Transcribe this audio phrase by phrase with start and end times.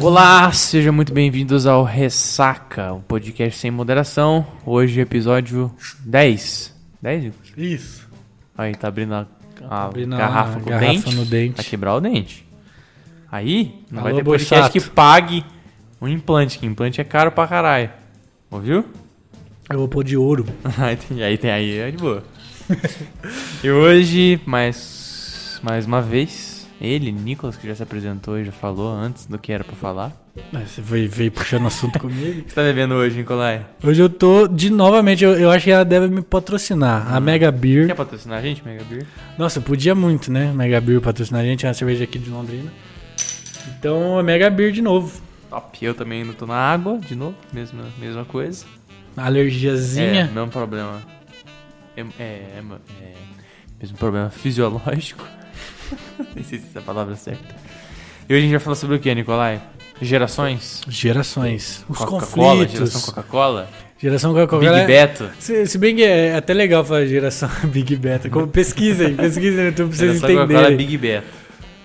[0.00, 4.46] Olá, sejam muito bem-vindos ao Ressaca, um podcast sem moderação.
[4.64, 6.74] Hoje, episódio 10.
[7.02, 7.24] 10?
[7.24, 7.38] Igor?
[7.56, 8.08] Isso.
[8.56, 9.26] Aí, tá abrindo a,
[9.68, 11.14] a abrindo a garrafa com garrafa dente.
[11.14, 11.56] no dente.
[11.56, 12.46] Vai quebrar o dente.
[13.30, 15.44] Aí, não vai Alô, ter podcast que pague
[16.00, 17.90] um implante, que implante é caro pra caralho.
[18.50, 18.84] Ouviu?
[19.68, 20.46] Eu vou pôr de ouro.
[20.78, 22.22] aí tem, aí tem aí, é de boa.
[23.62, 26.47] e hoje, mais, mais uma vez,
[26.80, 30.12] ele, Nicolas, que já se apresentou e já falou antes do que era pra falar.
[30.54, 32.40] Ah, Você veio, veio puxando assunto comigo.
[32.40, 33.66] O que você tá bebendo hoje, Nicolai?
[33.82, 37.12] Hoje eu tô, de novamente, eu, eu acho que ela deve me patrocinar.
[37.12, 37.88] A Mega Beer.
[37.88, 39.04] Quer patrocinar a gente, Mega Beer?
[39.36, 40.52] Nossa, podia muito, né?
[40.54, 42.72] Mega Beer patrocinar a gente, é uma cerveja aqui de Londrina.
[43.78, 45.20] Então, a Mega Beer de novo.
[45.50, 45.84] Top.
[45.84, 48.64] Eu também não tô na água, de novo, mesma, mesma coisa.
[49.16, 50.30] É, Alergiazinha.
[50.32, 51.02] mesmo problema.
[51.96, 52.62] É, é, é,
[53.02, 53.14] é,
[53.80, 55.24] mesmo problema fisiológico.
[56.34, 57.54] Nem sei se essa é a palavra certa.
[58.28, 59.60] E hoje a gente vai falar sobre o que, Nicolai?
[60.00, 60.82] Gerações?
[60.88, 61.84] Gerações.
[61.88, 62.72] Os Coca-Cola, conflitos.
[62.74, 63.70] geração Coca-Cola?
[64.00, 64.60] Geração Coca-Cola.
[64.62, 65.30] Big é- Beto?
[65.40, 68.30] Se, se bem que é até legal falar geração Big Beta.
[68.30, 70.76] Como, pesquisem, pesquisem no YouTube pra vocês Geração Coca-Cola é entenderem.
[70.76, 71.26] Big Beto.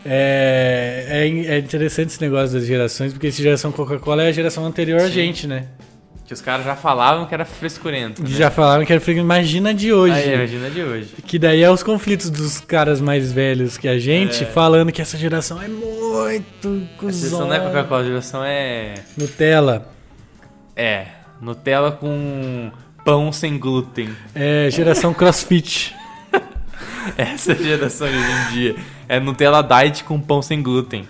[0.06, 4.66] É, é, é interessante esse negócio das gerações, porque essa geração Coca-Cola é a geração
[4.66, 5.12] anterior a Sim.
[5.14, 5.68] gente, né?
[6.26, 8.24] Que os caras já falavam que era frescurento.
[8.24, 8.30] Né?
[8.30, 9.18] já falaram que era frio.
[9.18, 10.14] Imagina de hoje.
[10.14, 11.10] Aí, imagina de hoje.
[11.28, 14.48] Que daí é os conflitos dos caras mais velhos que a gente, É.
[14.48, 17.60] falando que essa geração é muito A geração não é cuzona.
[17.60, 18.94] Coca-Cola, a geração é.
[19.18, 19.88] Nutella.
[20.76, 21.08] É.
[21.42, 22.72] Nutella com
[23.04, 24.10] pão sem glúten.
[24.34, 25.94] É geração crossfit.
[27.18, 28.76] Essa é geração de hoje em dia.
[29.10, 31.06] É Nutella Diet com pão sem glúten.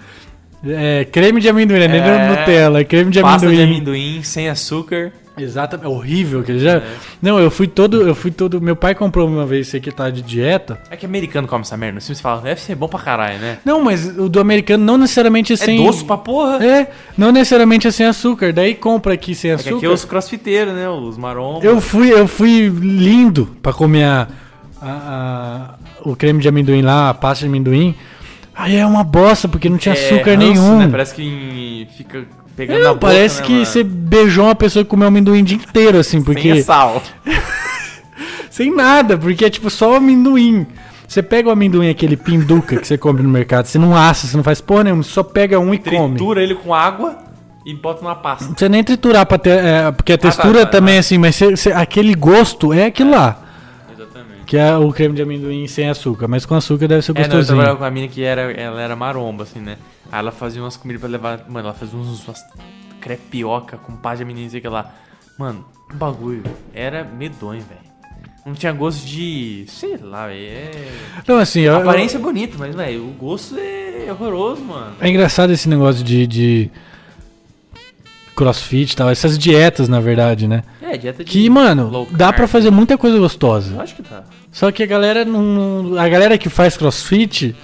[0.66, 2.30] É creme de amendoim, não é nem É.
[2.30, 3.66] Nutella, é creme de Pasta amendoim.
[3.68, 5.12] de amendoim sem açúcar.
[5.36, 6.44] Exatamente, é horrível.
[6.44, 6.74] Que já...
[6.76, 6.84] É.
[7.20, 8.62] Não, eu fui todo, eu fui todo.
[8.62, 10.80] Meu pai comprou uma vez esse aqui tá de dieta.
[10.92, 12.00] É que americano come essa merda.
[12.00, 13.58] Se você fala, deve ser bom pra caralho, né?
[13.66, 15.84] Não, mas o do americano não necessariamente é É sem.
[15.84, 16.64] doce pra porra.
[16.64, 18.54] É, não necessariamente é sem açúcar.
[18.54, 19.78] Daí compra aqui sem É que açúcar.
[19.78, 20.88] aqui é os crossfiteiros, né?
[20.88, 21.64] Os marombas.
[21.64, 24.28] Eu fui, eu fui lindo pra comer a,
[24.80, 25.76] a- a-
[26.08, 27.96] o creme de amendoim lá, a pasta de amendoim.
[28.56, 30.78] Aí é uma bosta, porque não tinha É, açúcar ranço, nenhum.
[30.80, 30.88] Né?
[30.90, 32.26] Parece que fica
[32.56, 33.66] pegando na Não, boca, parece né, que mano?
[33.66, 36.54] você beijou uma pessoa que comeu amendoim o dia inteiro, assim, porque.
[36.54, 37.02] Sem sal.
[38.50, 40.68] Sem nada, porque é tipo só o amendoim.
[41.08, 44.38] Você pega o amendoim, aquele pinduca que você compra no mercado, você não assa, você
[44.38, 46.16] não faz porra nenhuma, você só pega um e come.
[46.16, 47.18] Tritura ele com água
[47.66, 48.46] e bota numa pasta.
[48.46, 50.98] Não precisa nem triturar, pra ter, é, porque a tá, textura tá, também tá.
[50.98, 53.40] é assim, mas você- você- aquele gosto é aquilo lá.
[54.54, 57.22] Que é o creme de amendoim sem açúcar, mas com açúcar deve ser É, não,
[57.22, 57.48] eu gostosinho.
[57.56, 59.78] trabalhava com a mina que era, ela era maromba, assim, né?
[60.12, 61.46] Aí ela fazia umas comidas pra levar.
[61.50, 62.40] Mano, ela fazia uns, umas
[63.02, 64.94] crepioca com pá de menino, sei que lá.
[65.40, 67.82] Mano, o bagulho era medonho, velho.
[68.46, 69.66] Não tinha gosto de.
[69.68, 70.38] sei lá, velho.
[70.40, 70.72] É...
[71.18, 74.96] Então, assim, eu- A eu- aparência é bonita, mas, velho, o gosto é horroroso, mano.
[75.02, 76.72] é engraçado esse negócio de, de
[78.36, 80.64] crossfit e tal, essas dietas, na verdade, né?
[80.82, 81.32] É, dieta de.
[81.32, 83.74] Que, mano, dá pra fazer muita coisa gostosa.
[83.76, 84.24] Eu acho que tá.
[84.52, 85.96] Só que a galera não.
[86.00, 87.56] A galera que faz crossfit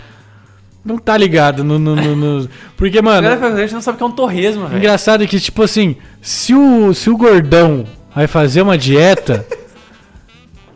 [0.84, 1.78] não tá ligado no.
[1.80, 4.12] no- no- no- Porque, A mano, galera a gente não sabe o que é um
[4.12, 4.78] torresmo, velho.
[4.80, 9.46] engraçado é que, tipo assim, se o, se o gordão vai fazer uma dieta.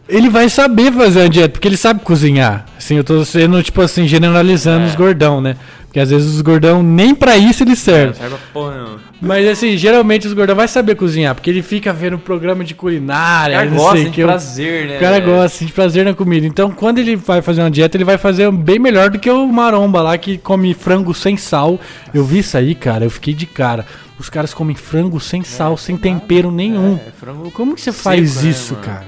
[0.07, 2.65] Ele vai saber fazer uma dieta, porque ele sabe cozinhar.
[2.77, 4.87] Assim, eu tô sendo, tipo assim, generalizando É.
[4.89, 5.55] os gordão, né?
[5.85, 8.07] Porque às vezes os gordão nem pra isso eles servem.
[8.07, 8.99] Não serve porra, não.
[9.25, 12.75] Mas assim, geralmente os gordão vai saber cozinhar, porque ele fica vendo programa de O
[12.75, 14.23] culinária, cara não gosta sei o de que.
[14.23, 14.97] o- prazer, né?
[14.97, 15.25] O cara velho?
[15.33, 16.45] gosta de prazer na comida.
[16.45, 19.47] Então, quando ele vai fazer uma dieta, ele vai fazer bem melhor do que o
[19.47, 21.79] maromba lá que come frango sem sal.
[22.13, 23.85] Eu vi isso aí, cara, eu fiquei de cara.
[24.19, 26.95] Os caras comem frango sem sal, sem tempero nenhum.
[26.95, 28.85] É, frango Como que você seco, faz né, isso, mano?
[28.85, 29.07] cara?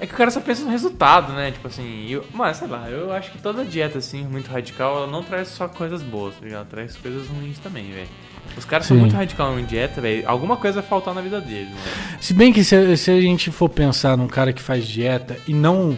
[0.00, 1.50] É que o cara só pensa no resultado, né?
[1.50, 5.06] Tipo assim, eu, mas sei lá, eu acho que toda dieta, assim, muito radical, ela
[5.06, 6.66] não traz só coisas boas, tá ligado?
[6.68, 8.08] Traz coisas ruins também, velho.
[8.56, 9.02] Os caras são Sim.
[9.02, 10.22] muito radical em dieta, velho.
[10.26, 11.72] Alguma coisa vai faltar na vida deles.
[12.20, 15.54] Se bem que se, se a gente for pensar num cara que faz dieta e
[15.54, 15.96] não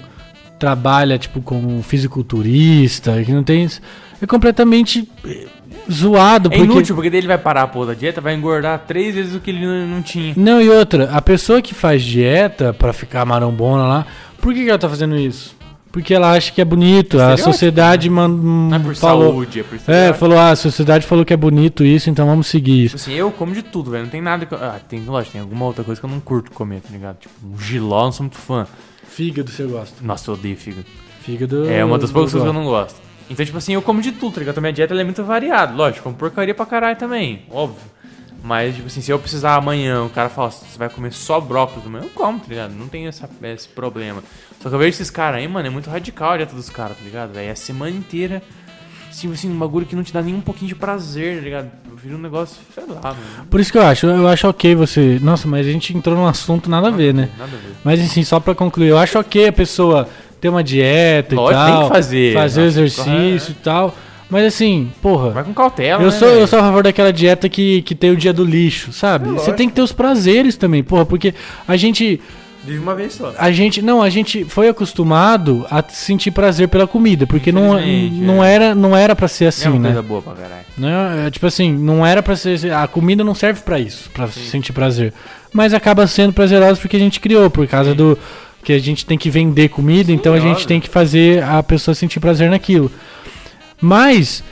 [0.58, 3.80] trabalha, tipo, como fisiculturista, que não tem isso,
[4.20, 5.46] é completamente eh,
[5.90, 6.48] zoado.
[6.52, 6.72] É porque...
[6.72, 9.40] inútil, porque daí ele vai parar a porra da dieta, vai engordar três vezes o
[9.40, 10.34] que ele não, não tinha.
[10.36, 14.06] Não, e outra, a pessoa que faz dieta pra ficar marombona lá,
[14.40, 15.56] por que, que ela tá fazendo isso?
[15.92, 19.30] Porque ela acha que é bonito, a sociedade man- Não é por falou.
[19.32, 22.46] saúde, é por É, falou, ah, a sociedade falou que é bonito isso, então vamos
[22.46, 22.96] seguir isso.
[22.96, 24.04] assim, eu como de tudo, velho.
[24.04, 24.58] Não tem nada que eu...
[24.58, 27.18] Ah, tem, lógico, tem alguma outra coisa que eu não curto comer, tá ligado?
[27.18, 28.66] Tipo, um giló, não sou muito fã.
[29.06, 29.96] Fígado você gosta.
[30.02, 30.86] Nossa, eu odeio fígado.
[31.20, 31.68] Fígado.
[31.68, 32.98] É uma das poucas coisas que eu não gosto.
[33.28, 34.56] Então, tipo assim, eu como de tudo, tá ligado?
[34.58, 35.74] A minha dieta é muito variada.
[35.74, 37.91] Lógico, como porcaria pra caralho também, óbvio.
[38.42, 41.86] Mas, tipo assim, se eu precisar amanhã, o cara fala, você vai comer só brócolis
[41.86, 42.74] amanhã, eu como, tá ligado?
[42.74, 44.22] Não tem essa, esse problema.
[44.60, 46.96] Só que eu vejo esses caras aí, mano, é muito radical a dieta dos caras,
[46.96, 47.36] tá ligado?
[47.38, 48.42] É a semana inteira
[49.18, 51.70] Tipo assim, um bagulho que não te dá nem um pouquinho de prazer, tá ligado?
[52.02, 53.46] Vira um negócio, sei lá, mano.
[53.50, 55.18] Por isso que eu acho, eu acho ok você.
[55.20, 57.28] Nossa, mas a gente entrou num assunto nada a ver, né?
[57.38, 57.74] Nada a ver.
[57.84, 60.08] Mas assim, só pra concluir, eu acho ok a pessoa
[60.40, 61.82] ter uma dieta Lógico, e tem tal.
[61.82, 62.34] que fazer.
[62.34, 63.94] Fazer exercício e tal.
[64.32, 65.28] Mas assim, porra.
[65.28, 68.10] Vai com cautela, Eu né, sou, eu sou a favor daquela dieta que, que tem
[68.10, 69.28] o dia do lixo, sabe?
[69.28, 71.34] É Você tem que ter os prazeres também, porra, porque
[71.68, 72.18] a gente.
[72.64, 73.34] Vive uma vez só.
[73.36, 73.82] A gente.
[73.82, 77.74] Não, a gente foi acostumado a sentir prazer pela comida, porque não,
[78.10, 78.54] não, é.
[78.54, 79.88] era, não era pra ser é assim, uma né?
[79.88, 80.64] coisa boa pra caralho.
[80.78, 82.72] Não é, é, tipo assim, não era pra ser.
[82.72, 85.12] A comida não serve pra isso, pra sentir prazer.
[85.52, 88.18] Mas acaba sendo prazerosa porque a gente criou, por causa do.
[88.64, 90.68] Que a gente tem que vender comida, então a gente óbvio.
[90.68, 92.90] tem que fazer a pessoa sentir prazer naquilo.
[93.82, 94.44] Mas,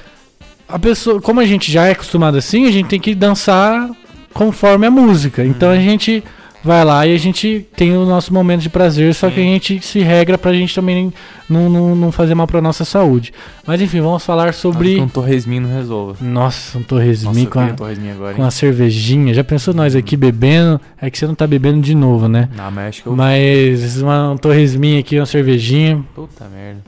[0.69, 3.89] a pessoa, como a gente já é acostumado assim, a gente tem que dançar
[4.35, 5.45] conforme a música.
[5.45, 6.23] Então a gente
[6.63, 9.81] vai lá e a gente tem o nosso momento de prazer, só que a gente
[9.81, 11.13] se regra pra gente também
[11.49, 13.33] não, não, não fazer mal pra nossa saúde.
[13.67, 14.97] Mas enfim, vamos falar sobre.
[14.97, 16.17] Que um torresminho não resolva.
[16.21, 18.49] Nossa, um Nossa, torresminho eu com, queria a, torresminho agora, com hein?
[18.49, 19.33] a cervejinha.
[19.33, 20.81] Já pensou nós aqui bebendo?
[21.01, 22.49] É que você não tá bebendo de novo, né?
[22.55, 23.17] Não, mas acho que eu...
[23.17, 26.05] Mas uma, um torresminho aqui, uma cervejinha.
[26.15, 26.83] Puta merda.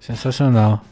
[0.00, 0.82] Sensacional.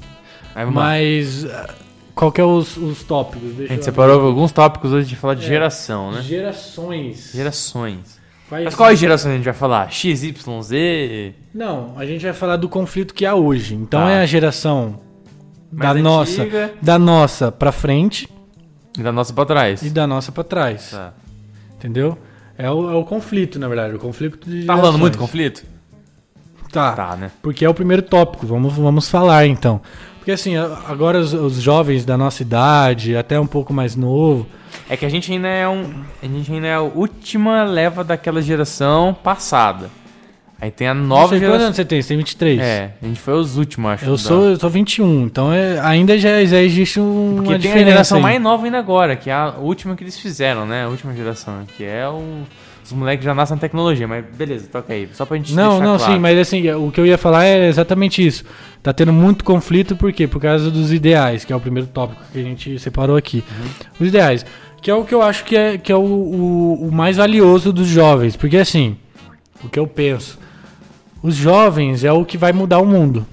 [0.54, 0.82] Vamos lá.
[0.82, 1.74] Mas ah,
[2.14, 3.50] qual que é os, os tópicos?
[3.50, 5.48] A Deixa gente eu separou alguns tópicos hoje de falar de É.
[5.48, 6.22] geração, né?
[6.22, 7.32] Gerações.
[7.34, 8.20] Gerações.
[8.48, 9.90] Quais- Mas quais gerações a gente vai falar?
[9.92, 11.34] X, Y, Z?
[11.54, 13.74] Não, a gente vai falar do conflito que há hoje.
[13.74, 14.10] Então Tá.
[14.10, 15.00] é a geração
[15.70, 18.28] da Mais nossa, antiga da nossa pra frente
[18.98, 19.82] E da nossa pra trás.
[19.82, 20.90] e da nossa pra trás.
[20.90, 21.12] Tá.
[21.76, 22.18] Entendeu?
[22.58, 23.94] É o, é o conflito, na verdade.
[23.94, 25.00] O conflito de Tá rolando gerações.
[25.00, 25.64] muito conflito?
[26.72, 26.92] Tá.
[26.92, 27.30] Tá, né?
[27.40, 29.80] Porque é o primeiro tópico, vamos, vamos falar então.
[30.20, 34.46] Porque assim, agora os, os jovens da nossa idade, até um pouco mais novo,
[34.88, 35.90] É que a gente ainda é um.
[36.22, 39.90] A gente ainda é a última leva daquela geração passada.
[40.60, 41.64] Aí tem a nova sei quantos geração.
[41.68, 42.60] anos você tem, você tem 23.
[42.60, 44.04] É, a gente foi os últimos, acho.
[44.04, 47.72] Eu sou, eu sou 21, então é, ainda já, já existe um, Porque uma tem
[47.72, 48.22] a geração aí.
[48.22, 50.84] mais nova ainda agora, que é a última que eles fizeram, né?
[50.84, 52.42] A última geração, que é o.
[52.90, 55.08] Os moleques já nascem na tecnologia, mas beleza, toca aí.
[55.12, 56.12] Só pra gente Não, não, claro.
[56.14, 58.44] sim, mas assim, o que eu ia falar é exatamente isso.
[58.82, 60.26] Tá tendo muito conflito, por quê?
[60.26, 63.44] Por causa dos ideais, que é o primeiro tópico que a gente separou aqui.
[63.48, 63.66] Uhum.
[64.00, 64.44] Os ideais,
[64.82, 67.72] que é o que eu acho que é, que é o, o, o mais valioso
[67.72, 68.96] dos jovens, porque assim,
[69.62, 70.38] o que eu penso,
[71.22, 73.24] os jovens é o que vai mudar o mundo.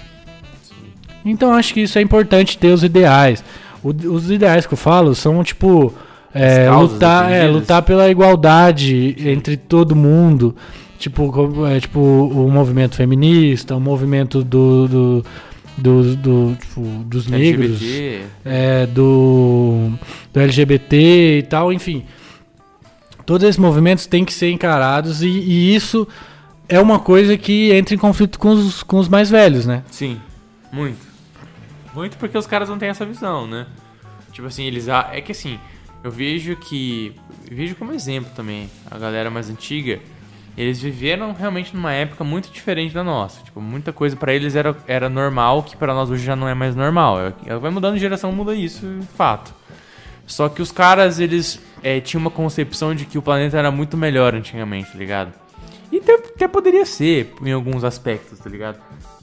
[1.25, 3.43] Então eu acho que isso é importante ter os ideais.
[3.83, 5.93] O- os ideais que eu falo são tipo
[6.33, 10.55] é, lutar, é, lutar pela igualdade entre todo mundo.
[10.99, 15.25] Tipo, é, tipo o movimento feminista, o movimento do, do,
[15.77, 18.21] do- do, tipo, dos negros, LGBT.
[18.43, 19.91] é, do,
[20.33, 22.03] do LGBT e tal, enfim.
[23.25, 26.07] Todos esses movimentos têm que ser encarados e, e isso
[26.69, 29.83] é uma coisa que entra em conflito com os, com os mais velhos, né?
[29.91, 30.17] Sim,
[30.71, 31.05] muito.
[31.93, 33.65] Muito porque os caras não têm essa visão, né?
[34.31, 34.87] Tipo assim, eles.
[34.87, 35.59] É que assim,
[36.03, 37.13] eu vejo que.
[37.49, 39.99] Vejo como exemplo também, a galera mais antiga.
[40.57, 43.43] Eles viveram realmente numa época muito diferente da nossa.
[43.43, 46.53] Tipo, muita coisa pra eles era, era normal, que pra nós hoje já não é
[46.55, 47.17] mais normal.
[47.45, 48.85] É- Vai mudando de geração, muda isso,
[49.15, 49.53] fato.
[50.25, 53.95] Só que os caras, eles é, tinham uma concepção de que o planeta era muito
[53.95, 55.31] melhor antigamente, tá ligado?
[55.91, 58.79] E até, até poderia ser, em alguns aspectos, tá ligado?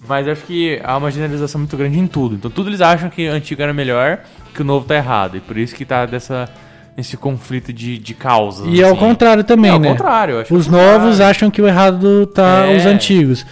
[0.06, 2.36] Mas acho que há uma generalização muito grande em tudo.
[2.36, 4.20] Então tudo eles acham que antigo era melhor,
[4.54, 5.36] que o novo tá errado.
[5.36, 6.48] E por isso que tá dessa,
[6.96, 8.66] nesse conflito de, de causas.
[8.68, 8.98] E é o assim.
[9.00, 9.88] contrário também, É ao né?
[9.90, 11.00] contrário, eu acho Os é o contrário.
[11.00, 12.76] novos acham que o errado tá É.
[12.76, 13.44] os antigos.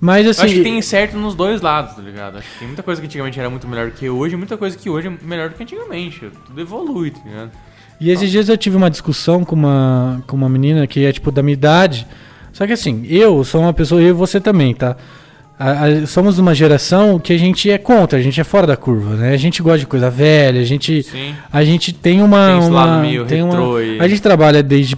[0.00, 2.36] Mas Eu assim, acho que tem certo nos dois lados, tá ligado?
[2.38, 4.56] Acho que tem muita coisa que antigamente era muito melhor do que hoje, e muita
[4.56, 6.30] coisa que hoje é melhor do que antigamente.
[6.46, 7.50] Tudo evolui, tá ligado?
[8.00, 11.30] E esses dias eu tive uma discussão com uma, com uma menina que é tipo
[11.30, 12.06] da minha idade.
[12.52, 14.94] Só que assim, eu sou uma pessoa, eu e você também, tá?
[15.58, 18.76] A- a- somos uma geração que a gente é contra, a gente é fora da
[18.76, 19.32] curva, né?
[19.32, 21.34] A gente gosta de coisa velha, a gente, Sim.
[21.52, 22.58] a gente tem uma.
[22.58, 24.96] Tem uma- meio tem uma- e- A gente trabalha desde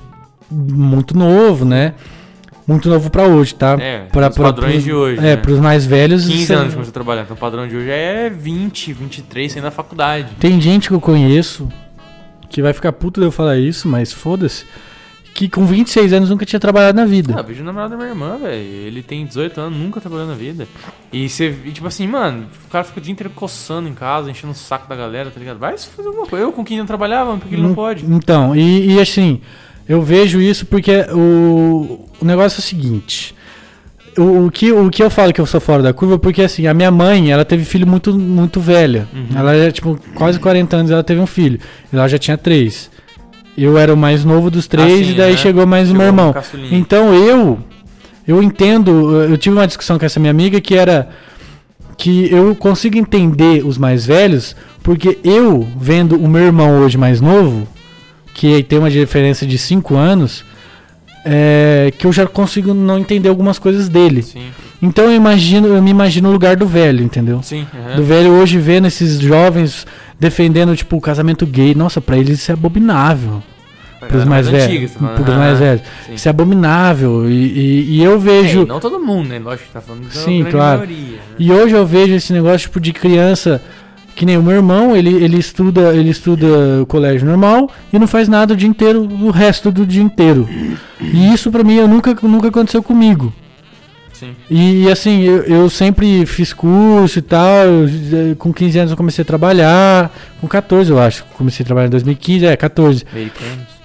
[0.50, 1.92] muito novo, né?
[2.66, 3.76] Muito novo pra hoje, tá?
[3.78, 5.36] É, pra, os padrões de hoje, É, né?
[5.36, 6.26] pros mais velhos.
[6.26, 7.22] 15 isso é- anos que começou a trabalhar.
[7.22, 10.28] Então o padrão de hoje é 20, 23, saindo da faculdade.
[10.40, 11.68] Tem gente que eu conheço
[12.48, 14.64] que vai ficar puto de eu falar isso, mas foda-se.
[15.36, 17.34] Que com 26 anos nunca tinha trabalhado na vida.
[17.38, 18.54] Ah, vejo o namorado da minha irmã, velho.
[18.54, 20.66] Ele tem 18 anos, nunca trabalhou na vida.
[21.12, 24.54] E você, tipo assim, mano, o cara fica o dia inteiro coçando em casa, enchendo
[24.54, 25.58] o saco da galera, tá ligado?
[25.58, 26.42] Vai fazer alguma coisa.
[26.42, 28.06] Eu com quem não trabalhava, porque ele não pode.
[28.06, 29.42] Então, e, e assim,
[29.86, 33.34] eu vejo isso porque o, o negócio é o seguinte.
[34.16, 36.66] O, o que, o que eu falo que eu sou fora da curva, porque assim,
[36.66, 39.06] a minha mãe, ela teve filho muito, muito velha.
[39.12, 39.38] Uhum.
[39.38, 41.60] Ela é, tipo, quase 40 anos ela teve um filho.
[41.92, 42.90] Ela já tinha três.
[43.56, 45.36] Eu era o mais novo dos três, Ah, e daí né?
[45.38, 46.34] chegou mais o Chegou meu irmão.
[46.54, 46.75] um.
[46.76, 47.58] Então eu,
[48.26, 51.08] eu entendo, eu tive uma discussão com essa minha amiga que era
[51.96, 57.20] que eu consigo entender os mais velhos, porque eu, vendo o meu irmão hoje mais
[57.22, 57.66] novo,
[58.34, 60.44] que tem uma diferença de 5 anos,
[61.25, 64.22] é, que eu já consigo não entender algumas coisas dele.
[64.22, 64.44] Sim.
[64.82, 67.42] Então eu imagino, eu me imagino no lugar do velho, entendeu?
[67.42, 67.66] Sim.
[67.75, 67.96] aham.
[67.96, 69.86] Do velho hoje vendo esses jovens
[70.18, 71.75] defendendo, tipo, o casamento gay.
[71.75, 73.42] Nossa, pra eles isso é abominável.
[73.99, 74.66] Pra Pros galera mais velhos.
[74.66, 75.14] antiga, você tá falando.
[75.16, 75.82] Pros Ah, mais velhos.
[76.14, 77.30] Isso é abominável.
[77.30, 78.62] E, e- e eu É, vejo.
[78.62, 79.38] e não todo mundo, né?
[79.38, 80.78] Lógico que tá falando Sim, claro.
[80.80, 80.96] maioria.
[81.16, 81.18] né?
[81.38, 83.61] E hoje eu vejo esse negócio tipo de criança
[84.14, 86.46] que nem o meu irmão, ele, ele estuda, ele estuda
[86.82, 90.49] o colégio normal e não faz nada o dia inteiro, o resto do dia inteiro.
[91.00, 93.32] E isso pra mim eu nunca nunca aconteceu comigo.
[94.18, 94.35] Sim.
[94.50, 98.96] E assim, eu, eu sempre fiz curso e tal, eu, eh, com 15 anos eu
[98.96, 103.04] comecei a trabalhar, com 14 eu acho, comecei a trabalhar em 2015, é, 14.
[103.12, 103.76] Americanos.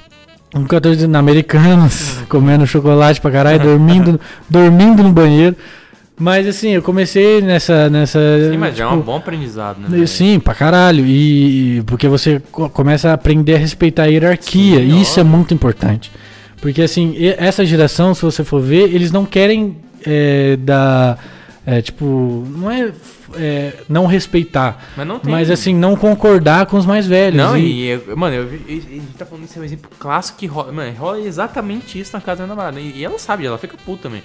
[0.53, 4.19] Com 14 na Americanas, comendo chocolate pra caralho, dormindo,
[4.49, 5.55] dormindo no banheiro.
[6.19, 7.89] Mas assim, eu comecei nessa.
[7.89, 8.19] nessa
[8.51, 10.05] Sim, mas já é tipo, um bom aprendizado, né?
[10.05, 11.03] Sim, pra caralho.
[11.05, 14.77] E, porque você co- começa a aprender a respeitar a hierarquia.
[14.79, 16.11] Sim, e isso é muito importante.
[16.61, 21.17] Porque assim, essa geração, se você for ver, eles não querem é, dar.
[21.65, 22.91] é, tipo, não é,
[23.35, 25.31] é, não respeitar, Mas não tem.
[25.31, 27.37] mas assim, não concordar com os mais velhos.
[27.37, 29.61] Não, e, e, eu- mano, eu, vi- e- e a gente tá falando desse é
[29.61, 30.71] um exemplo clássico que rola.
[30.71, 32.79] Mano, rola exatamente isso na casa da minha namorada.
[32.79, 34.23] E, e ela sabe, ela fica puta também.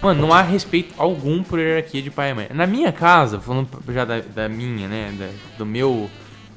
[0.00, 2.46] Mano, não há respeito algum por hierarquia de pai e mãe.
[2.54, 5.12] Na minha casa, falando já da, da minha, né?
[5.18, 6.08] da- do meu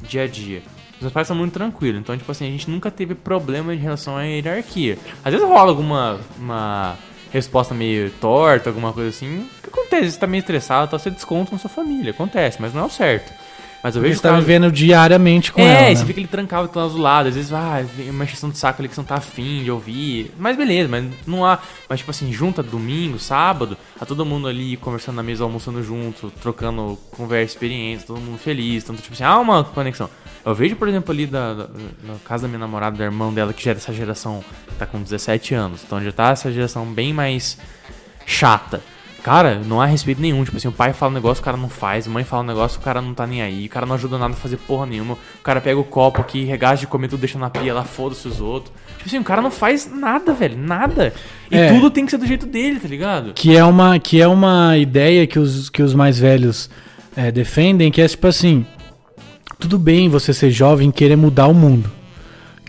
[0.07, 0.61] dia a dia.
[0.95, 1.99] Os meus pais são muito tranquilos.
[1.99, 4.95] Então, tipo assim, a gente nunca teve problema em relação à hierarquia.
[5.25, 6.95] Às vezes rola alguma uma
[7.31, 9.39] resposta meio torta, alguma coisa assim.
[9.59, 10.11] O que acontece?
[10.11, 12.11] Você tá meio estressado, tá, você desconta na sua família.
[12.11, 13.31] Acontece, mas não é o certo.
[13.83, 15.81] Mas eu Você vejo está casos- vivendo diariamente com é, ela.
[15.81, 15.95] e né?
[15.95, 18.88] você fica ele trancado lá do lado, às vezes, ah, uma encheção de saco ali
[18.88, 20.31] que você não tá afim de ouvir.
[20.38, 21.57] Mas beleza, mas não há.
[21.89, 26.29] Mas tipo assim, junta domingo, sábado, tá todo mundo ali conversando na mesa, almoçando junto,
[26.39, 28.83] trocando conversa, experiência, todo mundo feliz.
[28.83, 30.07] Então, tipo assim, há uma conexão.
[30.45, 31.67] Eu vejo, por exemplo, ali da, da-
[32.03, 34.43] na casa da minha namorada, da irmã dela, que já é dessa geração,
[34.79, 35.81] tá com 17 anos.
[35.86, 37.57] Então já tá essa geração bem mais
[38.25, 38.81] chata.
[39.24, 40.43] Cara, não há respeito nenhum.
[40.43, 42.07] Tipo assim, o pai fala um negócio, o cara não faz.
[42.07, 43.67] A mãe fala um negócio, o cara não tá nem aí.
[43.67, 45.13] O cara não ajuda nada a fazer porra nenhuma.
[45.13, 48.27] O cara pega o copo aqui, regaça de comer tudo, deixa na pia lá, foda-se
[48.27, 48.74] os outros.
[48.98, 50.57] Tipo assim, o cara não faz nada, velho.
[50.57, 51.13] Nada.
[51.51, 51.67] E É.
[51.71, 53.33] tudo tem que ser do jeito dele, tá ligado?
[53.36, 56.67] Que é uma, que é uma ideia que os, que os mais velhos
[57.15, 58.65] é, defendem, que é tipo assim,
[59.62, 61.89] tudo bem você ser jovem e querer mudar o mundo.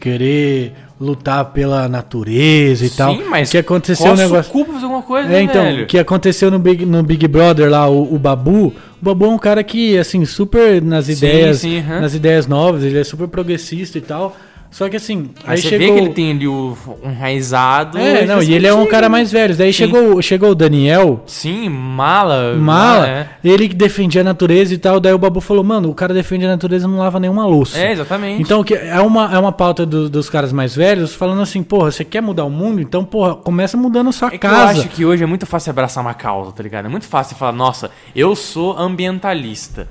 [0.01, 3.17] Querer lutar pela natureza e tal.
[3.17, 4.53] Sim, mas que aconteceu um negócio.
[4.53, 5.85] culpa fazer alguma coisa, É, né, então, velho?
[5.85, 8.67] o que aconteceu no Big, no Big Brother lá, o, o Babu.
[8.69, 12.01] O Babu é um cara que, assim, super nas Sim, ideias, sim, aham.
[12.01, 14.37] nas ideias novas, ele é super progressista e tal.
[14.73, 15.87] Só que assim, aí Mas você chegou.
[15.87, 17.99] vê que ele tem ali o um enraizado.
[17.99, 19.55] É, não, e ele é um cara mais velho.
[19.55, 19.85] Daí Sim.
[19.85, 22.55] chegou, chegou o Daniel, Sim, mala.
[22.57, 24.99] mala, É, ele que defendia a natureza e tal.
[24.99, 27.79] Daí o Babu falou, mano, o cara defende a natureza e não lava nenhuma louça.
[27.79, 28.41] é exatamente.
[28.41, 31.91] Então, que é uma, é uma pauta do- dos caras mais velhos falando assim, porra,
[31.91, 32.81] você quer mudar o mundo?
[32.81, 34.79] Então, porra, começa mudando a sua É casa.
[34.79, 36.87] eu acho que hoje é muito fácil abraçar uma causa, tá ligado?
[36.87, 39.87] É muito fácil falar, nossa, eu sou ambientalista.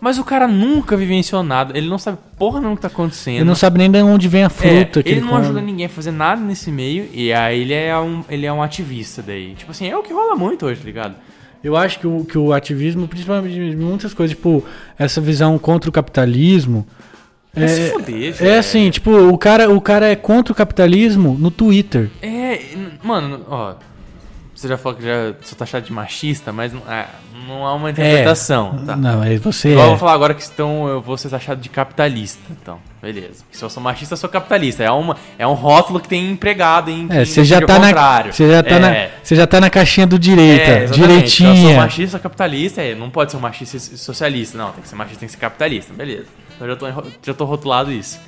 [0.00, 3.36] Mas o cara nunca vivenciou nada, ele não sabe porra nenhuma o que tá acontecendo.
[3.36, 5.40] Ele não sabe nem de onde vem a É, fruta que ele ele não come.
[5.42, 8.62] ajuda ninguém a fazer nada nesse meio, e aí ele é um, ele é um
[8.62, 9.54] ativista daí.
[9.54, 11.14] Tipo assim, é o que rola muito hoje, tá ligado?
[11.64, 14.62] Eu acho que o, que o ativismo, principalmente muitas coisas, tipo,
[14.98, 16.86] essa visão contra o capitalismo.
[17.54, 18.58] É, se fuder, é velho.
[18.60, 22.10] assim, tipo, o cara, o cara é contra o capitalismo no Twitter.
[22.20, 22.60] É,
[23.02, 23.74] mano, ó.
[24.54, 27.06] Você já falou que já sou taxado de machista, mas não, é,
[27.46, 28.96] não há uma interpretação, tá?
[28.96, 29.70] Não, é você.
[29.70, 29.90] Igual eu é.
[29.90, 32.42] vou falar agora que então eu vou ser taxado de capitalista.
[32.50, 33.44] Então, beleza.
[33.44, 34.82] Porque se eu sou machista, eu sou capitalista.
[34.82, 37.06] É, uma, é um rótulo que tem empregado em.
[37.06, 39.70] É, quem você já tá na, você já tá é, na, você já tá na
[39.70, 40.90] caixinha do direita, é, exatamente.
[40.90, 41.76] Eu sou direitinha.
[41.76, 44.58] machista capitalista, é, não pode ser um machista e socialista.
[44.58, 45.92] Não, tem que ser machista, tem que ser capitalista.
[45.94, 46.26] Beleza.
[46.54, 48.18] Então eu já tô, já tô rotulado isso.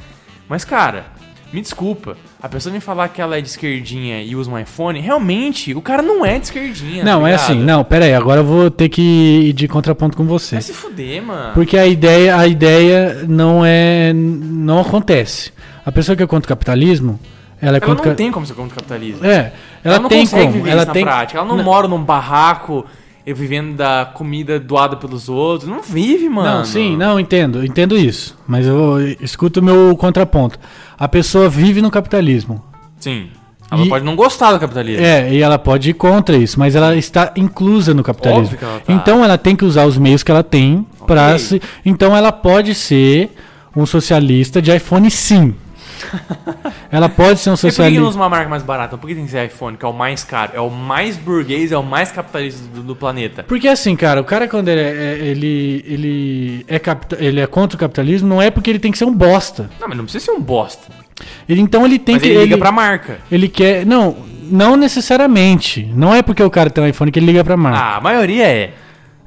[0.48, 1.06] Mas, cara,
[1.52, 2.16] me desculpa.
[2.42, 5.80] A pessoa me falar que ela é de esquerdinha e usa um iPhone, realmente, o
[5.80, 7.02] cara não é de esquerdinha.
[7.02, 10.16] Não, tá é assim, não, pera aí, agora eu vou ter que ir de contraponto
[10.16, 10.56] com você.
[10.56, 11.54] Vai se fuder, mano.
[11.54, 15.52] Porque a ideia, a ideia não é não acontece.
[15.84, 17.18] A pessoa que é contra o capitalismo,
[17.60, 19.24] ela é Ela contra não tem como ser contra o capitalismo.
[19.24, 19.52] É,
[19.82, 21.38] ela, Ela, não tem consegue como, viver ela isso tem na prática.
[21.38, 22.86] Ela não, mora num barraco
[23.26, 25.68] e vivendo da comida doada pelos outros.
[25.68, 26.58] Não vive, mano.
[26.58, 28.38] Não, sim, não, entendo, entendo isso.
[28.46, 30.58] Mas eu escuto o meu contraponto.
[30.98, 32.62] A pessoa vive no capitalismo.
[32.98, 33.28] Sim.
[33.70, 35.04] Ela E- pode não gostar do capitalismo.
[35.04, 38.56] É, e ela pode ir contra isso, mas ela está inclusa no capitalismo.
[38.60, 38.92] Ela tá.
[38.92, 41.38] Então ela tem que usar os meios que ela tem para Ok.
[41.38, 41.62] se.
[41.84, 43.30] Então ela pode ser
[43.76, 45.54] um socialista de iPhone sim.
[46.90, 48.02] Ela pode ser um E por que não socialista.
[48.04, 48.96] usa uma marca mais barata?
[48.96, 50.52] Por que tem que ser iPhone, que é o mais caro?
[50.54, 53.44] É o mais burguês, é o mais capitalista do, do planeta.
[53.46, 57.76] Porque assim, cara, o cara quando ele é, ele, ele, é capita- ele é contra
[57.76, 59.68] o capitalismo, não é porque ele tem que ser um bosta.
[59.80, 60.92] Não, mas não precisa ser um bosta.
[61.48, 62.28] Ele, então ele tem mas que.
[62.28, 63.18] ele liga ele, pra marca.
[63.30, 63.84] ele quer.
[63.84, 64.16] Não,
[64.50, 65.90] não necessariamente.
[65.94, 67.78] Não é porque o cara tem um iPhone que ele liga pra marca.
[67.78, 68.72] Ah, a maioria é.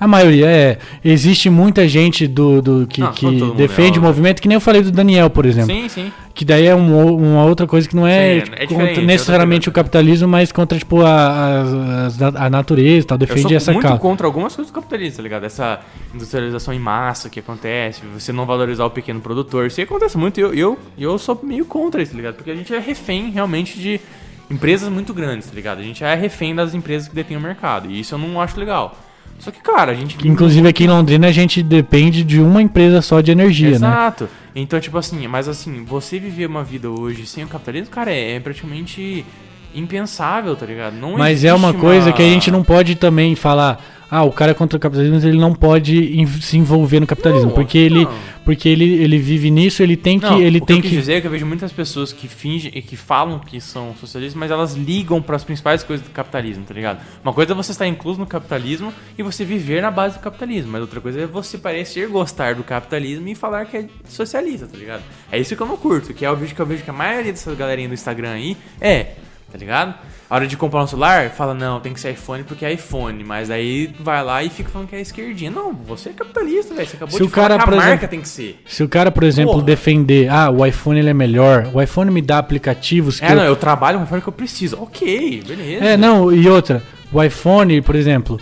[0.01, 0.77] A maioria é.
[1.05, 4.59] Existe muita gente do, do que, Não, que defende é, o movimento, que nem eu
[4.59, 5.75] falei do Daniel, por exemplo.
[5.75, 6.11] Sim, sim.
[6.33, 8.99] Que daí é um uma outra coisa que não é, Sim, tipo, é contra diferente,
[8.99, 13.15] é necessariamente o capitalismo, mas contra, tipo, a, a, a natureza e tal.
[13.15, 13.99] Defende essa muito causa.
[13.99, 15.43] contra algumas coisas do capitalismo, tá ligado?
[15.43, 15.81] Essa
[16.15, 19.67] industrialização em massa que acontece, você não valorizar o pequeno produtor.
[19.67, 22.35] Isso aí acontece muito e eu, eu, eu sou meio contra isso, tá ligado?
[22.37, 24.01] Porque a gente é refém realmente de
[24.49, 25.77] empresas muito grandes, tá ligado?
[25.77, 27.87] A gente é refém das empresas que detêm o mercado.
[27.87, 28.97] E isso eu não acho legal.
[29.41, 30.15] Só que, cara, a gente.
[30.15, 33.75] Que, inclusive aqui em Londrina a gente depende de uma empresa só de energia, né?
[33.75, 34.29] Exato.
[34.55, 38.35] Então, tipo assim, mas assim, você viver uma vida hoje sem o capitalismo, cara, é,
[38.35, 39.25] é praticamente
[39.73, 40.95] impensável, tá ligado?
[40.95, 43.81] Não Mas é uma coisa que a gente não pode também falar,
[44.13, 47.47] ah, o cara é contra o capitalismo, mas ele não pode se envolver no capitalismo,
[47.47, 48.13] Não, porque ele não.
[48.43, 50.91] porque ele, ele vive nisso, ele tem que Não, ele o que tem eu quis
[50.91, 53.95] que dizer é que eu vejo muitas pessoas que fingem e que falam que são
[53.95, 56.99] socialistas, mas elas ligam para as principais coisas do capitalismo, tá ligado?
[57.23, 60.73] Uma coisa é você estar incluso no capitalismo e você viver na base do capitalismo,
[60.73, 64.77] mas outra coisa é você parecer gostar do capitalismo e falar que é socialista, tá
[64.77, 65.03] ligado?
[65.31, 66.93] É isso que eu não curto, que é o vídeo que eu vejo que a
[66.93, 69.13] maioria dessas galerinha do Instagram aí é,
[69.51, 69.93] tá ligado?
[70.29, 73.21] A hora de comprar um celular, fala, não, tem que ser iPhone porque é iPhone,
[73.23, 75.51] mas aí vai lá e fica falando que é esquerdinha.
[75.51, 76.87] Não, você é capitalista, velho.
[76.87, 78.61] Você acabou Se de o cara, falar que por a marca exemplo, tem que ser.
[78.65, 79.65] Se o cara, por exemplo, Porra.
[79.65, 83.35] defender, ah, o iPhone ele é melhor, o iPhone me dá aplicativos que É, eu-
[83.35, 84.77] não, eu trabalho com o iPhone que eu preciso.
[84.81, 85.83] Ok, beleza.
[85.85, 86.81] É, não, e outra,
[87.11, 88.39] o iPhone, por exemplo,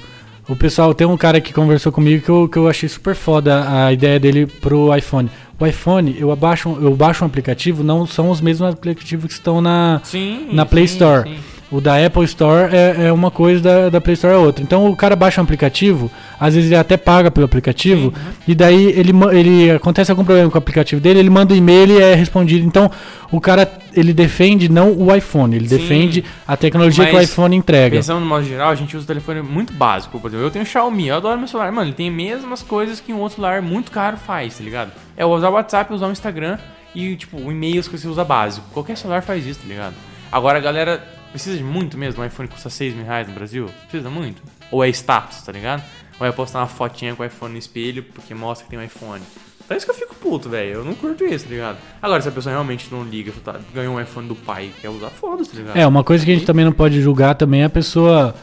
[0.47, 3.65] o pessoal, tem um cara que conversou comigo que eu, que eu achei super foda
[3.85, 5.29] a ideia dele pro iPhone.
[5.59, 9.61] O iPhone, eu abaixo, eu baixo um aplicativo, não são os mesmos aplicativos que estão
[9.61, 10.47] na, Sim.
[10.53, 11.29] na Play sim, Store.
[11.29, 11.37] sim.
[11.71, 14.63] O da Apple Store é, é uma coisa, da, da Play Store é outra.
[14.63, 16.09] Então o cara baixa um aplicativo,
[16.39, 18.11] às vezes ele até paga pelo aplicativo,
[18.47, 21.91] e daí ele, ele acontece algum problema com o aplicativo dele, ele manda um e-mail
[21.91, 22.65] e é respondido.
[22.65, 22.89] Então
[23.31, 25.77] o cara ele defende não o iPhone, ele Sim.
[25.77, 27.97] defende a tecnologia que o iPhone entrega.
[27.97, 30.19] Pensando no modo geral, a gente usa o telefone muito básico.
[30.19, 31.71] Por exemplo, eu tenho Xiaomi, eu adoro meu celular.
[31.71, 34.91] Mano, ele tem as mesmas coisas que um outro celular muito caro faz, tá ligado?
[35.15, 36.57] É usar o WhatsApp, usar o Instagram
[36.95, 38.65] e, tipo, o e-mails que você usa básico.
[38.73, 39.93] Qualquer celular faz isso, tá ligado?
[40.31, 42.21] Agora a galera precisa de muito mesmo.
[42.21, 43.69] Um iPhone custa 6 mil reais no Brasil?
[43.89, 44.41] Precisa muito?
[44.71, 45.83] Ou é status, tá ligado?
[46.19, 48.83] Ou é postar uma fotinha com o iPhone no espelho porque mostra que tem um
[48.83, 49.21] iPhone.
[49.63, 50.71] Então é isso que eu fico puto, velho.
[50.71, 51.77] Eu não curto isso, tá ligado?
[52.01, 54.89] Agora, se a pessoa realmente não liga, tá, ganhou um iPhone do pai e quer
[54.89, 55.77] usar, foda-se, tá ligado?
[55.77, 58.33] É, uma coisa que a gente também não pode julgar também é a pessoa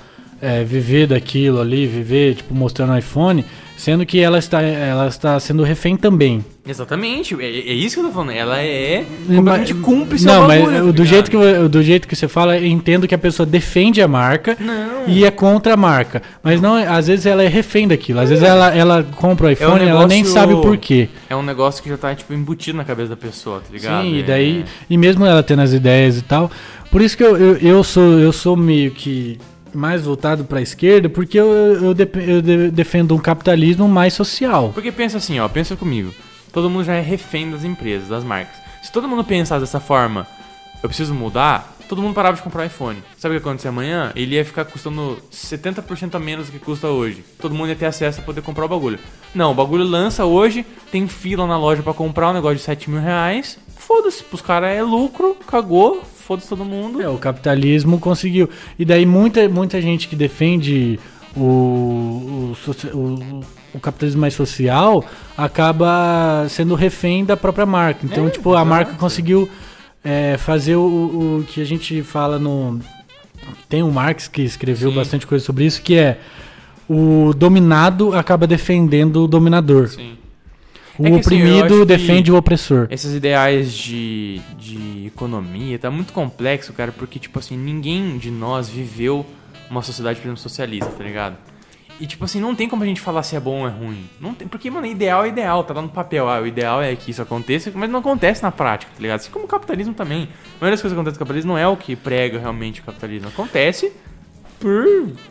[0.40, 3.44] é, viver daquilo ali, viver, tipo, mostrando o iPhone,
[3.76, 6.44] sendo que ela está, ela está sendo refém também.
[6.68, 8.32] Exatamente, é, é isso que eu tô falando.
[8.32, 12.16] Ela é completamente Mas- seu Não, mas bagulho, tá do, jeito que, do jeito que
[12.16, 15.04] você fala, eu entendo que a pessoa defende a marca Não.
[15.06, 16.20] e é contra a marca.
[16.42, 18.18] Mas não, às vezes ela é refém daquilo.
[18.18, 21.08] Às vezes ela, ela compra o iPhone e ela nem negócio- sabe o porquê.
[21.30, 24.02] É um negócio que já tá, tipo, embutido na cabeça da pessoa, tá ligado?
[24.02, 24.64] Sim, e É- daí.
[24.90, 26.50] E mesmo ela tendo as ideias e tal.
[26.90, 29.38] Por isso que eu, eu, eu sou, eu sou meio que
[29.74, 34.70] mais voltado pra esquerda, porque eu, eu, dep- eu de- defendo um capitalismo mais social.
[34.72, 36.12] Porque pensa assim, ó, pensa comigo.
[36.52, 38.56] Todo mundo já é refém das empresas, das marcas.
[38.82, 40.26] Se todo mundo pensasse dessa forma,
[40.82, 43.02] eu preciso mudar, todo mundo parava de comprar iPhone.
[43.18, 44.12] Sabe o que ia acontecer amanhã?
[44.16, 47.24] Ele ia ficar custando 70% a menos do que custa hoje.
[47.40, 48.98] Todo mundo ia ter acesso a poder comprar o bagulho.
[49.34, 52.88] Não, o bagulho lança hoje, tem fila na loja pra comprar um negócio de 7
[52.90, 53.58] mil reais.
[53.76, 57.00] Foda-se, pros caras é lucro, cagou, foda-se todo mundo.
[57.00, 58.48] É, o capitalismo conseguiu.
[58.78, 60.98] E daí muita, muita gente que defende
[61.36, 62.56] o, o,
[62.94, 63.40] o-
[63.74, 65.04] o capitalismo mais social
[65.36, 68.00] acaba sendo refém da própria marca.
[68.04, 69.48] Então, É, tipo, a marca conseguiu
[70.02, 70.80] é, fazer o,
[71.40, 72.80] o que a gente fala no.
[73.68, 74.96] Tem o Marx que escreveu Sim.
[74.96, 76.18] bastante coisa sobre isso, que é
[76.88, 79.88] o dominado acaba defendendo o dominador.
[79.88, 80.16] Sim.
[80.98, 82.86] O É que, assim, oprimido que- defende o opressor.
[82.90, 88.68] Esses ideais de, de economia tá muito complexo, cara, porque, tipo assim, ninguém de nós
[88.68, 89.24] viveu
[89.70, 91.36] uma sociedade, por exemplo, socialista, tá ligado?
[91.98, 94.04] E, tipo assim, não tem como a gente falar se é bom ou é ruim.
[94.20, 96.28] Não tem, porque, mano, ideal é ideal, tá lá no papel.
[96.28, 99.16] Ah, o ideal é que isso aconteça, mas não acontece na prática, tá ligado?
[99.20, 100.24] Assim como o capitalismo também.
[100.24, 102.84] A maioria das coisas que acontecem no capitalismo não é o que prega realmente o
[102.84, 103.28] capitalismo.
[103.28, 103.92] Acontece
[104.58, 104.86] por...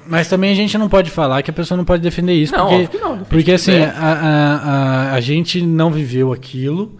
[0.07, 2.53] Mas também a gente não pode falar que a pessoa não pode defender isso.
[2.55, 5.61] Não, porque, óbvio que não, defende porque o que assim, a, a, a, a gente
[5.61, 6.95] não viveu aquilo,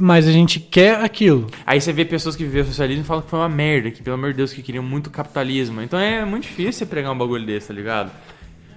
[0.00, 1.46] mas a gente quer aquilo.
[1.66, 4.14] Aí você vê pessoas que viveram socialismo e falam que foi uma merda, que pelo
[4.14, 5.82] amor de Deus, que queriam muito capitalismo.
[5.82, 8.10] Então é muito difícil você pregar um bagulho desse, tá ligado?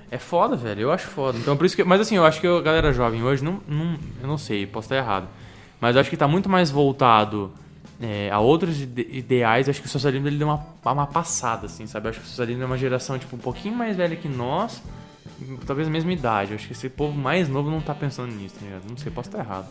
[0.09, 0.81] É foda, velho.
[0.81, 1.37] Eu acho foda.
[1.37, 1.83] Então por isso que.
[1.83, 3.59] Mas assim, eu acho que a galera jovem hoje não.
[3.67, 5.27] não eu não sei, posso estar errado.
[5.79, 7.51] Mas eu acho que tá muito mais voltado
[8.01, 11.85] é, a outros ide- ideais, acho que o socialismo ele deu uma, uma passada, assim,
[11.87, 12.07] sabe?
[12.07, 14.81] Eu acho que o socialismo é uma geração, tipo, um pouquinho mais velha que nós,
[15.65, 16.51] talvez a mesma idade.
[16.51, 18.83] Eu acho que esse povo mais novo não tá pensando nisso, tá ligado?
[18.89, 19.67] Não sei, posso estar errado.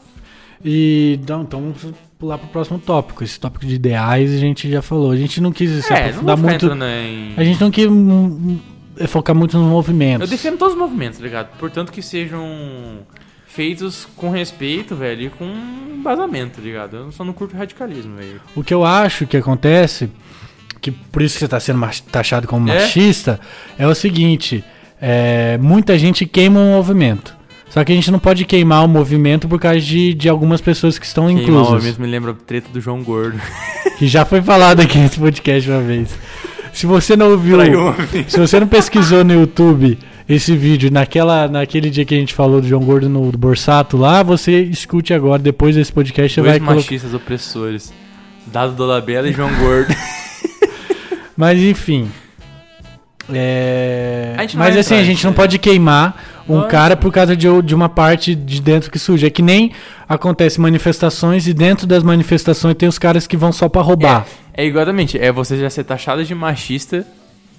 [0.64, 3.24] E então, então vamos pular pro próximo tópico.
[3.24, 5.10] Esse tópico de ideais a gente já falou.
[5.10, 6.66] A gente não quis se é, aprofundar muito.
[6.66, 7.34] em...
[7.36, 7.86] A gente não quis
[9.08, 10.30] focar muito nos movimentos.
[10.30, 11.56] Eu defendo todos os movimentos, tá ligado?
[11.58, 12.98] Portanto que sejam
[13.54, 15.44] feitos com respeito, velho, e com
[15.94, 16.96] embasamento, tá ligado?
[16.96, 18.40] Eu só não curto radicalismo, velho.
[18.56, 20.10] O que eu acho que acontece,
[20.80, 22.80] que por isso que você tá sendo taxado como É?
[22.80, 23.38] machista,
[23.78, 24.64] é o seguinte:
[25.00, 27.36] é, muita gente queima o movimento.
[27.68, 30.98] Só que a gente não pode queimar o movimento por causa de, de algumas pessoas
[30.98, 31.70] que estão Queimar o inclusas.
[31.72, 33.40] movimento me lembra a treta do João Gordo.
[33.98, 36.18] Que já foi falado aqui nesse podcast uma vez.
[36.72, 37.58] Se você não ouviu,
[38.26, 39.96] se você não pesquisou no YouTube
[40.28, 43.96] esse vídeo naquela, naquele dia que a gente falou do João Gordo no do Borsato
[43.96, 46.76] lá, você escute agora, depois desse podcast, você Dois vai colocar.
[46.76, 47.92] machistas opressores.
[48.46, 49.94] Dado Dolabella e João Gordo.
[51.36, 52.10] Mas enfim.
[53.32, 54.34] É...
[54.54, 55.36] Mas assim, a gente não aí.
[55.36, 56.70] pode queimar um Lógico.
[56.70, 59.28] cara por causa de, de uma parte de dentro que suja.
[59.28, 59.72] É que nem
[60.08, 64.26] acontece manifestações e dentro das manifestações tem os caras que vão só pra roubar.
[64.52, 67.06] É igualmente, é você já ser taxado de machista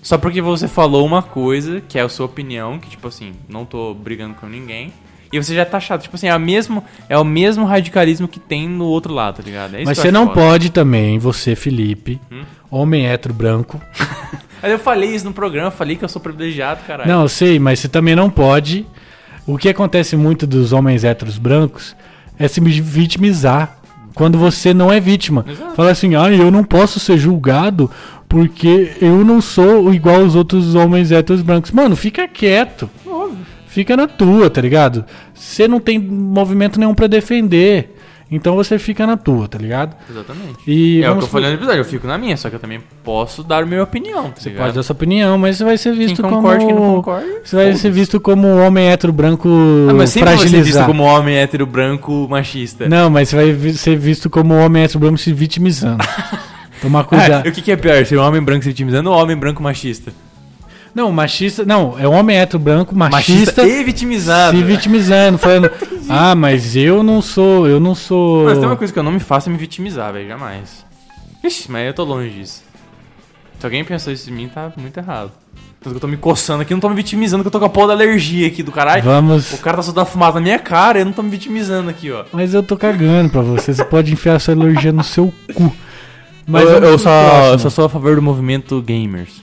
[0.04, 3.66] só porque você falou uma coisa, que é a sua opinião, que tipo assim, não
[3.66, 4.94] tô brigando com ninguém.
[5.32, 8.40] E você já é taxado, tipo assim, é o mesmo, é o mesmo radicalismo que
[8.40, 9.74] tem no outro lado, tá ligado?
[9.76, 10.40] É isso Mas você não foda.
[10.40, 12.44] pode também, você, Felipe, Hum?
[12.70, 13.82] homem hétero branco.
[14.62, 17.10] Mas eu falei isso no programa, falei que eu sou privilegiado, caralho.
[17.10, 18.86] Não, eu sei, mas você também não pode.
[19.46, 21.94] O que acontece muito dos homens héteros brancos
[22.40, 23.78] é se vitimizar.
[24.14, 25.46] Quando você não é vítima.
[25.48, 25.76] Exato.
[25.76, 27.90] Fala assim, ah, eu não posso ser julgado
[28.30, 31.72] porque eu não sou igual os outros homens héteros brancos.
[31.72, 32.90] Mano, fica quieto.
[33.68, 35.04] Fica na tua, tá ligado?
[35.34, 37.96] Você não tem movimento nenhum pra defender.
[38.36, 39.96] Então você fica na tua, tá ligado?
[40.10, 40.58] Exatamente.
[40.68, 42.60] E é o que eu falei no episódio, eu fico na minha, só que eu
[42.60, 44.64] também posso dar a minha opinião, tá Você ligado?
[44.66, 46.68] pode dar sua opinião, mas você vai ser Quem visto concorda, como.
[46.68, 47.28] quem não concorda.
[47.44, 49.50] Você vai ser visto como homem hétero branco
[49.90, 50.86] Ah, mas sempre vai ser fragilizado.
[50.86, 52.90] visto como homem hétero branco machista.
[52.90, 56.04] Não, mas você vai ser visto como homem hétero branco se vitimizando.
[56.82, 57.48] Tomar Ah, cuidado.
[57.48, 60.12] o que, que é pior, ser um homem branco se vitimizando ou homem branco machista?
[60.94, 61.66] Não, machista.
[61.66, 64.56] Não, é um homem hétero branco machista, e vitimizado.
[64.56, 65.72] se vitimizando, falando.
[66.08, 67.68] ah, mas eu não sou.
[67.68, 68.46] Eu não sou.
[68.46, 70.86] Mas tem uma coisa que eu não me faço é me vitimizar, velho, jamais.
[71.44, 72.64] Ixi, mas eu tô longe disso.
[73.60, 75.32] Se alguém pensou isso de mim, tá muito errado.
[75.84, 77.66] Tanto que eu tô me coçando aqui, não tô me vitimizando, que eu tô com
[77.66, 79.04] a porra da alergia aqui do caralho.
[79.04, 79.52] Vamos.
[79.52, 82.24] O cara tá soltando fumaça na minha cara, eu não tô me vitimizando aqui, ó.
[82.32, 83.74] Mas eu tô cagando pra você.
[83.74, 85.76] Você pode enfiar sua alergia no seu cu.
[86.48, 89.43] Mas eu, eu pro só, eu só sou a favor do movimento gamers.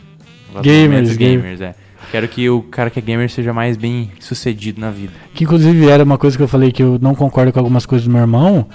[0.63, 1.75] Gamers, game- gamers, é.
[2.11, 5.13] Quero que o cara que é gamer seja mais bem sucedido na vida.
[5.35, 8.07] Que inclusive era uma coisa que eu falei que eu não concordo com algumas coisas
[8.09, 8.67] do meu irmão.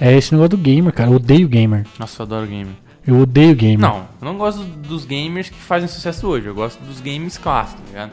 [0.00, 1.08] É esse negócio do gamer, cara.
[1.10, 1.86] Eu odeio gamer.
[1.98, 2.74] Nossa, eu adoro gamer.
[3.06, 3.78] Eu odeio gamer.
[3.78, 6.46] Não, eu não gosto dos gamers que fazem sucesso hoje.
[6.46, 8.10] Eu gosto dos games clássicos, tá ligado?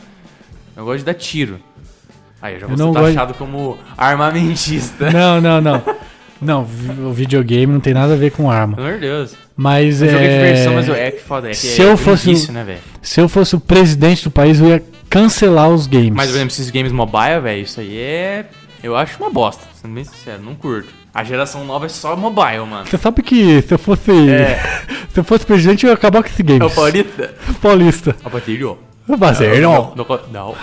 [0.78, 1.60] Eu gosto de dar tiro.
[2.42, 5.12] Aí eu já vou Eu ser não gosto- taxado como armamentista.
[5.12, 5.82] Não, não, não.
[6.42, 6.62] Não,
[7.06, 8.76] o videogame não tem nada a ver com arma.
[8.76, 9.36] Pelo amor de Deus.
[9.56, 10.12] Mas Eu é.
[10.12, 11.48] jogo de diversão, mas é que foda.
[11.48, 12.80] É que Se é, eu fosse- vício, né, velho?
[13.02, 16.14] Se eu fosse o presidente do país, eu ia cancelar os games.
[16.14, 18.46] Mas, por exemplo, esses games mobile, velho, isso aí é.
[18.82, 20.88] Eu acho uma bosta, sendo bem sincero, não curto.
[21.14, 22.86] A geração nova é só mobile, mano.
[22.86, 24.12] Você sabe que se eu fosse.
[24.30, 24.60] É.
[25.12, 26.62] Se eu fosse presidente, eu ia acabar com esse game.
[26.62, 27.34] É o Paulista.
[27.60, 28.16] Paulista.
[28.24, 28.78] O Patilho.
[29.20, 29.60] Parceiro.
[29.60, 29.94] Não.
[29.96, 30.20] Não.
[30.32, 30.56] não.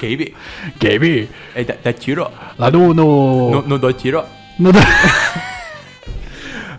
[0.00, 0.34] Game.
[0.80, 1.28] Game.
[1.54, 2.26] É, dá, dá tiro.
[2.58, 2.94] Lá no.
[2.94, 3.50] no...
[3.50, 4.24] Não, não dá tiro.
[4.58, 4.70] No-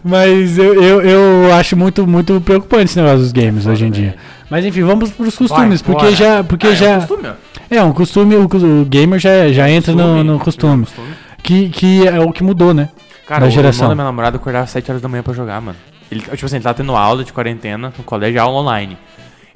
[0.04, 4.16] Mas eu, eu, eu acho muito, muito preocupante esse negócio dos games hoje em dia.
[4.50, 6.44] Mas enfim, vamos pros costumes, Vai, porque já.
[6.44, 6.92] Porque Ah, é já.
[6.98, 7.30] um costume.
[7.70, 8.44] É, um costume, o,
[8.82, 10.24] o gamer já, já entra no, Costume.
[10.24, 10.86] no costume.
[10.86, 11.08] Costume.
[11.42, 12.90] Que, que é o que mudou, né?
[13.26, 13.84] Cara, Da o geração.
[13.86, 15.78] irmão da minha namorada acordava às 7 horas da manhã pra jogar, mano.
[16.12, 18.98] Ele, tipo assim, ele tava tendo aula de quarentena no colégio, aula online.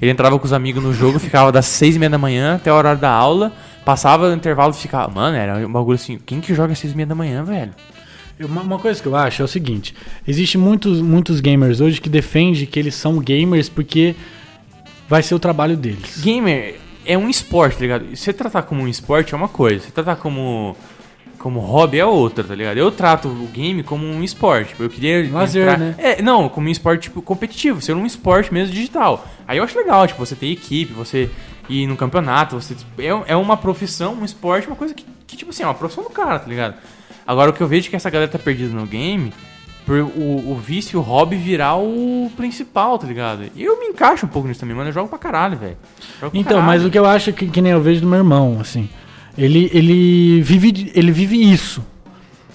[0.00, 2.70] Ele entrava com os amigos no jogo, ficava das 6 e meia da manhã até
[2.70, 3.52] a hora da aula,
[3.84, 5.12] passava o intervalo e ficava.
[5.14, 7.70] Mano, era um bagulho assim, quem que joga às 6 e meia da manhã, velho?
[8.40, 9.94] Uma, coisa que eu acho é o seguinte:
[10.26, 14.14] existe muitos, muitos gamers hoje que defendem que eles são gamers porque
[15.08, 16.20] vai ser o trabalho deles.
[16.20, 18.16] Gamer é um esporte, tá ligado?
[18.16, 20.76] Você tratar como um esporte é uma coisa, você tratar como
[21.38, 22.76] como hobby é outra, tá ligado?
[22.76, 24.74] Eu trato o game como um esporte.
[24.78, 25.94] Eu queria Lazer, entrar- né?
[25.96, 29.26] É, não, como um esporte tipo competitivo, ser um esporte mesmo digital.
[29.46, 31.30] Aí eu acho legal, tipo, você ter equipe, você
[31.68, 35.50] ir no campeonato, você é, é uma profissão, um esporte, uma coisa que, que tipo
[35.50, 36.74] assim, é uma profissão do cara, tá ligado?
[37.28, 39.34] Agora o que eu vejo é que essa galera tá perdida no game
[39.84, 43.44] por o, o vício, o hobby virar o principal, tá ligado?
[43.54, 44.88] E eu me encaixo um pouco nisso também, mano.
[44.88, 45.76] Eu jogo pra caralho, velho.
[46.32, 46.66] Então, caralho.
[46.66, 48.88] mas o que eu acho que, que nem eu vejo do meu irmão, assim,
[49.36, 51.84] ele, ele, vive, ele vive isso.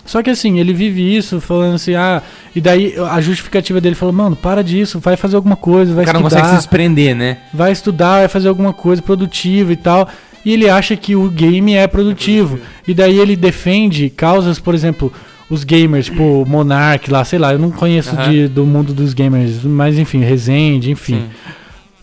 [0.05, 2.21] Só que assim, ele vive isso falando assim, ah,
[2.55, 6.05] e daí a justificativa dele falou, mano, para disso, vai fazer alguma coisa, vai O
[6.05, 7.37] cara não estudar, consegue se desprender, né?
[7.53, 10.09] vai estudar, vai fazer alguma coisa produtiva e tal.
[10.45, 12.59] E ele acha que o game é produtivo.
[12.85, 15.11] E daí ele defende causas, por exemplo,
[15.49, 18.29] os gamers, tipo Monark lá, sei lá, eu não conheço Aham.
[18.29, 21.23] de- do mundo dos gamers, mas enfim, Resende, enfim.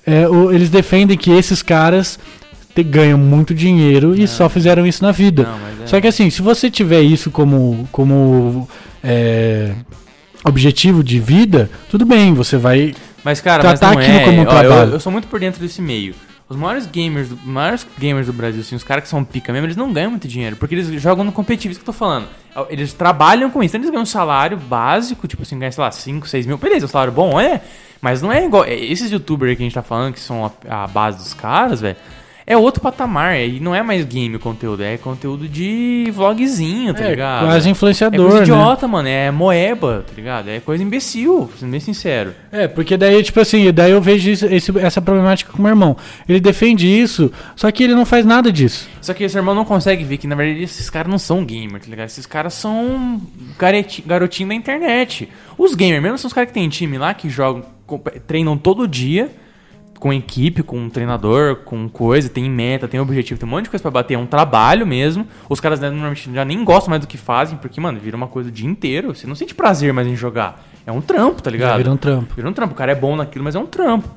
[0.07, 2.19] É, o- eles defendem que esses caras
[2.75, 5.45] te- ganham muito dinheiro e só fizeram isso na vida.
[5.45, 5.87] Não, é...
[5.87, 8.69] Só que assim, se você tiver isso como, como
[9.03, 9.73] é,
[10.45, 12.95] objetivo de vida, tudo bem, você vai.
[13.25, 14.25] Mas, cara, tratar mas não aquilo é.
[14.25, 14.93] como um Ó, eu, trabalho.
[14.93, 16.15] eu sou muito por dentro desse meio.
[16.49, 19.67] Os maiores gamers, do, maiores gamers do Brasil, assim, os caras que são pica mesmo,
[19.67, 22.27] eles não ganham muito dinheiro, porque eles jogam no competitivo, isso que eu tô falando.
[22.69, 25.93] Eles trabalham com isso, então eles ganham um salário básico, tipo assim, ganham, sei lá,
[25.93, 26.59] 5, 6 mil.
[26.59, 27.61] Beleza, um salário bom, é,
[28.03, 28.65] mas não é igual.
[28.65, 31.81] é, Esses youtubers que a gente tá falando, que são a, a base dos caras,
[31.81, 31.97] velho.
[32.53, 37.05] É outro patamar, e não é mais game o conteúdo, é conteúdo de vlogzinho, tá
[37.05, 37.47] é, ligado?
[37.47, 38.43] quase É influenciador, coisa né?
[38.43, 39.07] idiota, mano.
[39.09, 40.49] É moeba, tá ligado?
[40.49, 42.35] É coisa imbecil, sendo bem sincero.
[42.51, 45.71] É, porque daí, tipo assim, daí eu vejo isso- esse- essa problemática com o meu
[45.71, 45.97] irmão.
[46.29, 48.89] Ele defende isso, só que ele não faz nada disso.
[49.01, 51.81] Só que esse irmão não consegue ver que, na verdade, esses caras não são gamer,
[51.81, 52.07] tá ligado?
[52.09, 53.21] Esses caras são
[54.07, 55.29] garotinho da internet.
[55.57, 57.63] Os gamers mesmo são os caras que tem time lá, que jogam,
[58.27, 59.31] treinam todo dia,
[60.01, 63.83] com equipe, com treinador, com coisa, tem meta, tem objetivo, tem um monte de coisa
[63.83, 65.27] pra bater, é um trabalho mesmo.
[65.49, 68.27] Os caras né, normalmente já nem gostam mais do que fazem, porque, mano, vira uma
[68.27, 69.15] coisa o dia inteiro.
[69.15, 70.65] Você não sente prazer mais em jogar.
[70.87, 71.77] É um trampo, tá ligado?
[71.77, 72.35] Vira um trampo.
[72.35, 72.73] Vira um trampo.
[72.73, 74.09] O cara é bom naquilo, mas é um trampo.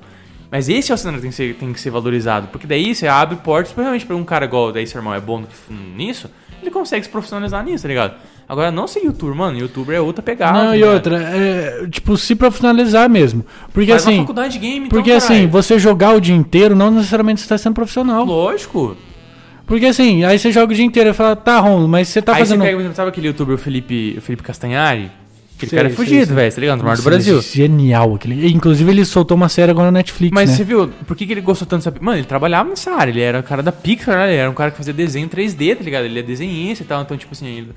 [0.50, 2.48] Mas esse é o cenário que tem que ser, tem que ser valorizado.
[2.48, 5.44] Porque daí você abre portas, principalmente pra um cara igual daí seu irmão é bom
[5.70, 6.30] nisso,
[6.62, 8.16] ele consegue se profissionalizar nisso, tá ligado?
[8.54, 9.58] Agora, não ser youtuber, mano.
[9.58, 10.64] Youtuber é outra pegada.
[10.64, 10.94] não, e ligado?
[10.94, 13.44] outra, é, tipo, se profissionalizar mesmo.
[13.74, 16.76] Porque Faz uma assim, faculdade de game, porque então, assim, você jogar o dia inteiro
[16.76, 18.24] não necessariamente você está sendo profissional.
[18.24, 18.96] Lógico.
[19.66, 22.34] Porque assim, aí você joga o dia inteiro e fala, tá, Romulo, mas você tá
[22.34, 22.60] Aí fazendo.
[22.60, 25.10] você pega, por exemplo, sabe aquele youtuber, o Felipe, o Felipe Castanhari?
[25.56, 26.78] Aquele Sei, cara é fugido, velho, tá ligado?
[26.80, 27.40] No mar do Nossa, Brasil.
[27.40, 28.52] é Genial aquele.
[28.52, 30.34] Inclusive, ele soltou uma série agora na Netflix.
[30.34, 30.56] Mas né?
[30.58, 32.04] você viu, por que, que ele gostou tanto dessa.
[32.04, 34.32] Mano, ele trabalhava nessa área, ele era o cara da Pixar, né?
[34.34, 36.06] ele era um cara que fazia desenho 3D, tá ligado?
[36.06, 37.48] Ele é desenhista e tal, então, tipo assim.
[37.48, 37.70] Ele...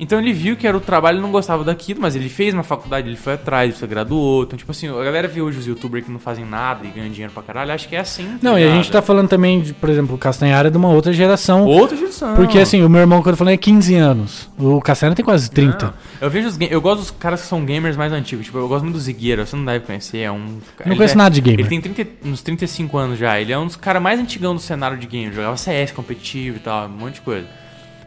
[0.00, 2.62] Então ele viu que era o trabalho, ele não gostava daquilo, mas ele fez uma
[2.62, 4.44] faculdade, ele foi atrás, ele se graduou.
[4.44, 7.10] Então, tipo assim, a galera vê hoje os youtubers que não fazem nada e ganham
[7.10, 8.38] dinheiro pra caralho, acho que é assim.
[8.40, 8.76] Não, e a ligado?
[8.76, 11.66] gente tá falando também, de, por exemplo, o Castanhara é de uma outra geração.
[11.66, 12.34] Outra geração.
[12.34, 14.48] Porque assim, o meu irmão, quando eu falei, é 15 anos.
[14.58, 15.86] O Castanhara tem quase 30.
[15.86, 15.94] Não.
[16.18, 18.46] Eu vejo os Eu gosto dos caras que são gamers mais antigos.
[18.46, 20.18] Tipo, eu gosto muito do Zigueira, você não deve conhecer.
[20.18, 20.60] É um.
[20.86, 21.60] Não conheço é- nada de gamer.
[21.60, 23.38] Ele tem 30, uns 35 anos já.
[23.38, 25.30] Ele é um dos caras mais antigão do cenário de game.
[25.30, 27.46] Jogava CS competitivo e tal, um monte de coisa.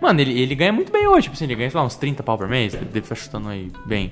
[0.03, 1.23] Mano, ele, ele ganha muito bem hoje.
[1.23, 2.73] Tipo assim, ele ganha, sei lá, uns 30 pau por mês.
[2.73, 4.11] Ele deve estar chutando aí bem.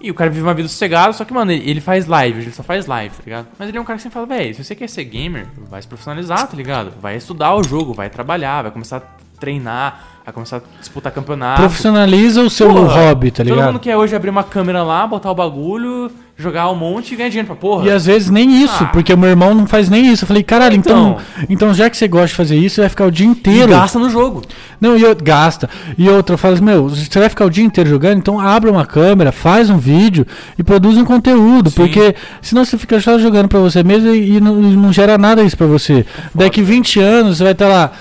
[0.00, 2.50] E o cara vive uma vida sossegada, só que, mano, ele, ele faz live, ele
[2.52, 3.46] só faz live, tá ligado?
[3.56, 5.80] Mas ele é um cara que sempre fala, velho, se você quer ser gamer, vai
[5.80, 6.92] se profissionalizar, tá ligado?
[7.00, 9.00] Vai estudar o jogo, vai trabalhar, vai começar a
[9.38, 11.60] treinar, vai começar a disputar campeonato.
[11.62, 13.66] Profissionaliza o seu Porra, hobby, tá Todo ligado?
[13.66, 17.28] mundo quer hoje abrir uma câmera lá, botar o bagulho, jogar um monte e ganhar
[17.28, 17.86] dinheiro pra porra.
[17.86, 18.86] E às vezes nem isso, Ah.
[18.86, 20.24] porque o meu irmão não faz nem isso.
[20.24, 21.46] Eu falei, caralho, então, Então.
[21.48, 23.68] então já que você gosta de fazer isso, você vai ficar o dia inteiro.
[23.68, 24.42] gasta no jogo.
[24.80, 25.68] Não, e eu, gasta.
[25.96, 28.84] E outra, fala assim, meu, você vai ficar o dia inteiro jogando, então abre uma
[28.84, 30.26] câmera, faz um vídeo
[30.58, 31.70] e produz um conteúdo.
[31.70, 31.76] Sim.
[31.76, 35.16] Porque senão você fica só jogando pra você mesmo e, e não, e não gera
[35.18, 36.04] nada isso pra você.
[36.34, 37.92] Daqui 20 anos você vai estar lá,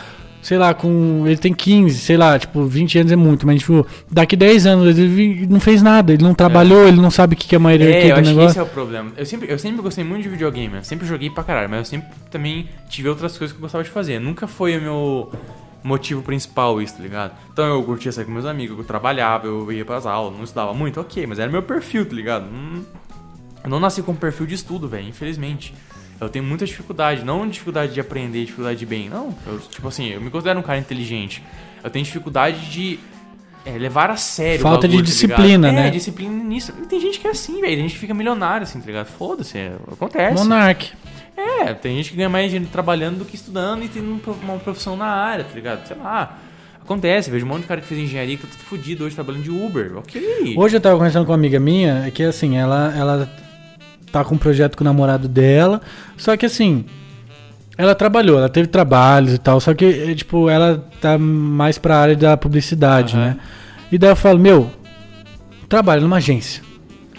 [0.42, 1.24] sei lá, com.
[1.26, 4.98] Ele tem 15, sei lá, tipo, 20 anos é muito, mas tipo, daqui 10 anos
[4.98, 7.72] ele não fez nada, ele não trabalhou, ele não sabe o que que é uma
[7.74, 8.50] É, eu do acho que negócio.
[8.50, 9.12] esse é o problema.
[9.18, 11.86] Eu sempre, eu sempre gostei muito de videogame, eu sempre joguei pra caralho, mas eu
[11.86, 14.20] sempre também tive outras coisas que eu gostava de fazer.
[14.20, 15.32] Nunca foi o meu
[15.84, 17.32] motivo principal isso, tá ligado?
[17.52, 20.74] Então eu curtia sair com meus amigos, eu trabalhava, eu ia pras aulas, não estudava
[20.74, 22.46] muito, ok, mas era meu perfil, tá ligado?
[22.52, 22.84] Não-
[23.64, 25.74] eu não nasci com perfil de estudo, velho, infelizmente.
[26.22, 29.36] Eu tenho muita dificuldade, não dificuldade de aprender, dificuldade de bem, não.
[29.48, 31.44] Eu, tipo assim, eu me considero um cara inteligente.
[31.84, 33.00] Eu tenho dificuldade de
[33.66, 35.84] é, levar a sério Falta de bagulho, tá disciplina, ligado?
[35.84, 35.88] né?
[35.88, 36.74] É, disciplina nisso.
[36.80, 37.74] E tem gente que é assim, velho.
[37.74, 39.08] Tem gente que fica milionário, assim, tá ligado?
[39.08, 40.36] Foda-se, é, acontece.
[40.36, 40.92] Monark.
[41.36, 44.60] É, tem gente que ganha mais dinheiro trabalhando do que estudando e tendo um uma
[44.60, 45.88] profissão na área, tá ligado?
[45.88, 46.38] Sei lá.
[46.84, 49.44] Acontece, vejo um monte de cara que fez engenharia que tá tudo fudido hoje trabalhando
[49.44, 49.98] de Uber.
[49.98, 50.56] Ok.
[50.56, 53.30] Hoje eu tava conversando com uma amiga minha, é que assim, ela, ela
[54.12, 55.82] tá com um projeto com o namorado dela,
[56.18, 56.86] só que assim,
[57.78, 61.98] ela trabalhou, ela teve trabalhos e tal, só que, é, tipo, ela tá mais pra
[61.98, 63.26] área da publicidade, Aham.
[63.26, 63.38] né?
[63.92, 64.70] E daí eu falo, meu,
[65.68, 66.62] trabalha numa agência.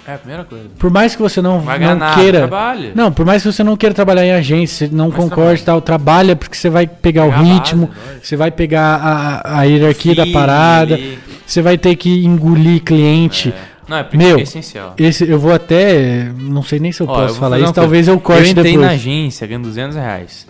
[0.06, 0.64] É a primeira coisa.
[0.78, 2.38] Por mais que você não, Vai não nada, queira.
[2.40, 2.90] trabalha.
[2.92, 5.80] Não, por mais que você não queira trabalhar em agência, não Mas concorde e tal,
[5.80, 10.22] trabalha porque você vai pegar o ritmo, base, você vai pegar a, a hierarquia da
[10.22, 11.18] Feeling parada, ali.
[11.46, 13.50] você vai ter que engolir cliente.
[13.56, 13.71] É.
[13.88, 14.94] Não, é Meu, é essencial.
[14.96, 16.24] Esse, eu vou até.
[16.36, 18.50] Não sei nem se eu Ó, eu posso vou falar isso, talvez eu corte Eu
[18.50, 18.86] entrei depois.
[18.86, 20.46] na agência ganhando 200 reais.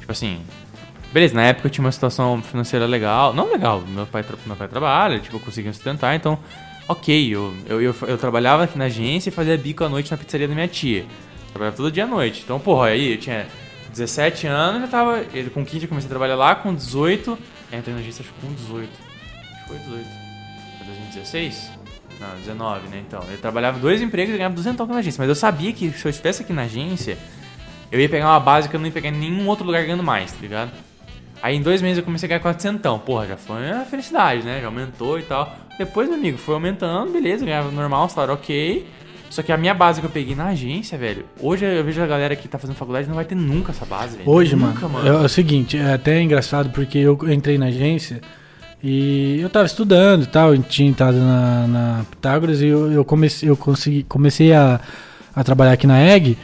[0.00, 0.38] Tipo assim,
[1.12, 3.32] Beleza, na época eu tinha uma situação financeira legal.
[3.32, 6.36] Não legal, meu pai, meu pai trabalha, tipo, eu conseguia me sustentar, então,
[6.88, 10.16] ok, eu, eu, eu, eu trabalhava aqui na agência e fazia bico à noite na
[10.16, 11.06] pizzaria da minha tia.
[11.52, 12.42] Trabalhava todo dia à noite.
[12.44, 13.46] Então, porra, aí eu tinha
[13.92, 15.24] 17 anos, já tava.
[15.32, 17.38] eu- Com 15 eu comecei a trabalhar lá, com 18.
[17.70, 18.90] Eu entrei na agência acho que com 18.
[18.90, 20.04] Acho que foi 18.
[20.78, 21.70] Foi 2016?
[22.20, 23.02] Não, 19, né?
[23.06, 25.20] Então, eu trabalhava dois empregos e ganhava 200 na agência.
[25.20, 27.18] Mas eu sabia que se eu estivesse aqui na agência,
[27.90, 30.02] eu ia pegar uma base que eu não ia pegar em nenhum outro lugar ganhando
[30.02, 30.70] mais, tá ligado?
[31.42, 33.00] Aí em dois meses eu comecei a ganhar 400.
[33.02, 34.60] Porra, já foi uma felicidade, né?
[34.60, 35.54] Já aumentou e tal.
[35.78, 38.86] Depois, meu amigo, foi aumentando, beleza, ganhava normal, salário ok.
[39.28, 42.06] Só que a minha base que eu peguei na agência, velho, hoje eu vejo a
[42.06, 44.30] galera que tá fazendo faculdade não vai ter nunca essa base, velho.
[44.30, 48.20] Hoje, nunca, mano, é, é o seguinte, é até engraçado porque eu entrei na agência
[48.84, 53.02] e eu tava estudando e tal, eu tinha entrado na, na Pitágoras e eu, eu
[53.02, 54.78] comecei, eu consegui, comecei a,
[55.34, 56.36] a trabalhar aqui na EG,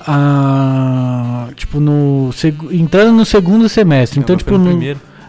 [0.00, 2.30] a, tipo, no,
[2.70, 4.20] entrando no segundo semestre.
[4.20, 4.80] Então, tipo, no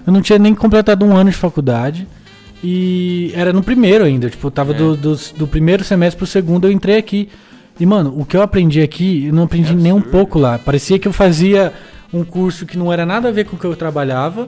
[0.06, 2.08] eu não tinha nem completado um ano de faculdade.
[2.64, 4.30] E era no primeiro ainda.
[4.30, 4.78] Tipo, eu tava É.
[4.78, 7.28] do, do, do primeiro semestre pro segundo, eu entrei aqui.
[7.80, 10.60] E, mano, o que eu aprendi aqui, eu não aprendi É nem um pouco lá.
[10.60, 11.74] Parecia que eu fazia
[12.14, 14.48] um curso que não era nada a ver com o que eu trabalhava.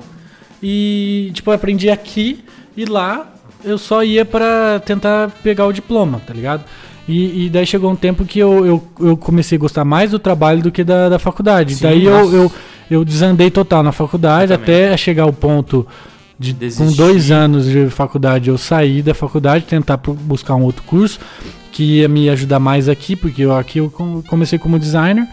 [0.64, 2.44] E, tipo, eu aprendi aqui
[2.76, 3.34] e lá
[3.66, 6.64] eu só ia pra tentar pegar o diploma, tá ligado?
[7.08, 10.20] E, e daí chegou um tempo que eu, eu, eu comecei a gostar mais do
[10.20, 11.76] trabalho do que da, da faculdade.
[11.76, 12.52] Sim, daí eu, eu,
[12.90, 15.86] eu desandei total na faculdade até chegar ao ponto
[16.40, 16.96] de com Desistir.
[16.98, 21.20] dois anos de faculdade eu sair da faculdade, tentar buscar um outro curso
[21.74, 25.28] que ia me ajudar mais aqui, porque eu, aqui eu com- comecei como designer.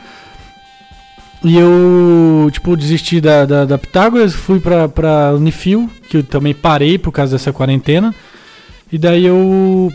[1.42, 6.52] E eu, tipo, desisti da, da, da Pitágoras, fui pra, pra Unifil, que eu também
[6.54, 8.14] parei por causa dessa quarentena.
[8.92, 9.90] E daí eu,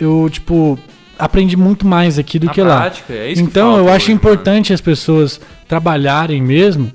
[0.00, 0.78] eu tipo,
[1.18, 2.80] aprendi muito mais aqui do Na que lá.
[2.80, 6.90] prática, é isso que Então falta eu acho hoje, importante as pessoas trabalharem mesmo,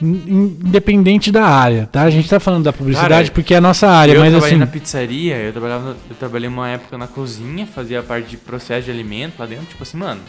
[0.00, 2.02] in- independente da área, tá?
[2.02, 4.52] A gente tá falando da publicidade Cara, porque é a nossa área, eu mas trabalhei
[4.54, 4.60] assim.
[4.60, 8.90] na pizzaria, eu trabalhava, eu trabalhei uma época na cozinha, fazia parte de processo de
[8.92, 10.20] alimento lá dentro, tipo assim, mano.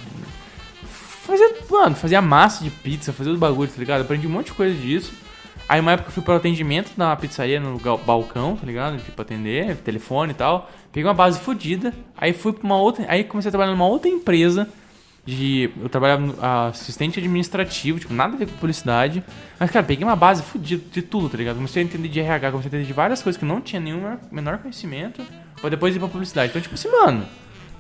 [1.28, 4.00] Fazia, mano, fazia massa de pizza, fazia os bagulhos, tá ligado?
[4.00, 5.12] Aprendi um monte de coisa disso.
[5.68, 8.98] Aí uma época eu fui pro atendimento na pizzaria, no balcão, tá ligado?
[8.98, 10.72] Tipo, atender, telefone e tal.
[10.90, 13.06] Peguei uma base fodida, aí fui pra uma outra.
[13.10, 14.70] Aí comecei a trabalhar numa outra empresa.
[15.26, 15.70] De.
[15.82, 19.22] Eu trabalhava assistente administrativo, tipo, nada a ver com publicidade.
[19.60, 21.58] Mas, cara, peguei uma base fodida de tudo, tá ligado?
[21.58, 24.18] Comecei a entender de RH, comecei a entender de várias coisas que não tinha nenhum
[24.32, 25.22] menor conhecimento.
[25.60, 26.52] Pra depois ir pra publicidade.
[26.52, 27.26] Então, tipo assim, mano,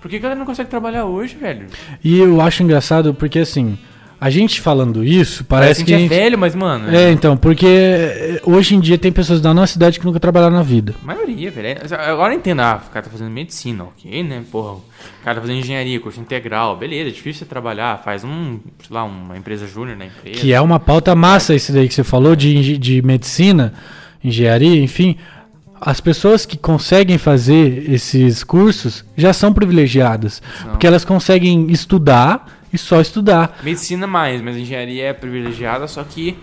[0.01, 1.67] por que a galera não consegue trabalhar hoje, velho?
[2.03, 3.77] E eu acho engraçado porque assim,
[4.19, 6.89] a gente falando isso, Parece, parece, que a gente é velho, mas, mano.
[6.95, 10.55] É, então, porque eh, hoje em dia tem pessoas da nossa cidade que nunca trabalharam
[10.55, 10.95] na vida.
[11.03, 11.67] A maioria, velho.
[11.67, 14.43] É- Agora eu entendo, ah, o cara tá fazendo medicina, ok, né?
[14.51, 14.83] Porra, o
[15.23, 19.03] cara tá fazendo engenharia, curso integral, beleza, é difícil você trabalhar, faz um, sei lá,
[19.03, 20.39] uma empresa júnior na empresa.
[20.39, 23.73] Que é uma pauta massa esse daí que você falou de, de medicina,
[24.23, 25.15] engenharia, enfim.
[25.79, 30.41] As pessoas que conseguem fazer esses cursos já são privilegiadas.
[30.61, 30.71] São.
[30.71, 33.59] Porque elas conseguem estudar e só estudar.
[33.63, 36.37] Medicina mais, mas engenharia é privilegiada, só que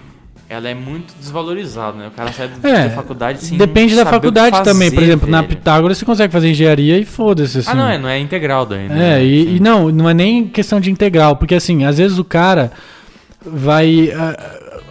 [0.48, 2.08] ela é muito desvalorizada, né?
[2.08, 4.90] O cara sai É, da faculdade sem depende da faculdade também.
[4.90, 5.48] Por fazer, exemplo, na velho.
[5.48, 7.58] Pitágoras você consegue fazer engenharia e foda-se.
[7.58, 7.70] Assim.
[7.70, 9.24] Ah, não, é, não é integral daí, É, né?
[9.24, 12.72] e, e não, não é nem questão de integral, porque assim, às vezes o cara
[13.44, 14.36] vai ah,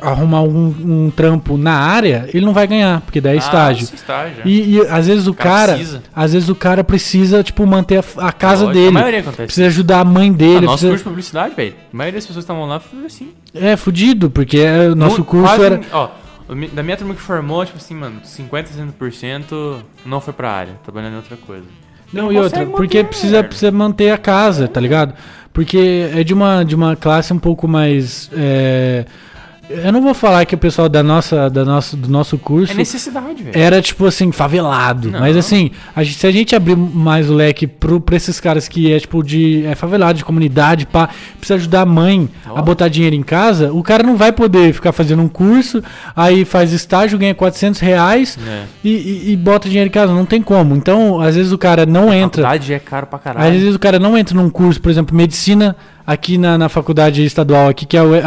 [0.04, 3.88] arrumar um, um trampo na área, ele não vai ganhar, porque daí é Ah, estágio.
[3.94, 4.42] estágio.
[4.46, 4.48] é.
[4.48, 6.04] E, e às vezes o cara cara, precisa.
[6.16, 8.88] às vezes o cara precisa, tipo, manter a, a casa Lógico, dele.
[8.90, 9.46] A maioria acontece.
[9.46, 10.54] Precisa ajudar a mãe Ah, dele.
[10.66, 11.74] nosso precisa- curso de publicidade, velho.
[11.94, 13.30] A maioria das pessoas que estavam lá foi assim.
[13.54, 15.82] É, fudido, porque é, o nosso Mu- curso quase- era.
[15.92, 16.10] Ó,
[16.50, 20.74] o da minha turma que formou, tipo assim, mano, 50, 60% não foi pra área,
[20.84, 21.64] trabalhando em outra coisa.
[22.12, 23.48] Não, Não e outra, consegue porque manter, precisa, velho.
[23.48, 25.14] precisa manter a casa, tá ligado?
[25.52, 28.30] Porque é de uma, de uma classe um pouco mais.
[28.34, 29.06] é,
[29.70, 32.76] Eu não vou falar que o pessoal da nossa, da nossa, do nosso curso É
[32.76, 33.58] necessidade, velho.
[33.58, 35.10] era tipo assim, favelado.
[35.10, 35.22] Não.
[35.22, 38.68] Mas assim, a gente- se a gente abrir mais o leque pro, pra esses caras
[38.68, 42.62] que é tipo de é favelado, de comunidade, pá, precisa ajudar a mãe a Ó.
[42.62, 45.82] botar dinheiro em casa, o cara não vai poder ficar fazendo um curso,
[46.14, 48.64] aí faz estágio, ganha 400 reais É.
[48.84, 50.14] e, e- e bota dinheiro em casa.
[50.14, 50.76] Não tem como.
[50.76, 52.44] Então, às vezes o cara não entra.
[52.44, 53.48] Faculdade é caro pra caralho.
[53.56, 55.74] Às vezes o cara não entra num curso, por exemplo, medicina
[56.06, 58.22] aqui na, na faculdade estadual, aqui que é a UE-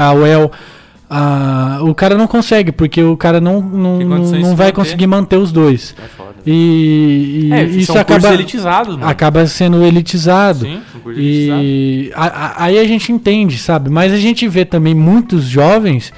[1.09, 4.73] a ah, o cara não consegue, porque o cara não, não, não, vai manter.
[4.73, 5.95] conseguir manter os dois.
[6.03, 6.31] É foda.
[6.45, 9.09] E, e É, isso são acaba, cursos elitizados, mano.
[9.09, 10.61] acaba sendo elitizado.
[10.61, 11.65] Sim, são cursos elitizados.
[11.65, 13.91] E a- a- aí a gente entende, sabe?
[13.91, 16.13] Mas a gente vê também muitos jovens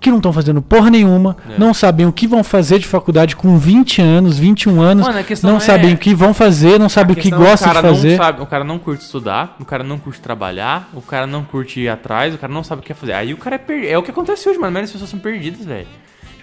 [0.00, 1.58] que não estão fazendo porra nenhuma, É.
[1.58, 5.56] não sabem o que vão fazer de faculdade com 20 anos, 21 anos, Mano, não
[5.56, 8.16] é- sabem o que vão fazer, não sabem o que é gostam de fazer.
[8.16, 11.80] Sabe, o cara não curte estudar, o cara não curte trabalhar, o cara não curte
[11.80, 13.12] ir atrás, o cara não sabe o que quer fazer.
[13.12, 13.84] Aí o cara é per...
[13.84, 14.68] É o que acontece hoje, mano.
[14.68, 15.86] A maioria das pessoas são perdidas, velho.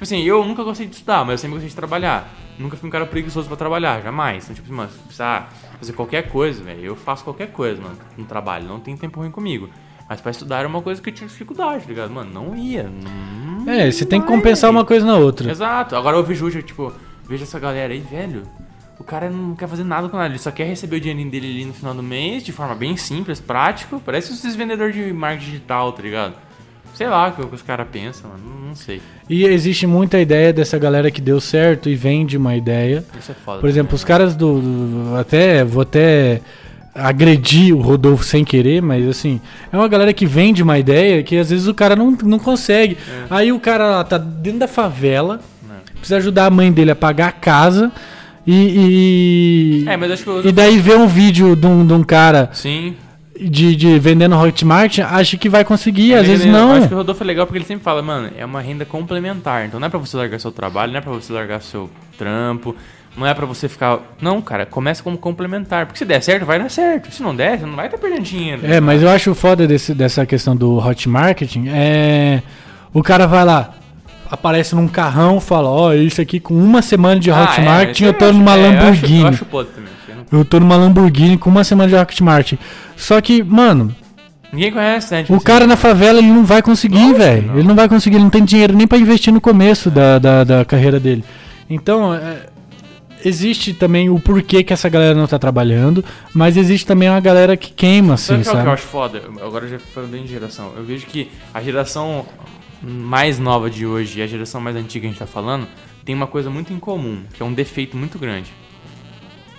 [0.02, 2.28] assim, eu nunca gostei de estudar, mas eu sempre gostei de trabalhar.
[2.60, 4.44] Nunca fui um cara preguiçoso pra trabalhar, jamais.
[4.44, 5.50] Então, tipo assim, mano, se precisar
[5.80, 8.68] fazer qualquer coisa, velho, eu faço qualquer coisa, mano, no trabalho.
[8.68, 9.70] Não tem tempo ruim comigo.
[10.08, 12.12] Mas pra estudar era uma coisa que eu tinha dificuldade, tá ligado?
[12.12, 12.84] Mano, não ia.
[13.64, 15.50] Não É, você tem que compensar uma coisa na outra.
[15.50, 15.96] Exato.
[15.96, 16.94] Agora eu vejo hoje, tipo,
[17.28, 18.44] vejo essa galera aí, velho.
[19.00, 21.48] O cara não quer fazer nada com nada, ele só quer receber o dinheirinho dele
[21.50, 24.02] ali no final do mês, de forma bem simples, prático.
[24.06, 26.34] Parece esses vendedores de marketing digital, tá ligado?
[26.94, 28.44] Sei lá o que os caras pensam, mano.
[28.68, 29.02] Não, sei.
[29.30, 33.04] E existe muita ideia dessa galera que deu certo e vende uma ideia.
[33.20, 33.60] Isso é foda.
[33.60, 36.40] Por exemplo, os caras do, do- até vou até
[36.96, 39.42] agredir o Rodolfo sem querer, mas assim,
[39.72, 42.98] é uma galera que vende uma ideia que às vezes o cara não, não consegue.
[43.30, 45.92] Aí o cara tá dentro da favela, É.
[45.92, 47.92] precisa ajudar a mãe dele a pagar a casa
[48.48, 52.96] e, e, É, e daí vê um vídeo de um, de um cara Sim.
[53.40, 56.72] de, de vendendo Hotmart, acha que vai conseguir, às Ele- vezes ele- Eu não.
[56.74, 59.66] acho que o Rodolfo é legal porque ele sempre fala, mano, é uma renda complementar.
[59.66, 62.74] Então não é pra você largar seu trabalho, não é pra você largar seu trampo,
[63.18, 64.00] não é pra você ficar.
[64.22, 65.86] Não, cara, começa como complementar.
[65.86, 67.12] Porque se der certo, vai dar certo.
[67.14, 68.62] Se não der, você não vai estar perdendo dinheiro.
[68.66, 72.42] É, mas eu acho foda desse, dessa questão do hot marketing é.
[72.94, 73.74] O cara vai lá,
[74.32, 78.14] aparece num carrão, fala, ó, isso aqui com uma semana de hot Ah, é, eu
[78.14, 79.22] tô acho- numa é, eu acho- Lamborghini.
[79.22, 79.90] Eu acho, também.
[80.08, 82.58] eu não- Eu tô numa Lamborghini com uma semana de hot marketing.
[82.96, 83.94] Só que, mano,
[84.54, 85.22] Ninguém conhece, né?
[85.22, 87.52] Tipo o assim, cara na favela ele não vai conseguir, velho.
[87.58, 90.44] Ele não vai conseguir, ele não tem dinheiro nem pra investir no começo da, da,
[90.46, 91.26] da carreira dele.
[91.70, 92.38] Então, é,
[93.26, 97.58] existe também o porquê que essa galera não tá trabalhando, mas existe também uma galera
[97.58, 98.82] que queima, Sabe assim, o que é o que eu sabe?
[98.82, 99.46] acho foda?
[99.46, 100.74] Agora já falando de geração.
[100.78, 102.26] Eu vejo que a geração
[102.82, 105.68] mais nova de hoje e a geração mais antiga que a gente tá falando
[106.06, 108.54] tem uma coisa muito em comum, que é um defeito muito grande.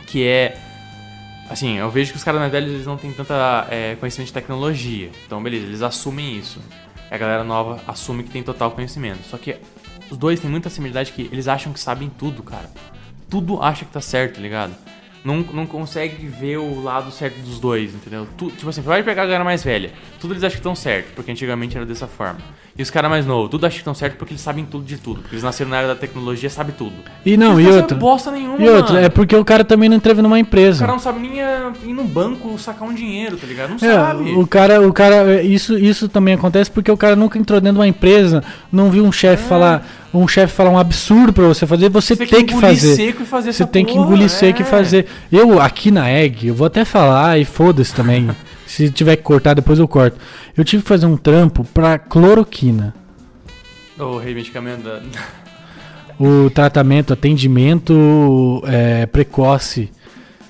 [0.06, 0.56] Que é.
[1.50, 4.32] Assim, eu vejo que os caras mais velhos eles não têm tanta é, conhecimento de
[4.32, 5.10] tecnologia.
[5.26, 6.60] Então, beleza, eles assumem isso.
[7.10, 9.24] E a galera nova assume que tem total conhecimento.
[9.28, 9.56] Só que
[10.10, 12.68] os dois têm muita similaridade que eles acham que sabem tudo, cara.
[13.28, 14.74] Tudo acha que tá certo, tá ligado?
[15.24, 18.28] Não, não consegue ver o lado certo dos dois, entendeu?
[18.38, 19.92] Tu, tipo assim, vai pegar a galera mais velha.
[20.20, 22.38] Tudo eles acham que estão certo, porque antigamente era dessa forma.
[22.78, 24.98] E os caras mais novos, tudo acham que estão certo porque eles sabem tudo de
[24.98, 25.20] tudo.
[25.22, 26.92] Porque eles nasceram na área da tecnologia, sabem tudo.
[27.24, 27.96] E não, Eles e não outra.
[27.96, 30.80] bosta nenhuma, E outra, é porque o cara também não entreve numa O empresa.
[30.80, 33.70] cara não sabe nem ir no banco sacar um dinheiro, tá ligado?
[33.70, 34.34] Não É, sabe.
[34.34, 37.80] o cara, o cara, isso, isso também acontece porque o cara nunca entrou dentro de
[37.80, 41.88] uma empresa, não viu um chefe falar, um chefe falar um absurdo pra você fazer,
[41.88, 42.16] você, É.
[42.16, 42.94] Você tem que, engolir fazer.
[42.96, 44.66] seco e fazer Você tem que porra, engolir seco e é.
[44.66, 45.06] fazer.
[45.32, 48.28] Eu aqui na Egg, eu vou até falar e foda-se também.
[48.66, 50.18] Se tiver que cortar, depois eu corto.
[50.56, 52.94] Eu tive que fazer um trampo pra cloroquina.
[53.98, 55.00] O reivindicamento da.
[56.18, 59.90] O tratamento, atendimento é, precoce.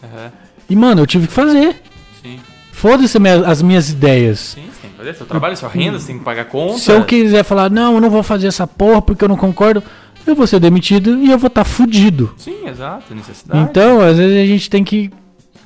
[0.01, 0.31] Aham.
[0.71, 1.83] E, mano, eu tive que fazer.
[2.23, 2.39] Sim.
[2.71, 4.39] Foda-se as minhas ideias.
[4.39, 6.79] Sim, você tem que fazer seu trabalho, sua renda, você tem que pagar conta.
[6.79, 9.83] Se eu quiser falar, não, eu não vou fazer essa porra porque eu não concordo,
[10.27, 12.35] eu vou ser demitido e eu vou estar fudido.
[12.37, 13.69] Sim, exato, necessidade.
[13.69, 15.11] Então, às vezes a gente tem que.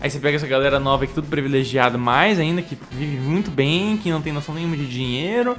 [0.01, 3.97] Aí você pega essa galera nova que tudo privilegiado mais ainda, que vive muito bem,
[3.99, 5.57] que não tem noção nenhuma de dinheiro.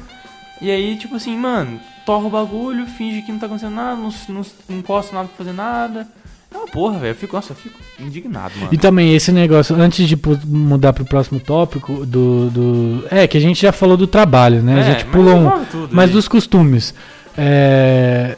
[0.59, 4.09] E aí, tipo assim, mano, torra o bagulho, finge que não tá acontecendo nada, não,
[4.29, 6.07] não, não encosta nada pra fazer nada.
[6.53, 7.11] É uma porra, velho.
[7.11, 8.69] Eu fico, nossa, eu fico indignado, mano.
[8.73, 13.07] E também esse negócio, antes de mudar pro próximo tópico, do, do.
[13.09, 14.75] É, que a gente já falou do trabalho, né?
[14.75, 15.65] a É, gente mas pulou um.
[15.65, 16.13] tudo Mas aí.
[16.15, 16.93] dos costumes.
[17.37, 18.35] É,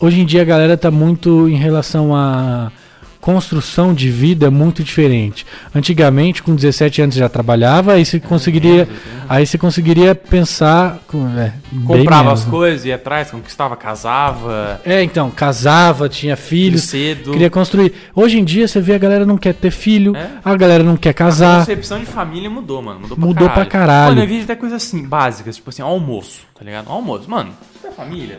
[0.00, 2.70] Hoje em dia a galera tá muito em relação à
[3.24, 5.46] construção de vida muito diferente.
[5.74, 8.86] Antigamente, com 17 anos já trabalhava, aí você conseguiria,
[9.26, 10.98] aí você conseguiria pensar,
[11.38, 11.52] é,
[11.86, 12.50] Comprava as né?
[12.50, 17.30] coisas, ia atrás, conquistava, casava, É, então, casava, tinha filho filhos, cedo.
[17.32, 17.94] queria construir.
[18.14, 20.28] Hoje em dia você vê a galera não quer ter filho, É.
[20.44, 21.60] a galera não quer A casar.
[21.60, 23.00] concepção de família mudou, mano.
[23.00, 23.54] Mudou pra Mudou caralho.
[23.54, 24.08] pra caralho.
[24.16, 26.90] Mano, eu vi até coisas assim, básicas, tipo assim, almoço, tá ligado?
[26.90, 27.30] Almoço.
[27.30, 28.38] Mano, isso é família.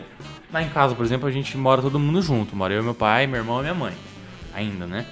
[0.52, 2.54] Lá em casa, por exemplo, a gente mora todo mundo junto.
[2.54, 3.92] Mora eu, meu pai, meu irmão e minha mãe.
[4.56, 5.04] Ainda, né?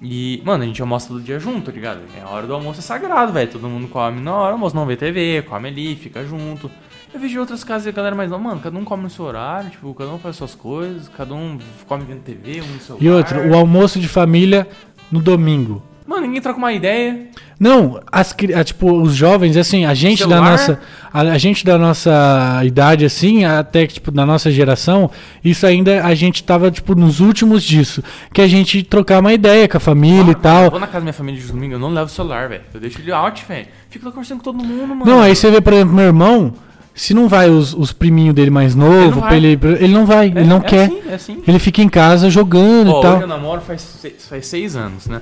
[0.00, 2.00] E, mano, a gente almoça todo dia junto, tá ligado?
[2.16, 3.50] É a hora do almoço é sagrado, velho.
[3.50, 6.70] Todo mundo come na hora, almoço não vê TV, come ali, fica junto.
[7.12, 9.24] Eu vejo outras casas e a galera mais não, mano, cada um come no seu
[9.24, 12.98] horário, tipo, cada um faz suas coisas, cada um come vendo TV, um no seu
[13.00, 14.68] E outra, o almoço de família
[15.10, 15.82] no domingo.
[16.08, 17.26] Mano, ninguém troca uma ideia.
[17.60, 20.50] Não, as, ah, tipo, os jovens, assim, a gente da Celular?
[20.52, 20.80] nossa.
[21.12, 25.10] A, a gente da nossa idade, assim, até que, tipo, da nossa geração,
[25.44, 28.02] isso ainda a gente tava, tipo, nos últimos disso.
[28.32, 30.64] Que a gente trocar uma ideia com a família e tal.
[30.64, 32.62] Eu vou na casa da minha família de domingo, eu não levo o celular, velho.
[32.72, 33.66] Eu deixo ele out, velho.
[33.90, 35.04] Fico lá conversando com todo mundo, mano.
[35.04, 36.54] Não, aí você vê, por exemplo, meu irmão,
[36.94, 39.28] se não vai os, os priminhos dele mais novo, vai.
[39.28, 40.84] pra ele, pra- ele não vai, É- ele não é quer.
[40.86, 41.42] Assim, é assim.
[41.46, 43.20] Ele fica em casa jogando Ó, e tal.
[43.20, 45.20] eu namoro faz faz seis anos, né?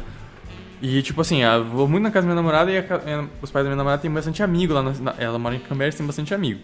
[0.83, 2.83] E, tipo assim, eu vou muito na casa da minha namorada e a
[3.41, 4.83] os pais da minha namorada têm bastante amigo lá.
[4.83, 6.61] na- ela mora em Cambérias tem bastante amigo.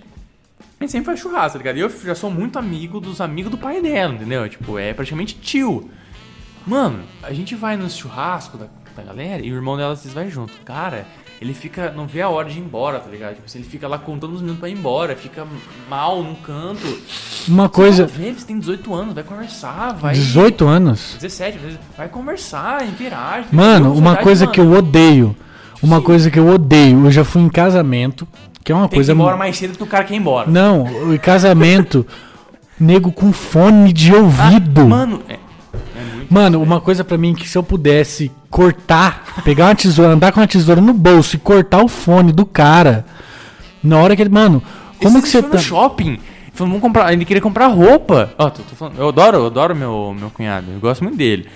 [0.78, 1.76] A gente sempre faz churrasco, tá ligado?
[1.76, 4.48] E eu já sou muito amigo dos amigos do pai dela, entendeu?
[4.48, 5.88] Tipo, é praticamente tio.
[6.66, 10.28] Mano, a gente vai no churrasco da, da galera e o irmão dela vezes vai
[10.28, 10.52] junto.
[10.64, 11.06] Cara,
[11.43, 11.90] ele fica.
[11.90, 13.34] Não vê a hora de ir embora, tá ligado?
[13.34, 15.45] Tipo assim, ele fica lá contando os minutos pra ir embora, fica
[15.90, 16.86] mal num canto.
[17.49, 18.07] Uma coisa.
[18.07, 20.14] Vê, eles têm 18 anos, vai conversar, vai.
[20.14, 21.16] 18 anos?
[21.20, 23.49] 17, às vezes, vai conversar, interage.
[23.51, 24.53] Mano, uma Sociedade, coisa mano.
[24.55, 25.36] que eu odeio.
[25.82, 26.03] Uma Sim.
[26.05, 27.07] coisa que eu odeio.
[27.07, 28.26] Eu já fui em casamento,
[28.62, 29.12] que é uma Tem coisa.
[29.12, 30.49] que ir embora mais cedo que o cara quer ir embora.
[30.49, 32.07] Não, o casamento,
[32.78, 34.86] nego com fone de ouvido.
[34.86, 35.41] Mano, é.
[36.31, 40.41] Mano, uma coisa pra mim que se eu pudesse cortar, pegar uma tesoura, andar com
[40.41, 43.05] uma tesoura no bolso e cortar o fone do cara,
[43.83, 44.31] na hora que ele.
[44.31, 44.62] Mano,
[45.01, 45.49] como Esse que você tá.
[45.57, 46.18] no shopping?
[46.55, 47.12] Falou, vamos comprar.
[47.12, 48.35] Ele queria comprar roupa.
[48.39, 48.99] Ó, tô, tô falando.
[48.99, 50.70] Eu adoro, eu adoro meu, meu cunhado.
[50.73, 51.47] Eu gosto muito dele.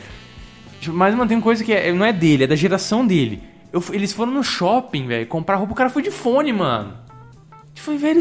[0.81, 3.43] Tipo, Mas, mano, tem coisa que é- não é dele, é da geração dele.
[3.73, 5.73] Eu eles foram no shopping, velho, comprar roupa.
[5.73, 6.95] O cara foi de fone, mano.
[7.75, 8.21] Tipo, velho,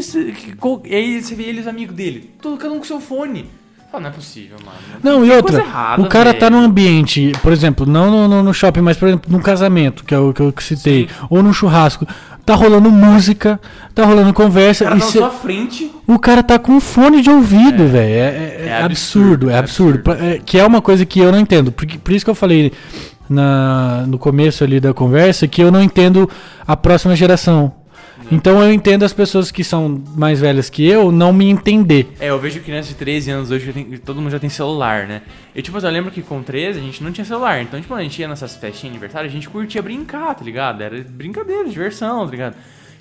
[0.84, 2.30] e aí você vê eles, amigos dele.
[2.42, 3.48] Todo, cada um com seu fone.
[3.90, 4.76] Fala, não é possível, mano.
[5.02, 8.52] Não, e outra, errada, o cara tá num ambiente, por exemplo, não no, no- no
[8.54, 12.06] shopping, mas por exemplo, num casamento, que é o que eu citei, ou num churrasco,
[12.44, 13.60] tá rolando música,
[13.94, 15.90] tá rolando conversa, O cara e tá na cê- sua frente.
[16.06, 18.12] o cara tá com fone de ouvido, velho.
[18.12, 19.98] É, é- é É absurdo, absurdo, é é absurdo.
[19.98, 20.02] absurdo.
[20.02, 21.70] Pra- é, que é uma coisa que eu não entendo.
[21.72, 22.72] Porque, por isso que eu falei
[23.28, 26.28] na, no começo ali da conversa que eu não entendo
[26.66, 27.72] a próxima geração.
[28.30, 32.12] Então eu entendo as pessoas que são mais velhas que eu não me entender.
[32.18, 33.72] É, eu vejo crianças de 13 anos hoje,
[34.04, 35.22] todo mundo já tem celular, né?
[35.54, 37.62] Eu, tipo, eu lembro que com 13 a gente não tinha celular.
[37.62, 40.82] Então, tipo, a gente ia nessas festinhas de aniversário, a gente curtia brincar, tá ligado?
[40.82, 42.56] Era brincadeira, diversão, tá ligado?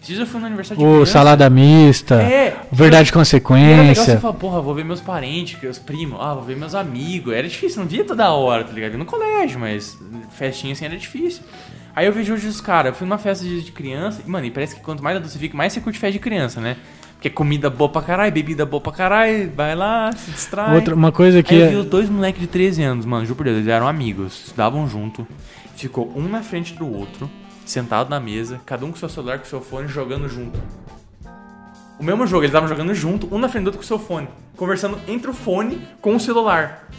[0.06, 1.12] Esses dias eu fui no aniversário de O criança.
[1.14, 2.56] salada mista, É.
[2.72, 4.20] verdade e E era legal você consequência.
[4.20, 7.34] falar, porra, vou ver meus parentes, meus primos, ah, vou ver meus amigos.
[7.34, 9.00] Era difícil, não via toda hora, tá ligado?
[9.00, 9.98] No colégio, mas
[10.38, 11.42] festinha assim era difícil.
[11.96, 14.46] Aí eu vejo hoje os caras, eu fui numa festa de de criança, e, mano,
[14.46, 16.78] e parece que quanto mais adulto você fica, mais você curte festa de criança, né?
[17.14, 20.76] Porque é comida boa pra caralho, bebida boa pra caralho, vai lá, se distrai.
[20.76, 23.26] Outra, uma coisa que Aí eu é- vi os dois moleques de 13 anos, mano,
[23.26, 25.26] juro por Deus, eles eram amigos, estudavam junto,
[25.76, 27.28] ficou um na frente do outro,
[27.66, 30.60] sentado na mesa, cada um com seu celular, com seu fone, jogando junto.
[32.00, 34.00] O mesmo jogo, eles estavam jogando junto, um na frente do outro com o seu
[34.00, 36.90] fone, conversando entre o fone com o celular.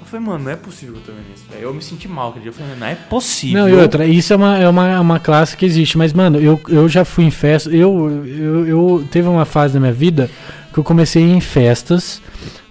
[0.00, 1.44] Eu falei, mano, não é possível que eu tô vendo isso.
[1.50, 1.62] velho.
[1.64, 2.50] Eu me senti mal aquele dia.
[2.50, 3.60] Eu falei, não é possível.
[3.60, 6.58] Não, e outra, isso é uma, é uma, uma classe que existe, mas, mano, eu,
[6.68, 7.68] eu já fui em festa.
[7.68, 10.30] Eu, eu, eu teve uma fase da minha vida
[10.72, 12.22] que eu comecei em festas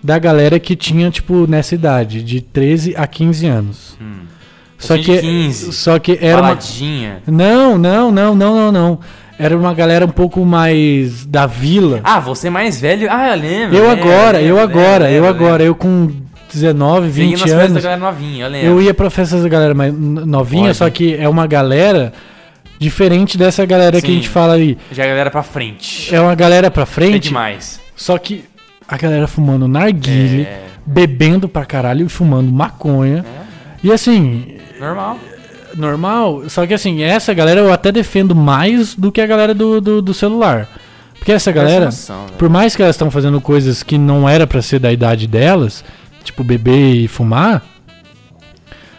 [0.03, 3.97] da galera que tinha, tipo, nessa idade, de 13 a 15 anos.
[4.01, 4.25] Hum.
[4.77, 5.73] Só que, de 15.
[5.73, 6.49] só que era uma.
[6.49, 7.21] Baladinha.
[7.25, 8.99] Não, não, não, não, não, não.
[9.39, 12.01] Era uma galera um pouco mais da vila.
[12.03, 13.07] Ah, você é mais velho?
[13.11, 13.77] Ah, eu lembro.
[13.77, 16.11] eu lembro, agora, eu agora, eu agora, eu com
[16.51, 17.83] 19, Você ia 20 nas festas da anos.
[17.83, 18.67] galera novinha, eu lembro.
[18.67, 20.77] Eu ia pra festas da galera mais novinha, Pode.
[20.77, 22.13] só que é uma galera
[22.79, 24.15] diferente dessa galera que a Sim.
[24.15, 24.77] gente fala ali.
[24.91, 26.13] Já a galera pra frente.
[26.13, 27.79] É uma galera pra É frente, demais.
[27.95, 28.43] só que
[28.87, 30.61] a galera fumando narguile, É.
[30.85, 33.23] bebendo pra caralho e fumando maconha.
[33.83, 35.19] E assim, Normal.
[35.75, 36.43] normal.
[36.49, 40.01] Só que assim, essa galera eu até defendo mais do que a galera do, do,
[40.01, 40.67] do celular.
[41.17, 42.37] Porque essa galera, noção, velho.
[42.37, 45.83] por mais que elas estão fazendo coisas que não era pra ser da idade delas,
[46.23, 47.63] tipo beber e fumar,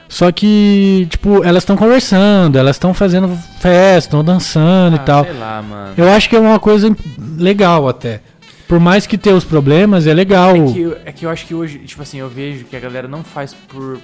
[0.08, 3.28] só que, tipo, elas estão conversando, elas estão fazendo
[3.60, 5.24] festa, estão dançando Ah, e tal.
[5.24, 5.94] Sei lá, mano.
[5.96, 6.94] Eu acho que é uma coisa
[7.36, 8.22] legal até.
[8.66, 10.56] Por mais que tenha os problemas, é legal.
[10.56, 13.06] É que, é que eu acho que hoje, tipo assim, eu vejo que a galera
[13.06, 13.98] não faz por.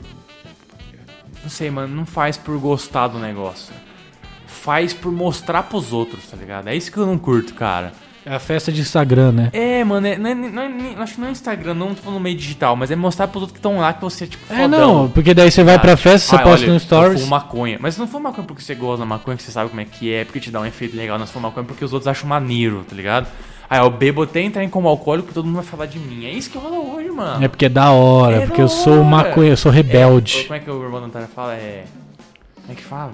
[1.44, 3.72] Não sei, mano, não faz por gostar do negócio.
[4.46, 6.68] Faz por mostrar pros outros, tá ligado?
[6.68, 7.92] É isso que eu não curto, cara.
[8.26, 9.50] É a festa de Instagram, né?
[9.52, 12.00] É, mano, é, não é- não é- nem- acho que não é Instagram, não tô
[12.00, 14.50] falando meio digital, mas é mostrar pros outros que estão lá que você é tipo
[14.50, 15.02] É, fodão.
[15.02, 17.20] não, porque daí você vai pra festa, você Ah, posta olha, no Eu Stories.
[17.20, 17.76] fumo maconha.
[17.78, 20.10] Mas não for maconha porque você gosta da maconha, que você sabe como é que
[20.10, 21.18] é, porque te dá um efeito legal.
[21.18, 23.26] Não for maconha porque os outros acham maneiro, tá ligado?
[23.68, 26.24] Aí eu bebo até entrar em como alcoólico porque todo mundo vai falar de mim.
[26.26, 27.44] É isso que rola hoje, mano.
[27.44, 29.04] É porque é da hora, É porque da eu sou hora.
[29.04, 30.42] maconha, eu sou É, rebelde.
[30.44, 31.54] como é que o irmão da Natália fala?
[31.54, 31.84] É.
[32.56, 33.12] Como é que fala?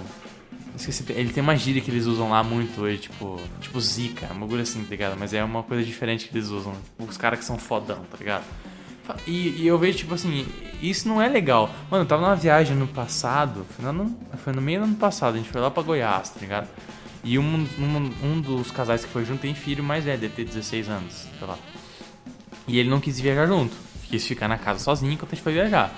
[0.77, 1.05] Esqueci.
[1.11, 3.39] Ele tem uma gíria que eles usam lá muito hoje, tipo.
[3.61, 5.17] Tipo zica, uma bagulho assim, tá ligado?
[5.19, 6.73] Mas é uma coisa diferente que eles usam.
[6.99, 8.45] Os caras que são fodão, tá ligado?
[9.27, 10.47] E, e eu vejo, tipo assim,
[10.81, 11.69] isso não é legal.
[11.91, 15.35] Mano, eu tava numa viagem no passado, foi no, foi no meio do ano passado,
[15.35, 16.69] a gente foi lá pra Goiás, tá ligado?
[17.23, 20.45] E um, um, um dos casais que foi junto tem filho mais velho, deve ter
[20.45, 21.59] 16 anos, sei lá.
[22.67, 23.75] E ele não quis viajar junto.
[24.09, 25.93] Quis ficar na casa sozinho enquanto a gente foi viajar.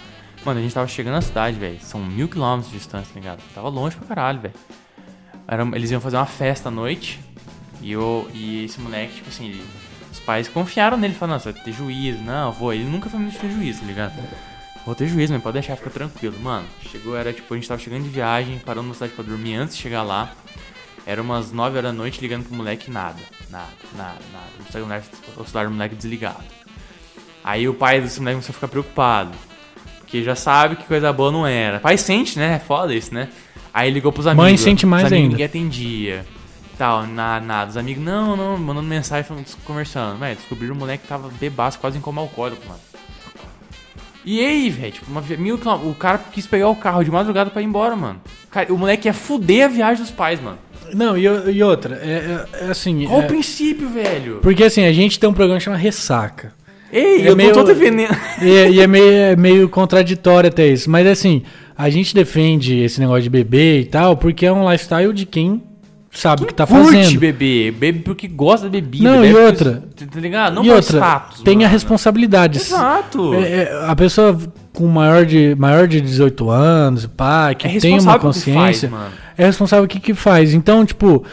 [0.45, 1.79] Mano, a gente tava chegando na cidade, velho.
[1.81, 3.43] São mil quilômetros de distância, tá ligado?
[3.55, 4.55] Tava longe pra caralho, velho.
[5.75, 7.20] Eles iam fazer uma festa à noite.
[7.81, 9.64] E, eu, e esse moleque, tipo assim, ele-
[10.11, 11.14] os pais confiaram nele.
[11.14, 12.18] Falaram, não, você vai ter juízo.
[12.23, 12.73] Não, vou.
[12.73, 14.12] Ele nunca foi muito ter juízo, tá ligado?
[14.85, 16.39] Vou ter juízo, mas pode deixar, fica tranquilo.
[16.41, 19.55] Mano, chegou, era tipo, a gente tava chegando de viagem, parando na cidade pra dormir
[19.55, 20.33] antes de chegar lá.
[21.07, 23.18] Era umas 9 horas da noite ligando pro moleque nada.
[23.50, 24.68] Nada, nada, nada.
[24.68, 25.03] O celular,
[25.36, 26.44] o celular do moleque desligado.
[27.44, 29.32] Aí o pai desse moleque começou a ficar preocupado.
[29.98, 31.80] Porque já sabe que coisa boa não era.
[31.80, 32.55] Pai sente, né?
[32.55, 33.28] É foda isso, né?
[33.74, 34.44] Aí ligou pros amigos.
[34.44, 35.32] Mãe sente mais Os amigos ainda.
[35.32, 36.26] ninguém atendia.
[36.78, 37.70] Tal, nada, nada.
[37.70, 40.18] Os amigos, não, não, mandando mensagem, falando, conversando.
[40.18, 42.80] Velho, descobriram o moleque que tava bebaço, quase em coma alcoólico, mano.
[44.24, 47.61] E aí, velho, tipo, uma, mil, o cara quis pegar o carro de madrugada pra
[47.61, 48.20] ir embora, mano.
[48.50, 50.59] Cara, o moleque ia fuder a viagem dos pais, mano.
[50.95, 53.07] Não, e, e outra, é, é- é assim.
[53.07, 54.39] Qual é- o princípio, velho?
[54.43, 56.53] porque assim, a gente tem um programa que chama Ressaca.
[56.93, 58.14] Ei, É eu meio- tô defendendo.
[58.43, 60.91] E, e é, meio, é meio contraditório até isso.
[60.91, 61.43] Mas assim,
[61.76, 65.62] a gente defende esse negócio de beber e tal, porque é um lifestyle de quem
[66.13, 67.19] sabe o que tá Curte fazendo.
[67.19, 69.05] beber, bebe porque gosta da bebida.
[69.05, 69.85] Não, bebe e porque- outra?
[70.13, 70.55] Tá ligado?
[70.55, 71.41] Não e outra, status.
[71.43, 71.71] tem a mano.
[71.71, 72.59] responsabilidade.
[72.59, 73.35] Exato.
[73.35, 74.39] É, é, a pessoa
[74.73, 79.47] com maior de, maior de 18 anos, pá, que É tem uma consciência, faz, é
[79.47, 80.55] responsável o que, que faz.
[80.55, 81.25] Então, tipo,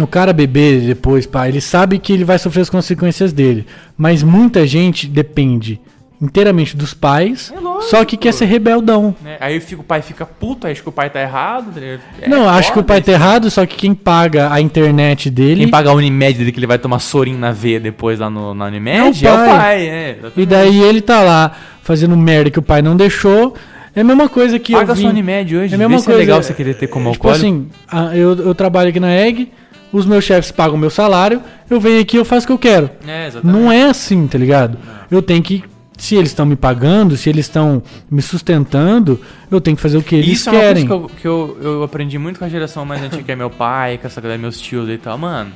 [0.00, 3.66] o cara beber depois, pá, ele sabe que ele vai sofrer as consequências dele.
[3.96, 5.80] Mas muita gente depende
[6.20, 7.90] inteiramente dos pais, É lógico.
[7.90, 9.14] só que quer ser rebeldão.
[9.22, 9.36] Né?
[9.40, 11.78] Aí fica, o pai fica puto, aí acha que o pai tá errado.
[11.78, 12.00] ligado?
[12.22, 15.60] É Não, acho que o pai tá errado, só que quem paga a internet dele.
[15.62, 18.54] Quem paga a Unimed dele que ele vai tomar sorinho na veia depois lá no,
[18.54, 19.58] na Unimed É é o o pai.
[19.58, 20.18] pai, é.
[20.36, 21.52] E daí ele tá lá
[21.82, 23.54] fazendo merda que o pai não deixou.
[23.96, 25.02] É a mesma coisa que Paga eu vi...
[25.02, 26.18] sua Unimed hoje, É a mesma se coisa.
[26.18, 27.70] é legal você querer ter como tipo alcoólico.
[27.92, 29.52] assim, eu, eu trabalho aqui na EG,
[29.92, 31.40] os meus chefes pagam meu salário,
[31.70, 32.90] eu venho aqui e eu faço o que eu quero.
[33.06, 33.56] É, exatamente.
[33.62, 34.78] Não é assim, tá ligado?
[35.10, 35.62] Eu tenho que.
[35.96, 39.20] Se eles estão me pagando, se eles estão me sustentando,
[39.50, 40.84] eu tenho que fazer o que eles Isso querem.
[40.84, 43.22] é uma coisa que, eu, que eu, eu aprendi muito com a geração mais antiga,
[43.22, 45.16] que é meu pai, com essa galera, meus tios e tal.
[45.16, 45.52] Mano,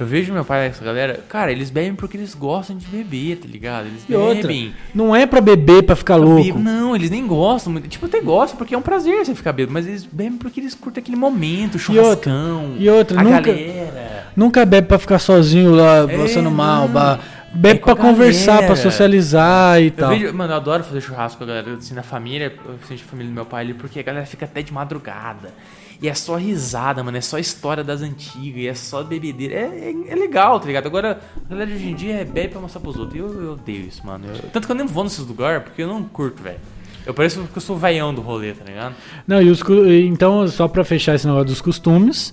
[0.00, 3.36] eu vejo meu pai e essa galera, cara, eles bebem porque eles gostam de beber,
[3.36, 3.86] tá ligado?
[3.86, 4.72] Eles E outra, bebem.
[4.94, 6.42] não é pra beber pra ficar louco.
[6.42, 7.78] Bebem- Não, eles nem gostam.
[7.82, 10.74] Tipo, até gostam porque é um prazer você ficar bebendo, mas eles bebem porque eles
[10.74, 12.72] curtem aquele momento, o E outra- churrascão.
[12.78, 14.26] e outra, a nunca- galera.
[14.34, 16.86] Nunca bebe pra ficar sozinho lá, É, passando mal.
[16.88, 16.94] não.
[16.94, 17.20] bah.
[17.54, 18.66] Bebe É pra conversar, galera.
[18.68, 20.10] pra socializar e Eu tal.
[20.10, 23.10] vejo, mano, eu adoro fazer churrasco com a galera, assim, na família, eu sinto a
[23.10, 25.52] família do meu pai ali, porque a galera fica até de madrugada.
[26.00, 29.54] E é só risada, mano, é só história das antigas, e é só bebedeira.
[29.54, 30.86] É, é, é legal, tá ligado?
[30.86, 33.14] Agora, a galera de hoje em dia é bebe pra mostrar pros outros.
[33.16, 34.24] E eu, eu odeio isso, mano.
[34.28, 36.58] Eu- tanto que eu nem vou nesses lugares, porque eu não curto, velho.
[37.06, 38.94] Eu pareço que eu sou o veião do rolê, tá ligado?
[39.26, 39.60] Não, e os,
[40.08, 42.32] então, só pra fechar esse negócio dos costumes,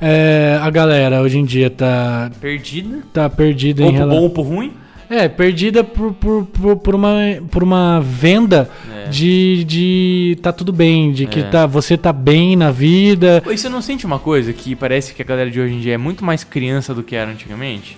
[0.00, 2.98] é, a galera hoje em dia tá, Perdida.
[3.12, 4.16] tá perdida Ou em relação.
[4.16, 4.72] bom ou pro ruim.
[5.10, 7.14] É, perdida por, por, por, por uma,
[7.50, 8.68] por uma venda
[9.06, 9.08] É.
[9.08, 11.44] de, de tá tudo bem, de que É.
[11.44, 13.42] tá, você tá bem na vida.
[13.50, 15.94] E você não sente uma coisa que parece que a galera de hoje em dia
[15.94, 17.96] é muito mais criança do que era antigamente?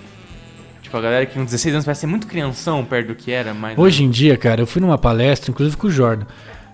[0.81, 3.53] Tipo, a galera que com 16 anos parece ser muito crianção perto do que era,
[3.53, 3.77] mas.
[3.77, 6.25] Hoje em dia, cara, eu fui numa palestra, inclusive com o Jordan.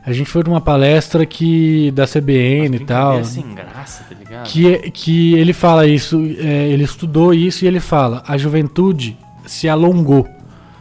[0.08, 3.24] A gente foi numa palestra que da CBN e tal.
[3.26, 4.45] Sem graça, tá ligado?
[4.45, 9.18] Que, é- que ele fala isso, é, ele estudou isso e ele fala: a juventude
[9.45, 10.26] se alongou.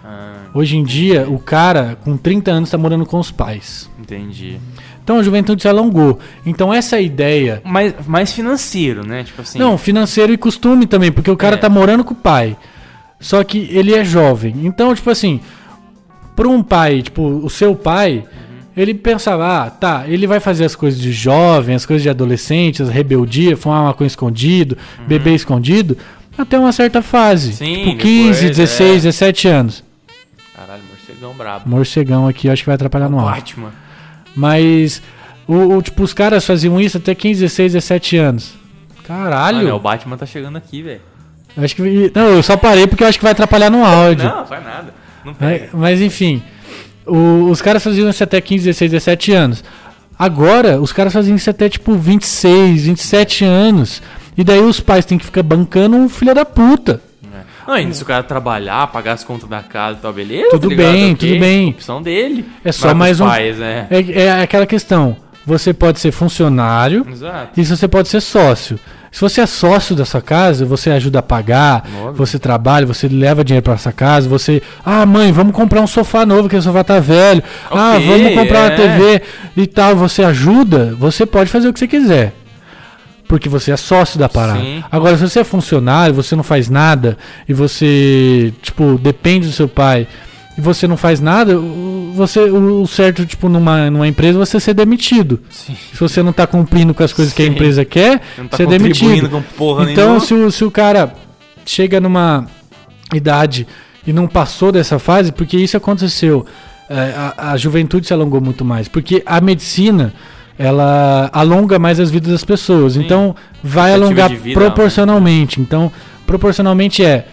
[0.05, 3.91] Ah, Hoje em dia, o cara com 30 anos tá morando com os pais.
[4.01, 4.59] entendi.
[5.03, 6.19] Então a juventude se alongou.
[6.45, 7.61] Então essa ideia.
[7.65, 9.25] Mais, mais financeiro, né?
[9.25, 9.59] Tipo assim.
[9.59, 11.59] Não, financeiro e costume também, porque o cara É.
[11.59, 12.57] tá morando com o pai.
[13.21, 14.55] Só que ele é jovem.
[14.65, 15.41] Então, tipo assim,
[16.37, 18.25] pra um pai, tipo, o seu pai.
[18.77, 22.83] Ele pensava, ah, tá, ele vai fazer as coisas de jovem, as coisas de adolescente,
[22.83, 25.97] as rebeldia, fumar maconha escondido, beber escondido,
[26.37, 27.51] até uma certa fase.
[27.51, 27.57] Uhum.
[27.57, 29.09] Sim, tipo, 15, depois, 16, é.
[29.09, 29.85] 17 anos.
[30.55, 31.69] Caralho, morcegão brabo.
[31.69, 33.35] Morcegão aqui, acho que vai atrapalhar no áudio.
[33.35, 33.73] Batman.
[34.35, 35.01] Mas,
[35.49, 38.55] o, o- tipo, os caras faziam isso até 15, 16, 17 anos.
[39.07, 39.59] Caralho.
[39.59, 41.01] Olha, o Batman tá chegando aqui, velho.
[41.57, 42.13] Acho que.
[42.15, 44.29] Não, eu só parei porque eu acho que vai atrapalhar no áudio.
[44.29, 44.93] Não, faz nada.
[45.25, 45.71] Não Mas, pega.
[45.73, 46.43] mas, enfim,
[47.07, 49.65] o- os caras faziam isso até 15, 16, 17 anos.
[50.19, 54.03] Agora, os caras faziam isso até tipo 26, 27 anos.
[54.37, 57.01] E daí os pais têm que ficar bancando um filho da puta.
[57.25, 57.39] É.
[57.67, 60.51] Não, ainda se o cara trabalhar, pagar as contas da casa e tal, beleza?
[60.51, 60.93] Tudo tá ligado?
[60.93, 61.69] bem, Ok, tudo bem.
[61.71, 62.45] Opção dele.
[62.65, 63.87] É só mais um- Pais, é.
[63.91, 65.17] É, é aquela questão.
[65.45, 67.61] Você pode ser funcionário Exato.
[67.61, 68.79] e você pode ser sócio.
[69.17, 72.13] Se você é sócio da sua casa, você ajuda a pagar, Óbvio.
[72.13, 74.63] você trabalha, você leva dinheiro para essa casa, você.
[74.85, 77.43] Ah, mãe, vamos comprar um sofá novo, que o sofá tá velho.
[77.71, 78.77] ah, Ok, vamos comprar uma é.
[78.77, 79.23] TV
[79.57, 79.97] e tal.
[79.97, 82.35] Você ajuda, você pode fazer o que você quiser.
[83.27, 84.61] Porque você é sócio da parada.
[84.61, 84.85] Sim.
[84.93, 87.17] Agora, se você é funcionário, você não faz nada
[87.49, 90.07] e você, tipo, depende do seu pai
[90.59, 91.55] e você não faz nada,
[92.17, 95.41] você, o certo, tipo, numa, numa empresa, você ser demitido.
[95.51, 95.77] Sim.
[95.93, 97.53] Se você não tá cumprindo com as coisas que a Sim.
[97.53, 99.29] empresa quer, Não tá você é demitido.
[99.29, 100.21] com porra Então, nenhuma.
[100.21, 101.15] se o, se o cara
[101.65, 102.47] chega numa
[103.15, 103.67] idade
[104.07, 106.45] e não passou dessa fase, porque isso aconteceu,
[106.89, 108.89] é, a, a juventude se alongou muito mais.
[108.89, 110.13] Porque a medicina
[110.59, 112.95] ela alonga mais as vidas das pessoas.
[112.95, 113.01] Sim.
[113.03, 115.61] Então, vai alongar vida proporcionalmente.
[115.61, 115.93] Então,
[116.27, 117.27] proporcionalmente é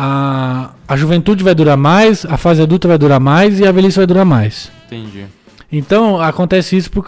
[0.00, 3.96] a, a juventude vai durar mais, a fase adulta vai durar mais e a velhice
[3.96, 4.70] vai durar mais.
[4.86, 5.26] Entendi.
[5.72, 7.04] Então, acontece isso por,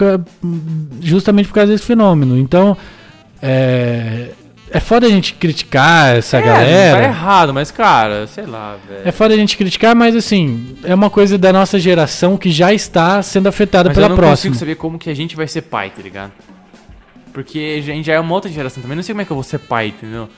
[1.01, 2.37] justamente por causa desse fenômeno.
[2.37, 2.77] Então,
[3.41, 4.31] é,
[4.73, 6.99] é foda a gente criticar essa é, galera.
[6.99, 9.03] Tá errado, mas, cara, sei lá, velho.
[9.05, 12.75] É foda a gente criticar, mas assim, é uma coisa da nossa geração que já
[12.75, 14.51] está sendo afetada Mas pela eu não próxima.
[14.51, 16.33] consigo saber como que a gente vai ser pai, tá ligado?
[17.33, 18.97] Porque a gente já é uma outra geração também.
[18.97, 20.29] Não sei como é que eu vou ser pai, entendeu?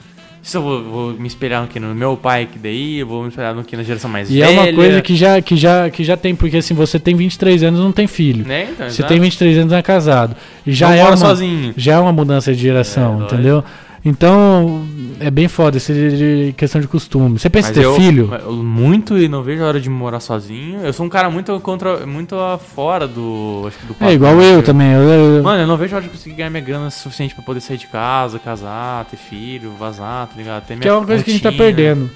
[0.43, 1.79] Se eu vou, vou me espelhar no que?
[1.79, 4.41] No meu pai, que daí eu vou me espelhar no que na geração mais E
[4.41, 4.45] velha.
[4.47, 7.63] é uma coisa que já, que, já, que já tem, porque assim, você tem 23
[7.63, 8.45] anos não tem filho.
[8.45, 8.69] Né?
[8.73, 10.35] Então, Você tem 23 anos não é casado.
[10.67, 11.73] E já Não é uma, sozinho.
[11.77, 13.35] já é uma mudança de geração, É, lógico.
[13.35, 13.65] entendeu?
[14.05, 14.85] Então,
[15.27, 17.39] é bem foda, isso de, de questão de costume.
[17.39, 18.31] Você pensa em ter eu, filho?
[18.35, 20.81] eu muito e não vejo a hora de morar sozinho.
[20.81, 22.37] Eu sou um cara muito contra, muito
[22.75, 24.63] fora do, acho do É igual eu assim.
[24.63, 24.93] também.
[24.93, 27.61] eu- Mano, eu não vejo a hora de conseguir ganhar minha grana suficiente pra poder
[27.61, 30.65] sair de casa, casar, ter filho, vazar, tá ligado?
[30.67, 31.65] Ter que é uma coisa que a gente tá rotina.
[31.67, 32.11] perdendo.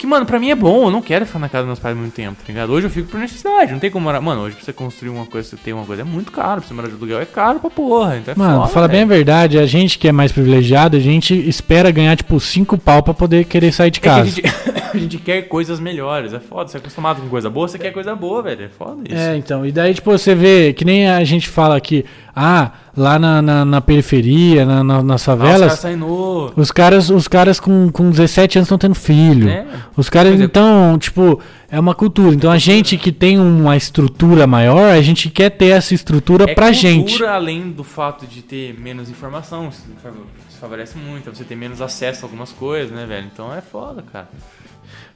[0.00, 1.94] Que, mano, pra mim é bom, eu não quero ficar na casa dos meus pais
[1.94, 2.72] muito tempo, tá ligado?
[2.72, 4.18] Hoje eu fico por necessidade, não tem como morar.
[4.18, 6.62] Mano, hoje pra você construir uma coisa, você ter uma coisa, é muito caro.
[6.62, 8.16] Pra você morar de aluguel é caro pra porra.
[8.16, 10.96] Então é Mano, foda, pra falar bem a verdade, a gente que é mais privilegiado,
[10.96, 14.12] a gente espera ganhar, tipo, 5 pau pra poder querer sair de É que a
[14.14, 14.30] casa.
[14.30, 14.42] gente,
[14.94, 16.70] a gente quer coisas melhores, é foda.
[16.70, 18.64] Você é acostumado com coisa boa, você quer coisa boa, velho.
[18.64, 19.14] É foda isso.
[19.20, 23.18] É, então, e daí, tipo, você vê, que nem a gente fala aqui, ah, lá
[23.18, 26.52] na, na, na periferia, na, na, nas os favelas, caras saem no.
[26.56, 29.46] os caras, os caras com, com 17 anos estão tendo filho.
[29.46, 29.66] Né?
[29.96, 30.44] Os caras, é.
[30.44, 32.34] então, tipo, é uma cultura.
[32.34, 36.54] Então, a gente que tem uma estrutura maior, a gente quer ter essa estrutura É
[36.54, 37.24] pra cultura, gente.
[37.24, 40.10] além do fato de ter menos informação, isso fa-
[40.48, 43.26] isso favorece muito, é você ter menos acesso a algumas coisas, né, velho?
[43.32, 44.28] Então é foda, cara.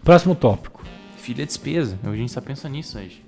[0.02, 0.82] Próximo tópico.
[1.16, 1.98] Filho é despesa.
[2.04, 3.23] Hoje a gente só pensa nisso hoje.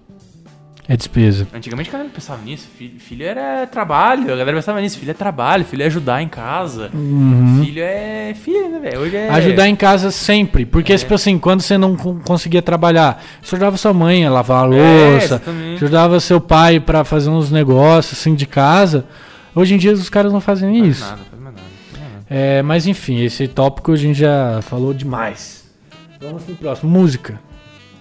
[0.89, 1.49] É despesa.
[1.53, 2.68] Antigamente a galera pensava nisso.
[2.78, 4.24] Filho, filho era trabalho.
[4.32, 4.97] A galera pensava nisso.
[4.99, 5.64] Filho é trabalho.
[5.64, 6.91] Filho é ajudar em casa.
[6.91, 8.34] Filho é.
[8.34, 9.01] Filho, né, velho?
[9.01, 9.28] Hoje é.
[9.28, 9.34] Uhum.
[9.34, 10.64] Ajudar em casa sempre.
[10.64, 10.97] Porque, É.
[10.97, 14.76] tipo assim, quando você não con- conseguia trabalhar, você ajudava sua mãe a lavar a
[14.76, 15.82] É, louça, exatamente.
[15.84, 19.07] ajudava seu pai pra fazer uns negócios assim de casa.
[19.57, 21.05] Hoje em dia os caras não fazem Faz isso.
[21.11, 21.66] nada, mais nada.
[22.30, 25.64] É, mas enfim, esse tópico a gente já falou demais.
[26.20, 26.91] Vamos pro próximo.
[26.91, 27.41] Música.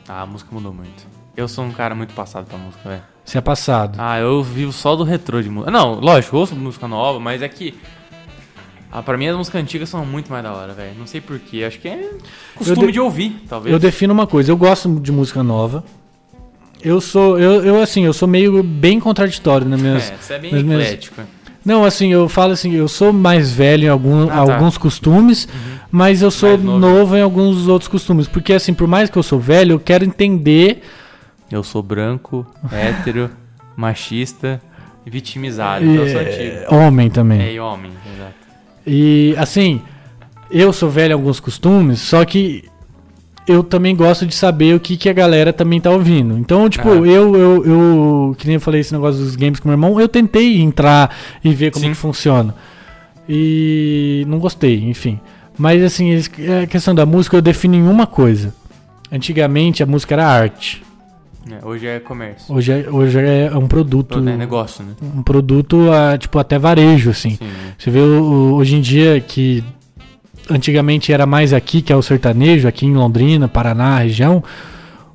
[0.08, 1.15] Ah, a música mudou muito.
[1.36, 3.02] Eu sou um cara muito passado pra música, velho.
[3.24, 3.96] Você é passado.
[4.00, 5.72] Ah, eu vivo só do retrô de música.
[5.72, 7.74] Não, lógico, eu ouço música nova, mas é que.
[8.92, 10.94] Ah, pra mim as músicas antigas são muito mais da hora, velho.
[10.98, 11.64] Não sei porquê.
[11.66, 12.10] Acho que é
[12.56, 13.74] costume de- de ouvir, talvez.
[13.74, 15.84] Eu defino uma coisa, eu gosto de música nova.
[16.82, 20.40] Eu sou, eu, eu assim, eu sou meio bem contraditório nas minhas, É, você é
[20.40, 21.22] bem nas minhas- eclético.
[21.66, 24.54] Não, assim, eu falo assim, eu sou mais velho em algum- Ah, tá.
[24.54, 25.48] alguns costumes,
[25.90, 26.78] mas eu sou novo.
[26.80, 27.18] novo.
[27.18, 28.28] em alguns outros costumes.
[28.28, 30.84] Porque, assim, por mais que eu sou velho, eu quero entender.
[31.52, 33.30] Eu sou branco, hétero,
[33.76, 34.62] machista
[35.06, 35.86] e vitimizado.
[35.86, 36.56] Então eu sou antigo.
[36.58, 37.42] é, homem também.
[37.42, 38.34] É, e homem, exato.
[38.88, 39.82] E, assim,
[40.52, 42.66] eu sou velho em alguns costumes, só que
[43.48, 46.38] eu também gosto de saber o que, que a galera também tá ouvindo.
[46.38, 47.06] Então, tipo, Aham.
[47.06, 50.08] eu, eu, eu, que nem eu falei esse negócio dos games com meu irmão, eu
[50.08, 51.92] tentei entrar e ver como Sim.
[51.92, 52.56] que funciona.
[53.28, 55.20] E não gostei, enfim.
[55.58, 56.16] Mas, assim,
[56.62, 58.54] a questão da música eu defino em uma coisa.
[59.12, 60.84] Antigamente a música era arte.
[61.50, 62.54] É, hoje é comércio.
[62.54, 64.18] Hoje é, hoje é um produto.
[64.18, 64.94] É negócio, né?
[65.16, 67.32] Um produto, ah, tipo, até varejo, assim.
[67.32, 67.48] Sim.
[67.78, 69.64] Você vê hoje em dia que
[70.50, 74.44] antigamente era mais aqui, que é o sertanejo, aqui em Londrina, Paraná, região.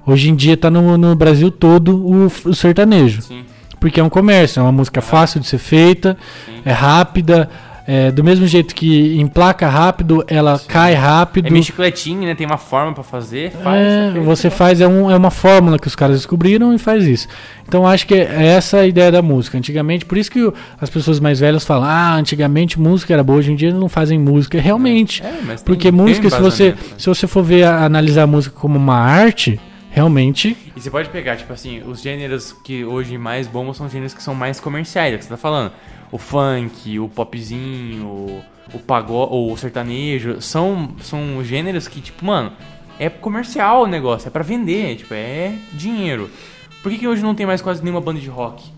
[0.07, 3.23] Hoje em dia tá no, no Brasil todo o, o sertanejo.
[3.23, 3.45] Sim.
[3.81, 6.17] Porque é um comércio, é uma música fácil de ser feita,
[6.47, 6.61] Sim.
[6.65, 7.49] é rápida.
[7.93, 11.47] É, do mesmo jeito que emplaca rápido, ela cai rápido.
[11.49, 12.37] É meio chicletinho, né?
[12.37, 13.51] Tem uma forma pra fazer.
[13.51, 16.79] Faz, É, é você faz, é, um- é uma fórmula que os caras descobriram e
[16.79, 17.27] faz isso.
[17.67, 19.59] Então acho que é essa a ideia da música.
[19.59, 23.51] Antigamente, por isso que as pessoas mais velhas falam, ah, antigamente música era boa, hoje
[23.51, 24.61] em dia não fazem música.
[24.61, 25.21] Realmente.
[25.23, 26.77] É, mas tem- Porque tem música, se você, né?
[26.97, 29.59] se você for ver, a- analisar a música como uma arte,
[29.91, 30.57] realmente.
[30.77, 34.23] E você pode pegar, tipo assim, os gêneros que hoje mais bombam são gêneros que
[34.23, 35.73] são mais comerciais, é o que você tá falando.
[36.13, 38.43] O funk, o popzinho,
[38.75, 42.53] o, pagode, o sertanejo, são, são gêneros que, tipo, mano,
[42.99, 46.31] é comercial o negócio, é pra vender, tipo, é dinheiro.
[46.83, 48.71] Por que, que hoje não tem mais quase nenhuma banda de rock?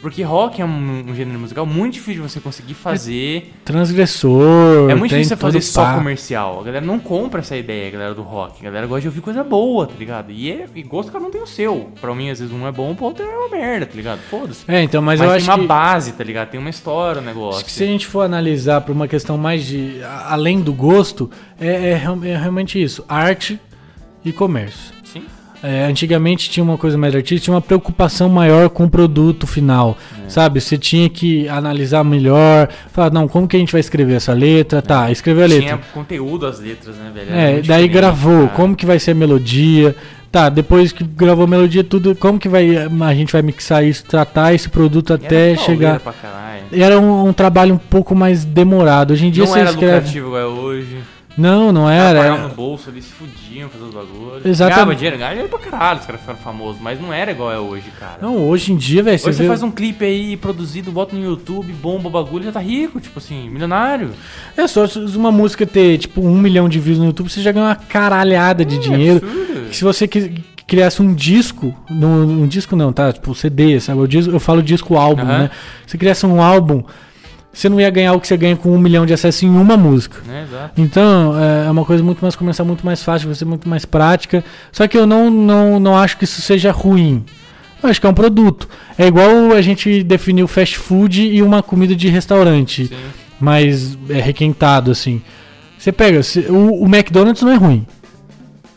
[0.00, 3.52] Porque rock é um, um gênero musical muito difícil de você conseguir fazer.
[3.64, 4.90] Transgressor.
[4.90, 6.60] É muito tem difícil você fazer só comercial.
[6.60, 8.60] A galera não compra essa ideia, a galera do rock.
[8.60, 10.30] A galera gosta de ouvir coisa boa, tá ligado?
[10.30, 11.90] E, é, e gosto cada um tem o seu.
[12.00, 14.20] Pra mim, às vezes, um é bom, pro outro é uma merda, tá ligado?
[14.30, 14.64] Foda-se.
[14.68, 16.50] É, então, mas, Mas, eu tem acho uma que, base, tá ligado?
[16.50, 17.56] Tem uma história o negócio.
[17.56, 20.00] acho que se a gente for analisar por uma questão mais de.
[20.26, 21.28] além do gosto,
[21.60, 23.60] é, é é realmente isso: arte
[24.24, 24.97] e comércio.
[25.62, 29.96] É, antigamente tinha uma coisa mais artística, tinha uma preocupação maior com o produto final,
[30.24, 30.28] É.
[30.28, 30.60] sabe?
[30.60, 34.80] Você tinha que analisar melhor, falar, não, como que a gente vai escrever essa letra?
[34.80, 35.64] Tá, escreveu a letra.
[35.66, 37.30] Tinha conteúdo as letras, né, velho?
[37.32, 38.56] Era É, daí gravou, cara.
[38.56, 39.96] como que vai ser a melodia?
[40.30, 44.04] Tá, depois que gravou a melodia, tudo, como que vai a gente vai mixar isso,
[44.04, 45.98] tratar esse produto E até chegar.
[46.00, 46.64] Pra caralho.
[46.70, 49.12] Era um, um trabalho um pouco mais demorado.
[49.12, 49.94] Hoje em dia Não você era escreve.
[49.96, 50.98] lucrativo é hoje.
[51.38, 52.36] Não, não Era, era.
[52.36, 54.44] no bolso, eles se fudiam fazendo os bagulhos.
[54.44, 54.74] Exatamente.
[54.74, 57.58] Ganhava dinheiro, ganhava dinheiro pra caralho, os caras ficaram famosos, mas não era igual é
[57.58, 58.18] hoje, cara.
[58.20, 59.48] Não, hoje em dia, velho, Hoje você vê.
[59.48, 63.18] faz um clipe aí produzido, bota no YouTube, bomba o bagulho, já tá rico, tipo
[63.18, 64.10] assim, milionário.
[64.56, 67.52] É só se uma música ter, tipo, um milhão de views no YouTube, você já
[67.52, 69.20] ganha uma caralhada de dinheiro.
[69.70, 70.08] Que se você
[70.66, 73.12] criasse um disco, no, um disco não, tá?
[73.12, 74.00] Tipo, CD, sabe?
[74.00, 75.38] Eu, eu falo disco álbum, Aham.
[75.38, 75.50] né?
[75.86, 76.82] Se criasse um álbum,
[77.58, 79.76] você não ia ganhar o que você ganha com um milhão de acessos em uma
[79.76, 80.18] música.
[80.22, 80.80] Exato.
[80.80, 84.44] Então, é uma coisa muito mais comercial, muito mais fácil, vai ser muito mais prática.
[84.70, 87.24] Só que eu não, não, não acho que isso seja ruim.
[87.82, 88.68] Eu acho que é um produto.
[88.96, 92.94] É igual a gente definir o fast food e uma comida de restaurante Sim.
[93.40, 95.20] mais é, requentado, assim.
[95.76, 97.84] Você pega, o, o McDonald's não é ruim.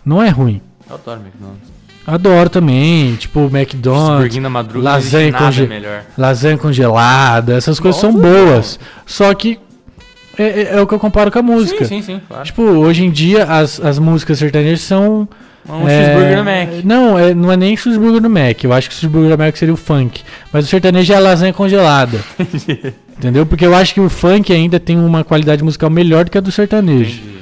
[0.03, 0.59] Não é ruim.
[0.89, 1.70] Eu adoro McDonald's.
[2.11, 6.03] Adoro também, tipo, McDonald's, na madruga, lasanha conge- melhor.
[6.17, 8.79] lasanha congelada, essas coisas são Nossa, boas.
[9.05, 9.57] Só que
[10.37, 11.85] é, é- é o que eu comparo com a música.
[11.85, 12.43] Sim, sim, sim, claro.
[12.43, 15.27] Tipo, hoje em dia as, as músicas sertanejas são.
[15.69, 16.83] Um é, cheeseburger no Mac.
[16.83, 18.63] Não, é, não é nem cheeseburger no Mac.
[18.63, 20.21] Eu acho que o cheeseburger no Mac seria o funk.
[20.51, 22.19] Mas o sertanejo é a lasanha congelada.
[23.17, 23.45] Entendeu?
[23.45, 26.41] Porque eu acho que o funk ainda tem uma qualidade musical melhor do que a
[26.41, 27.11] do sertanejo.
[27.21, 27.37] Entendi.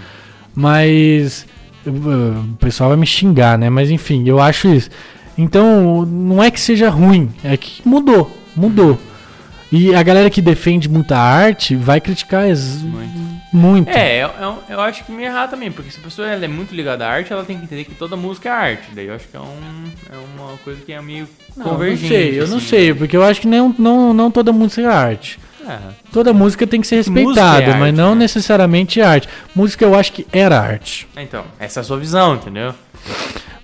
[0.54, 1.46] Mas.
[1.90, 3.70] O pessoal vai me xingar, né?
[3.70, 4.90] Mas enfim, eu acho isso.
[5.38, 8.30] Então, não é que seja ruim, é que mudou.
[8.56, 9.00] Mudou.
[9.72, 13.20] E a galera que defende muita arte vai criticar Muito.
[13.54, 13.90] muito.
[13.90, 16.48] É, eu, eu, eu acho que meio errado também, porque se a pessoa ela é
[16.48, 18.90] muito ligada à arte, ela tem que entender que toda música é arte.
[18.96, 21.78] Daí eu acho que é, um, é uma coisa que é meio Não, eu não
[21.78, 22.08] convergente.
[22.08, 22.66] sei, eu não assim.
[22.68, 25.40] sei, porque eu acho que não, não, não toda música é arte.
[25.68, 25.80] É.
[26.12, 28.22] Toda música tem que ser Música é respeitada, arte, mas não né?
[28.22, 29.28] necessariamente arte.
[29.56, 31.08] Música eu acho que era arte.
[31.18, 32.74] Então, essa é a sua visão, entendeu?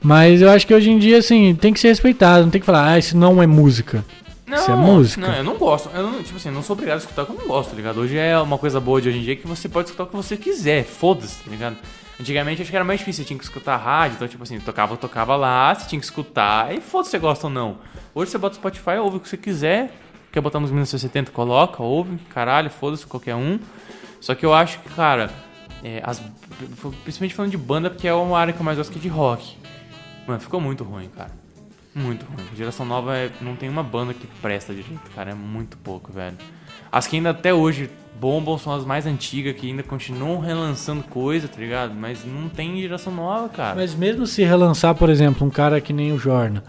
[0.02, 2.44] Mas eu acho que hoje em dia, assim, tem que ser respeitado.
[2.44, 4.06] Não tem que falar, ah, isso não é música.
[4.46, 5.28] Não, Isso é música?
[5.28, 5.90] Não, eu não gosto.
[5.92, 7.76] Eu não, tipo assim, não sou obrigado a escutar o que eu não gosto, tá
[7.76, 8.00] ligado?
[8.00, 10.16] Hoje é uma coisa boa de hoje em dia que você pode escutar o que
[10.16, 11.78] você quiser, foda-se, tá ligado?
[12.20, 14.96] Antigamente acho que era mais difícil, você tinha que escutar rádio, então tipo assim, tocava,
[14.96, 17.78] tocava lá, você tinha que escutar, e foda-se se você gosta ou não.
[18.14, 19.92] Hoje você bota o Spotify, ouve o que você quiser,
[20.36, 23.58] quer botar nos 1970, coloca, ouve, caralho, foda-se qualquer um.
[24.20, 25.32] Só que eu acho que, cara,
[25.82, 26.22] é, as,
[27.06, 29.08] principalmente falando de banda, porque é uma área que eu mais gosto que é de
[29.08, 29.56] rock.
[30.28, 31.32] Mano, ficou muito ruim, cara.
[31.94, 32.46] Muito ruim.
[32.54, 35.32] Geração nova é- não tem uma banda que presta direito, cara.
[35.32, 36.36] É muito pouco, velho.
[36.92, 41.48] As que ainda até hoje bombam são as mais antigas, que ainda continuam relançando coisa,
[41.48, 41.94] tá ligado?
[41.96, 43.76] Mas não tem geração nova, cara.
[43.76, 46.62] Mas mesmo se relançar, por exemplo, um cara que nem o Jorna,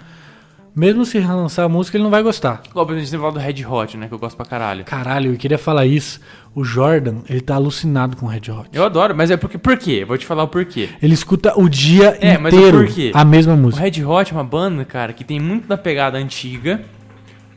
[0.76, 2.60] mesmo se relançar a música, ele não vai gostar.
[2.64, 4.08] Gente sempre fala do Red Hot, né?
[4.08, 4.84] Que eu gosto pra caralho.
[4.84, 6.20] Caralho, eu queria falar isso.
[6.54, 8.68] O Jordan, ele tá alucinado com Red Hot.
[8.74, 9.56] Eu adoro, mas é porque.
[9.56, 10.04] Por quê?
[10.04, 10.90] Vou te falar o porquê.
[11.02, 13.82] Ele escuta o dia É, o inteiro a mesma O música.
[13.82, 16.82] Red Hot é uma banda, cara, que tem muito da pegada antiga,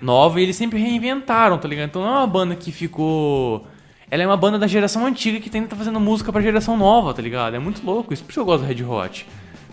[0.02, 1.90] nova, e eles sempre reinventaram, tá ligado?
[1.90, 3.68] Então não é uma banda que ficou.
[4.10, 7.14] Ela é uma banda da geração antiga que tenta tá fazendo música pra geração nova,
[7.14, 7.56] tá ligado?
[7.56, 9.26] É muito louco, isso por isso que eu gosto do Red Hot.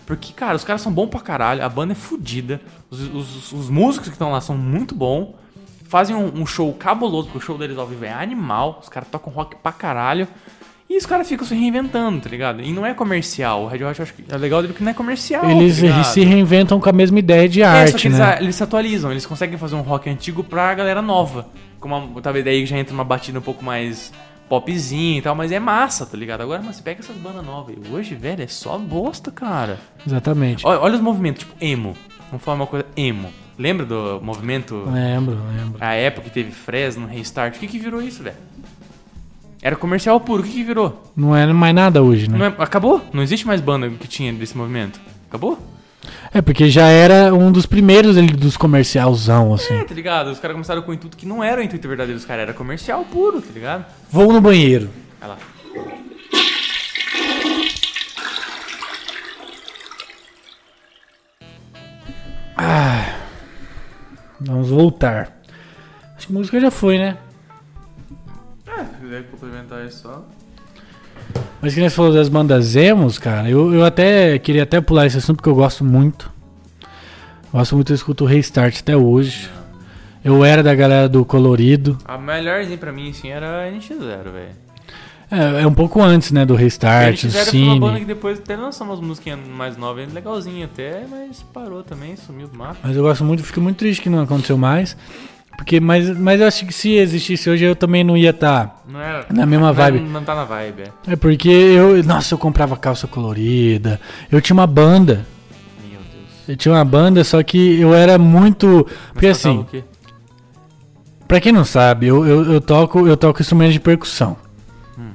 [0.07, 3.69] Porque, cara, os caras são bons pra caralho, a banda é fodida, os, os- os
[3.69, 5.35] músicos que estão lá são muito bons,
[5.87, 9.07] fazem um, um show cabuloso, porque o show deles ao vivo é animal, os caras
[9.11, 10.27] tocam rock pra caralho.
[10.89, 12.61] E os caras ficam se reinventando, tá ligado?
[12.61, 13.63] E não é comercial.
[13.63, 15.43] O Red Hot acho que é legal dele porque não é comercial.
[15.49, 16.03] Eles tá ligado?
[16.05, 18.37] se reinventam com a mesma ideia de É, só arte, que eles, né?
[18.39, 21.45] eles se atualizam, eles conseguem fazer um rock antigo pra galera nova.
[21.81, 24.13] Com uma, talvez daí já entra uma batida um pouco mais
[24.49, 26.41] popzinha e tal, mas é massa, tá ligado?
[26.41, 27.75] Agora, mas você pega essas bandas novas.
[27.91, 29.77] Hoje, velho, é só bosta, cara.
[30.05, 30.65] Exatamente.
[30.65, 31.95] Olha, olha os movimentos, tipo emo.
[32.29, 33.29] Vamos falar uma coisa, emo.
[33.57, 34.83] Lembra do movimento?
[34.91, 35.77] Lembro, lembro.
[35.79, 37.55] A época que teve Fresno, Restart.
[37.55, 38.35] O que que virou isso, velho?
[39.61, 40.43] Era comercial puro.
[40.43, 41.11] O que que virou?
[41.15, 42.37] Não é mais nada hoje, né?
[42.47, 43.03] É- acabou?
[43.11, 44.99] Não existe mais banda que tinha desse movimento.
[45.27, 45.57] Acabou?
[46.37, 49.73] É, porque já era um dos primeiros ali dos comercialzão, assim.
[49.73, 50.27] É, tá ligado?
[50.27, 52.53] Os caras começaram com o intuito que não era o intuito verdadeiro dos caras, era
[52.53, 53.85] comercial puro, tá ligado?
[54.11, 54.87] Vou no banheiro.
[55.19, 55.37] Olha lá.
[64.39, 65.41] Vamos voltar.
[66.15, 67.17] Acho que música já foi, né?
[68.67, 70.23] É, se quiser complementar isso só.
[71.61, 75.05] Mas que nem você falou das bandas emos, cara, eu, eu até queria até pular
[75.05, 76.31] esse assunto porque eu gosto muito.
[77.51, 79.49] Gosto muito, eu escuto o Restart até hoje.
[80.23, 81.97] Eu era da galera do Colorido.
[82.05, 84.67] A melhorzinha pra mim, assim, era a NX0, velho.
[85.29, 87.99] É, é um pouco antes, né, do Restart, do fizeram foi uma banda Cine.
[87.99, 92.57] que depois até lançou umas musiquinhas mais novas, legalzinha até, mas parou também, sumiu do
[92.57, 92.77] mapa.
[92.81, 94.95] Mas eu gosto muito, fico muito triste que não aconteceu mais.
[95.57, 98.81] Porque, mas, mas eu acho que se existisse hoje eu também não ia estar.
[98.87, 99.25] Não é.
[99.33, 99.99] Na mesma não- vibe.
[99.99, 101.13] Não, tá na vibe, é.
[101.13, 102.01] É porque eu.
[102.03, 103.99] Nossa, eu comprava calça colorida.
[104.31, 105.25] Eu tinha uma banda.
[105.89, 106.47] Meu Deus.
[106.47, 108.85] Eu tinha uma banda, só que eu era muito.
[108.87, 109.65] Mas Porque assim,
[111.27, 114.37] pra quem não sabe, eu, eu, eu toco eu toco instrumentos de percussão.
[114.97, 115.09] Hum.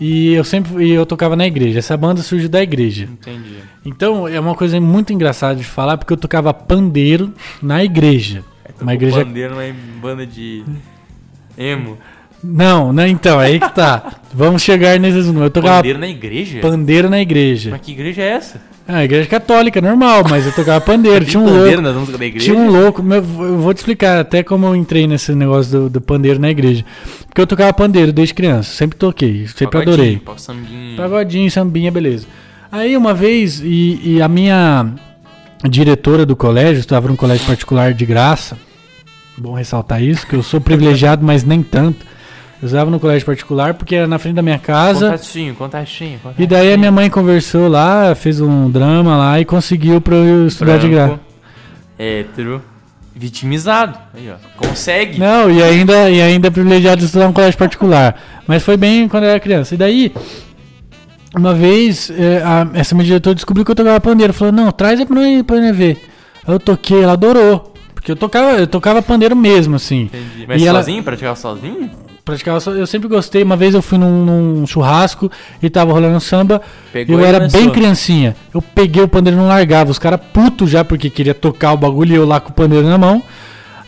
[0.00, 1.78] E eu sempre e eu tocava na igreja.
[1.78, 3.04] Essa banda surgiu da igreja.
[3.04, 3.58] Entendi.
[3.86, 8.44] Então é uma coisa muito engraçada de falar porque eu tocava pandeiro na igreja.
[8.80, 10.64] Uma Tocou igreja bandeira numa banda de
[11.56, 11.98] emo.
[12.42, 14.14] Não, não, então, é aí que tá.
[14.32, 15.44] Vamos chegar nesses números.
[15.44, 16.60] Eu tocava Bandeira na igreja?
[16.60, 17.70] pandeiro na igreja.
[17.70, 18.60] Mas que igreja é essa?
[18.88, 21.22] Ah, igreja católica, normal, mas eu tocava pandeiro.
[21.26, 22.10] Tinha um bandeira louco.
[22.10, 22.44] nas da igreja?
[22.44, 25.90] Tinha um louco, meu, eu vou te explicar até como eu entrei nesse negócio do,
[25.90, 26.84] do pandeiro na igreja.
[27.26, 30.22] Porque eu tocava pandeiro desde criança, sempre toquei, sempre Pagodinho, adorei.
[30.38, 30.96] Sambinha.
[30.96, 32.26] Pagodinho, sambinha, beleza.
[32.72, 34.92] Aí uma vez, e, e a minha
[35.68, 38.56] diretora do colégio, estava num colégio particular de graça,
[39.40, 42.04] bom ressaltar isso, que eu sou privilegiado, mas nem tanto.
[42.62, 45.06] Eu usava no colégio particular porque era na frente da minha casa.
[45.12, 46.44] Contatinho, contatinho, contatinho.
[46.44, 50.46] E daí a minha mãe conversou lá, fez um drama lá e conseguiu pra eu
[50.46, 51.06] estudar de graça.
[51.14, 51.24] Branco,
[51.98, 52.62] Hétero.
[53.16, 53.98] Vitimizado.
[54.14, 54.34] Aí, ó.
[54.56, 55.18] Consegue.
[55.18, 58.18] Não, e ainda, e ainda privilegiado de estudar um colégio particular.
[58.46, 59.74] Mas foi bem quando eu era criança.
[59.74, 60.12] E daí,
[61.36, 64.32] uma vez, é, a- essa minha diretora descobriu que eu tocava pandeiro.
[64.32, 65.98] Falou, não, traz aí pra mim, pra mim ver.
[66.46, 67.69] Aí eu toquei, ela adorou.
[68.00, 70.04] Porque eu tocava, eu tocava pandeiro mesmo, assim.
[70.04, 70.46] Entendi.
[70.48, 71.02] Mas E ela- sozinho?
[71.02, 71.90] Praticava sozinho?
[72.24, 73.42] Praticava, só- eu sempre gostei.
[73.42, 75.30] Uma vez eu fui num, num churrasco
[75.62, 76.62] e tava rolando samba.
[76.92, 77.60] Pegou eu era começou.
[77.60, 78.34] bem criancinha.
[78.54, 79.90] Eu peguei o pandeiro e não largava.
[79.90, 82.86] Os caras putos já porque queria tocar o bagulho e eu lá com o pandeiro
[82.88, 83.22] na mão.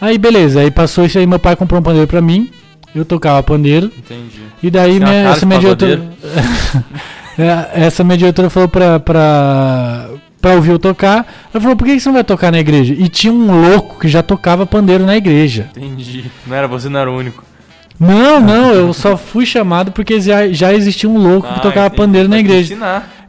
[0.01, 2.51] Aí beleza, aí passou isso aí, meu pai comprou um pandeiro pra mim.
[2.95, 3.87] Eu tocava pandeiro.
[3.97, 4.43] Entendi.
[4.63, 6.03] E daí minha- essa minha diretora.
[7.39, 10.07] É, essa minha diretora falou pra, pra,
[10.43, 11.27] pra ouvir eu tocar.
[11.55, 12.93] Ela falou, por que que você não vai tocar na igreja?
[12.99, 15.71] E tinha um louco que já tocava pandeiro na igreja.
[15.77, 16.25] Entendi.
[16.47, 17.45] Não era você, não era o único.
[17.99, 21.87] Não, não, eu só fui chamado porque já, já existia um louco que Ah, tocava
[21.87, 21.97] entendi.
[21.97, 22.77] pandeiro na igreja.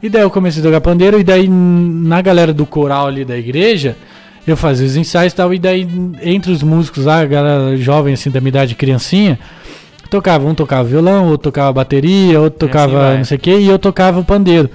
[0.02, 3.38] E daí eu comecei a tocar pandeiro, e daí na galera do coral ali da
[3.38, 3.96] igreja,
[4.46, 5.88] eu fazia os ensaios e tal, e daí
[6.22, 9.38] entre os músicos lá, a galera jovem assim da minha idade, criancinha,
[10.10, 13.16] tocava, um tocava violão, outro tocava bateria, outro assim tocava vai.
[13.18, 14.68] não sei o que, e eu tocava o pandeiro.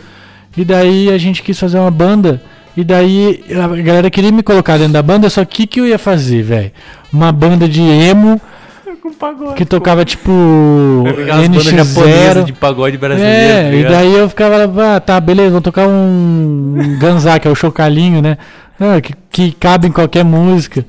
[0.57, 2.41] E daí a gente quis fazer uma banda,
[2.75, 5.87] e daí a galera queria me colocar dentro da banda, só que o que eu
[5.87, 6.71] ia fazer, velho?
[7.11, 8.39] Uma banda de emo
[9.01, 9.55] Com pagode.
[9.55, 10.31] que tocava tipo
[11.25, 12.43] japonesas NX0.
[12.45, 13.37] de pagode brasileiro.
[13.37, 17.47] É, tá e daí eu ficava lá, ah, tá, beleza, vou tocar um Ganzá, que
[17.47, 18.37] é o chocalhinho, né?
[18.79, 20.85] Ah, que, que cabe em qualquer música.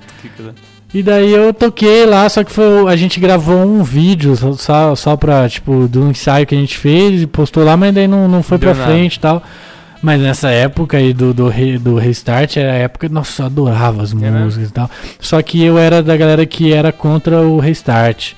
[0.92, 5.16] E daí eu toquei lá, só que foi, a gente gravou um vídeo só- só,
[5.16, 8.42] pra, tipo, do ensaio que a gente fez e postou lá, mas daí não, não
[8.42, 8.92] foi Não deu pra nada.
[8.92, 9.42] frente e tal.
[10.02, 14.02] Mas nessa época aí do, do, re- do Restart, era a época, nossa, eu adorava
[14.02, 14.38] as mesmo?
[14.40, 14.90] músicas e tal.
[15.20, 18.32] Só que eu era da galera que era contra o Restart.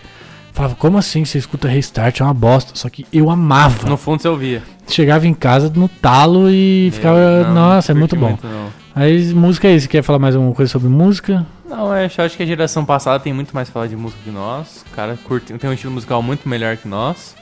[0.52, 2.20] Falava, como assim você escuta Restart?
[2.20, 2.72] É uma bosta.
[2.74, 3.88] Só que eu amava.
[3.88, 4.62] No fundo você ouvia.
[4.88, 8.38] Chegava em casa no talo e ficava, Eu não nossa, é curti muito bom.
[8.42, 8.66] não.
[8.94, 11.46] Aí, música aí, você quer falar mais alguma coisa sobre música?
[11.74, 14.30] Não, é, eu acho que a geração passada tem muito mais falar de música que
[14.30, 14.84] nós.
[14.90, 17.34] O cara curte, tem um estilo musical muito melhor que nós.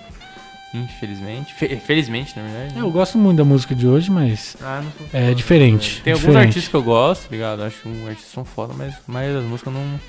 [0.72, 1.52] Infelizmente.
[1.54, 2.78] Fe- felizmente, na verdade.
[2.78, 5.96] Eu gosto muito da música de hoje, mas Ah, não é falando, diferente.
[5.96, 6.00] né?
[6.04, 6.46] Tem alguns diferente.
[6.48, 7.62] artistas que eu gosto, tá ligado?
[7.64, 10.00] Acho que um artistas são foda, mas a maioria das músicas não,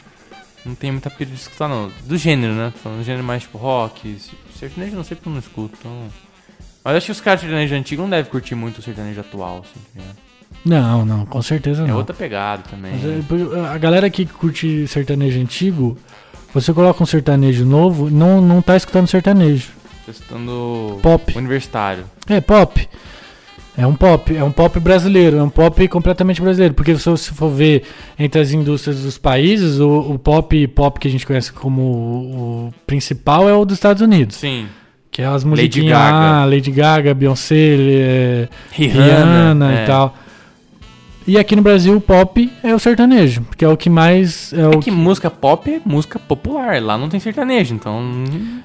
[0.64, 1.92] não tem muita pira de escutar, não.
[2.06, 2.72] Do gênero, né?
[2.84, 4.18] Falando do gênero mais tipo rock,
[4.56, 6.08] sertanejo não sei porque eu não escuto, então.
[6.84, 9.60] Mas acho que os caras de sertanejo antigo não devem curtir muito o sertanejo atual,
[9.66, 10.18] assim, tá ligado?
[10.64, 11.98] Não, não, com certeza É não.
[11.98, 12.94] outra pegada também.
[12.94, 15.98] Mas, é, a galera que curte sertanejo antigo,
[16.54, 19.70] você coloca um sertanejo novo, não, não tá escutando sertanejo.
[20.06, 21.38] Testando Pop.
[21.38, 22.04] universitário.
[22.28, 22.88] É pop.
[23.78, 26.74] É um pop, é um pop brasileiro, é um pop completamente brasileiro.
[26.74, 27.84] Porque se você for ver
[28.20, 32.68] entre as indústrias dos países, o, o pop pop que a gente conhece como o,
[32.68, 34.36] o principal é o dos Estados Unidos.
[34.36, 34.68] Sim.
[35.10, 36.46] Que é as Lady musiquinhas Gaga.
[36.46, 39.84] Lady Gaga, Beyoncé, é, Rihanna, Rihanna é.
[39.84, 40.16] e tal.
[41.32, 44.52] E aqui no Brasil o pop é o sertanejo, porque é o que mais.
[44.52, 46.84] É É o que música pop é música popular.
[46.84, 48.04] Lá não tem sertanejo, então.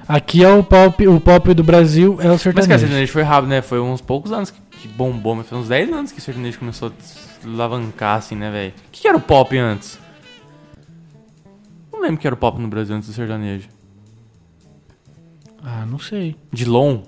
[0.05, 2.67] Aqui é o pop, o pop do Brasil é o Mas, sertanejo.
[2.67, 3.61] cara, sertanejo foi rápido, né?
[3.61, 6.59] Foi uns poucos anos que, que bombou, mas foi uns 10 anos que o sertanejo
[6.59, 8.73] começou a alavancar, assim, né, velho?
[8.85, 9.97] O que, que era o pop antes?
[11.93, 13.69] Não lembro o que era o pop no Brasil antes do sertanejo.
[15.63, 16.35] Ah, não sei.
[16.51, 16.99] Dilon?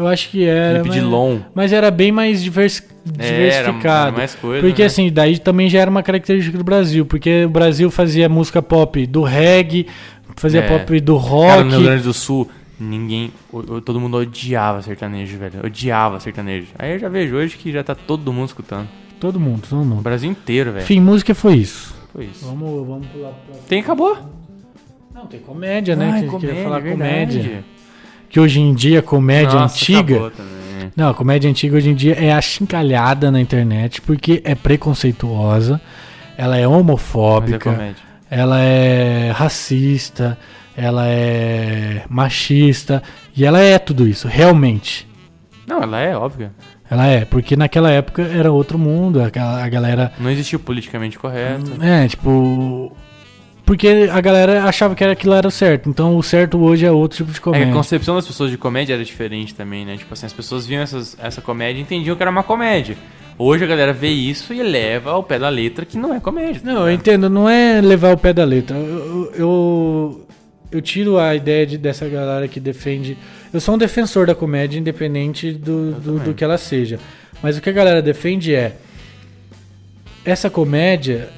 [0.00, 0.78] Eu acho que era.
[0.78, 1.38] Felipe mas, Dilon.
[1.54, 2.82] mas era bem mais divers,
[3.18, 4.08] Era, diversificado.
[4.08, 4.86] era mais coisa, porque né?
[4.86, 9.06] assim, daí também já era uma característica do Brasil, porque o Brasil fazia música pop
[9.06, 9.86] do reggae,
[10.36, 10.66] fazia É.
[10.78, 11.84] pop do Cara, no Rio rock.
[11.84, 12.48] Grande do Sul
[12.78, 13.30] ninguém.
[13.52, 15.60] o- o- Todo mundo odiava sertanejo, velho.
[15.64, 16.68] Odiava sertanejo.
[16.78, 18.88] Aí eu já vejo hoje que já tá todo mundo escutando.
[19.20, 20.00] Todo mundo, todo O mundo.
[20.00, 20.82] Brasil inteiro, velho.
[20.84, 21.94] Enfim, música foi isso.
[22.10, 22.46] Foi isso.
[22.46, 23.54] Vamos, vamos pular pra...
[23.68, 24.16] Tem, acabou?
[25.14, 26.10] Não, tem comédia, né?
[26.10, 27.36] Ai, que, comédia, falar verdade.
[27.38, 27.64] comédia.
[28.30, 30.30] Que hoje em dia, comédia Nossa, antiga...
[30.30, 30.60] também.
[30.96, 35.80] Não, a comédia antiga hoje em dia é achincalhada na internet porque é preconceituosa,
[36.36, 38.02] ela é é homofóbica, comédia.
[38.30, 40.38] ela é racista,
[40.76, 43.02] ela é machista
[43.36, 45.06] e ela é tudo isso, realmente.
[45.66, 46.52] Não, ela é óbvia.
[46.90, 50.12] Ela é, porque naquela época era outro mundo, a galera.
[50.18, 51.72] Não existiu politicamente correto.
[51.80, 52.96] É, tipo.
[53.70, 55.88] Porque a galera achava que era aquilo era o certo.
[55.88, 57.68] Então o certo hoje é outro tipo de É comédia.
[57.70, 59.96] a concepção das pessoas de comédia era diferente também, né?
[59.96, 62.96] Tipo assim, as pessoas viam essas, essa comédia e entendiam que era uma comédia.
[63.38, 66.60] Hoje a galera vê isso e leva ao pé da letra que não é comédia.
[66.64, 67.00] Não, eu ligado?
[67.00, 68.76] entendo, não é levar o pé da letra.
[68.76, 70.26] Eu, eu,
[70.72, 73.16] eu tiro a ideia de, dessa galera que defende.
[73.52, 76.98] Eu sou um defensor da comédia, independente do, do, do que ela seja.
[77.40, 78.74] Mas o que a galera defende é.
[80.24, 81.28] Essa comédia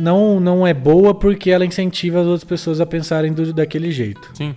[0.00, 4.30] não, não é boa porque ela incentiva as outras pessoas a pensarem do, daquele jeito.
[4.34, 4.54] Sim.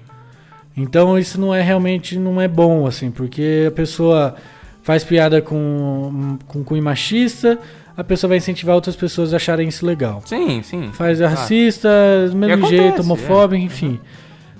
[0.75, 4.35] Então isso não é realmente não é bom, assim, porque a pessoa
[4.81, 7.59] faz piada com, com cunho machista,
[7.95, 10.21] a pessoa vai incentivar outras pessoas a acharem isso legal.
[10.25, 10.89] Sim, sim.
[10.93, 11.27] Faz Ah.
[11.29, 11.89] racista,
[12.29, 13.01] do mesmo acontece, jeito, é.
[13.01, 13.99] homofóbico, enfim.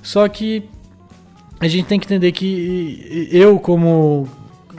[0.03, 0.63] Só que
[1.59, 4.27] a gente tem que entender que eu, como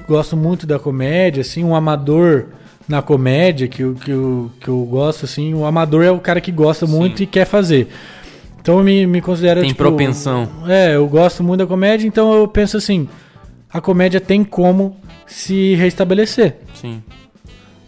[0.06, 2.46] gosto muito da comédia, assim, um amador
[2.88, 6.40] na comédia, que eu, que eu, que eu gosto, assim, o amador é o cara
[6.40, 6.92] que gosta Sim.
[6.92, 7.88] muito e quer fazer.
[8.60, 10.48] Então eu me, me considero, Tem tipo, propensão.
[10.66, 13.08] É, eu gosto muito da comédia, então eu penso assim,
[13.72, 16.56] a comédia tem como se restabelecer.
[16.74, 17.02] Sim.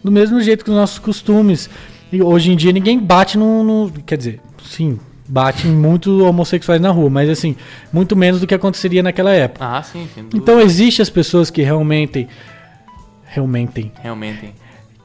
[0.02, 1.68] Do mesmo jeito que os nossos costumes.
[2.12, 6.80] E hoje em dia ninguém bate no, no- Quer dizer, sim, bate em muitos homossexuais
[6.80, 7.56] na rua, mas assim,
[7.92, 9.64] muito menos do que aconteceria naquela época.
[9.66, 10.36] Ah, sim, dúvida.
[10.36, 12.28] Então existem as pessoas que realmente.
[13.24, 13.90] Realmente.
[14.02, 14.54] Realmente.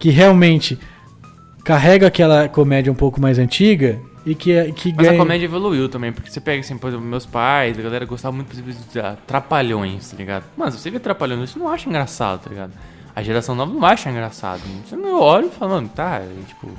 [0.02, 0.78] Que realmente
[1.64, 5.12] carrega aquela comédia um pouco mais antiga e que, que Mas ganha.
[5.14, 8.36] a comédia evoluiu também, porque você pega assim, por exemplo, meus pais, a galera gostava
[8.36, 10.44] muito, por exemplo, de ah, trapalhões, tá ligado?
[10.58, 12.72] Mano, se você vê trapalhões, você não acha engraçado, tá ligado?
[13.16, 14.62] A geração nova não acha engraçado.
[14.86, 16.70] Você não olha e fala, mano, tá, é, tipo.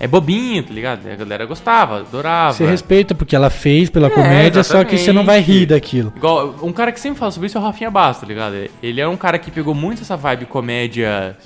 [0.00, 1.08] É bobinho, tá ligado?
[1.10, 2.52] A galera gostava, adorava.
[2.52, 5.68] Você respeita porque ela fez pela É, comédia, só que você não vai rir exatamente.
[5.68, 6.12] daquilo.
[6.16, 8.54] Igual, um cara que sempre fala sobre isso é o Rafinha Bastos, tá ligado?
[8.80, 11.36] Ele é um cara que pegou muito essa vibe comédia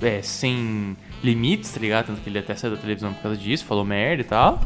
[0.00, 2.06] é, sem limites, tá ligado?
[2.06, 4.60] Tanto que ele até saiu da televisão por causa disso, falou merda e tal.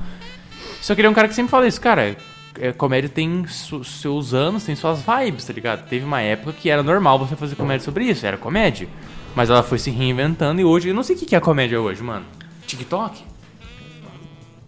[0.80, 2.16] Só que ele é um cara que sempre fala isso, cara.
[2.58, 5.88] é, comédia tem seus anos, tem suas vibes, tá ligado?
[5.88, 8.88] Teve uma época que era normal você fazer comédia sobre isso, era comédia.
[9.34, 11.80] Mas ela foi se reinventando e hoje, eu não sei o que que é comédia
[11.80, 12.24] hoje, mano.
[12.66, 13.22] TikTok?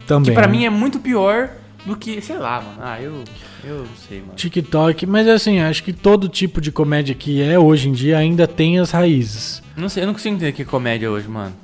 [0.07, 0.31] Também.
[0.31, 0.53] Que pra né?
[0.53, 1.51] mim é muito pior
[1.89, 2.79] do que, sei lá, mano.
[2.81, 3.25] Ah, eu,
[3.65, 4.35] eu não sei, mano.
[4.37, 8.47] TikTok, mas assim, acho que todo tipo de comédia que é hoje em dia ainda
[8.47, 9.63] tem as raízes.
[9.77, 11.55] Não sei, eu não consigo entender que é comédia hoje, mano.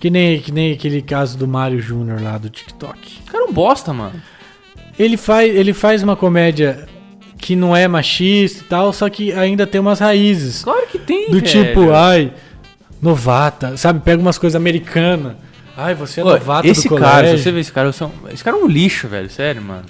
[0.00, 3.18] Que nem, que nem aquele caso do Mário Júnior lá do TikTok.
[3.28, 4.20] O cara é um bosta, mano.
[4.98, 6.88] Ele faz, ele faz uma comédia
[7.36, 10.62] que não é machista e tal, só que ainda tem umas raízes.
[10.64, 11.46] Claro que tem, Do velho.
[11.46, 12.32] tipo, ai,
[13.02, 14.00] novata, sabe?
[14.00, 15.34] Pega umas coisas americanas.
[15.80, 17.38] Ai, você é Pô, novata esse do cara, colégio.
[17.38, 19.84] se você vê esse cara, um- esse cara é um lixo, velho, sério, mano.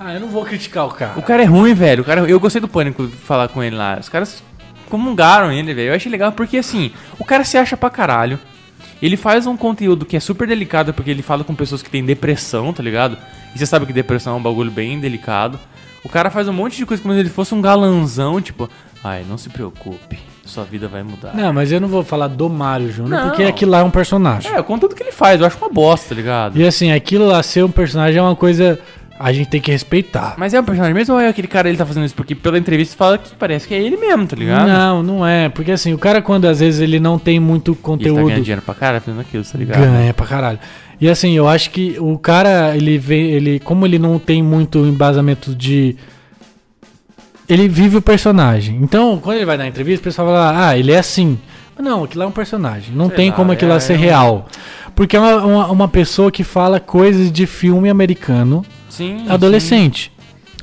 [0.00, 1.12] Ah, eu não vou criticar o cara.
[1.18, 2.02] O cara é ruim, velho.
[2.02, 3.98] O cara, eu gostei do pânico de falar com ele lá.
[4.00, 4.42] Os caras
[4.88, 5.88] comungaram ele, velho.
[5.90, 8.38] Eu achei legal porque assim, o cara se acha pra caralho.
[9.02, 12.02] Ele faz um conteúdo que é super delicado porque ele fala com pessoas que têm
[12.02, 13.18] depressão, tá ligado?
[13.54, 15.60] E você sabe que depressão é um bagulho bem delicado.
[16.02, 18.70] O cara faz um monte de coisa como se ele fosse um galanzão, tipo,
[19.04, 21.34] ai, não se preocupe, sua vida vai mudar.
[21.34, 24.52] Não, mas eu não vou falar do Mário Júnior, porque aquilo lá é um personagem.
[24.52, 26.58] É, o conteúdo que ele faz, eu acho uma bosta, tá ligado?
[26.58, 28.78] E assim, aquilo lá ser um personagem é uma coisa
[29.18, 30.34] a gente tem que respeitar.
[30.36, 32.14] Mas é um personagem mesmo ou é aquele cara ele tá fazendo isso?
[32.14, 34.68] Porque pela entrevista fala que parece que é ele mesmo, tá ligado?
[34.68, 35.48] Não, não é.
[35.48, 38.26] Porque assim, o cara quando às vezes ele não tem muito E ele tá conteúdo.
[38.26, 39.80] ganhando dinheiro pra cara fazendo aquilo, tá ligado?
[39.80, 40.58] Ganha pra caralho.
[41.00, 44.78] E assim, eu acho que o cara, ele vem, ele, como ele não tem muito
[44.78, 45.96] embasamento de.
[47.48, 48.76] Ele vive o personagem.
[48.82, 51.38] Então, quando ele vai dar entrevista, o pessoal fala, ah, ele é assim.
[51.76, 52.94] Mas não, aquilo lá é um personagem.
[52.94, 54.46] Não Sei tem lá, como aquilo lá é- ser real.
[54.94, 59.26] Porque é uma, uma, uma pessoa que fala coisas de filme americano Sim.
[59.28, 60.10] adolescente.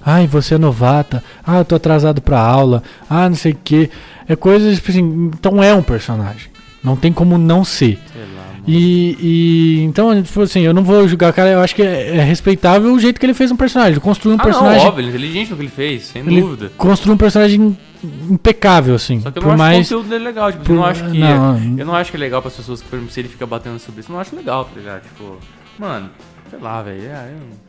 [0.05, 1.23] Ai, você é novata.
[1.45, 2.83] Ah, eu tô atrasado pra aula.
[3.09, 3.89] Ah, não sei o que.
[4.27, 6.51] É coisas, tipo assim, então é um personagem.
[6.83, 7.95] Não tem como não ser.
[7.95, 8.11] sim.
[8.11, 8.52] Sei lá.
[8.65, 12.15] E, e então, tipo assim, eu não vou julgar o cara, eu acho que é,
[12.17, 13.93] é respeitável o jeito que ele fez um personagem.
[13.93, 14.79] Ele construiu um ah, personagem.
[14.79, 16.71] não, óbvio, ele é inteligente no que ele fez, sem ele dúvida.
[16.77, 17.77] construiu um personagem
[18.29, 19.19] impecável, assim.
[19.21, 19.77] Só que eu por não acho mais.
[19.77, 21.17] o conteúdo dele legal, tipo, por- eu não acho que.
[21.17, 21.77] não.
[21.77, 23.79] Eu não acho que é legal pras pessoas que, por exemplo, se ele fica batendo
[23.79, 25.03] sobre isso, eu não acho legal, tá ligado?
[25.03, 25.37] Tipo,
[25.77, 26.09] mano,
[26.49, 27.01] sei lá, velho.
[27.01, 27.63] é, eu-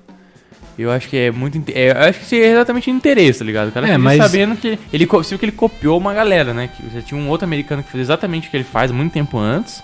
[0.76, 1.56] Eu acho que é muito.
[1.56, 3.68] inte- É, eu acho que isso é exatamente interesse, tá ligado?
[3.68, 6.68] O cara É, é, mas- sabendo que ele, viu que ele copiou uma galera, né?
[6.68, 9.38] Que já tinha um outro americano que fez exatamente o que ele faz muito tempo
[9.38, 9.80] antes.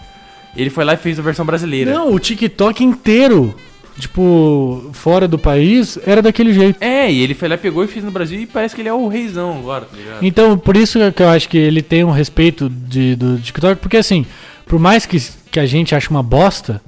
[0.56, 1.93] Ele foi lá e fez a versão brasileira.
[1.93, 3.55] Não, o TikTok inteiro,
[3.98, 6.82] tipo, fora do país, era daquele jeito.
[6.82, 8.93] É, e ele foi lá, pegou e fez no Brasil e parece que ele é
[8.93, 10.22] o reizão agora, tá ligado?
[10.24, 13.97] Então, por isso que eu acho que ele tem um respeito de, do TikTok, porque
[13.97, 14.27] assim,
[14.66, 15.18] por mais que,
[15.51, 16.82] que a gente ache uma bosta,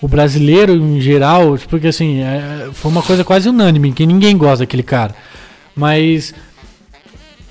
[0.00, 4.58] o brasileiro em geral, porque assim, é- foi uma coisa quase unânime, que ninguém gosta
[4.58, 5.14] daquele cara.
[5.74, 6.34] Mas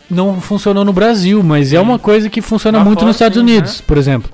[0.09, 3.41] não funcionou no Brasil, mas é uma coisa que funciona muito fora, nos Estados sim,
[3.43, 4.31] Unidos, por exemplo.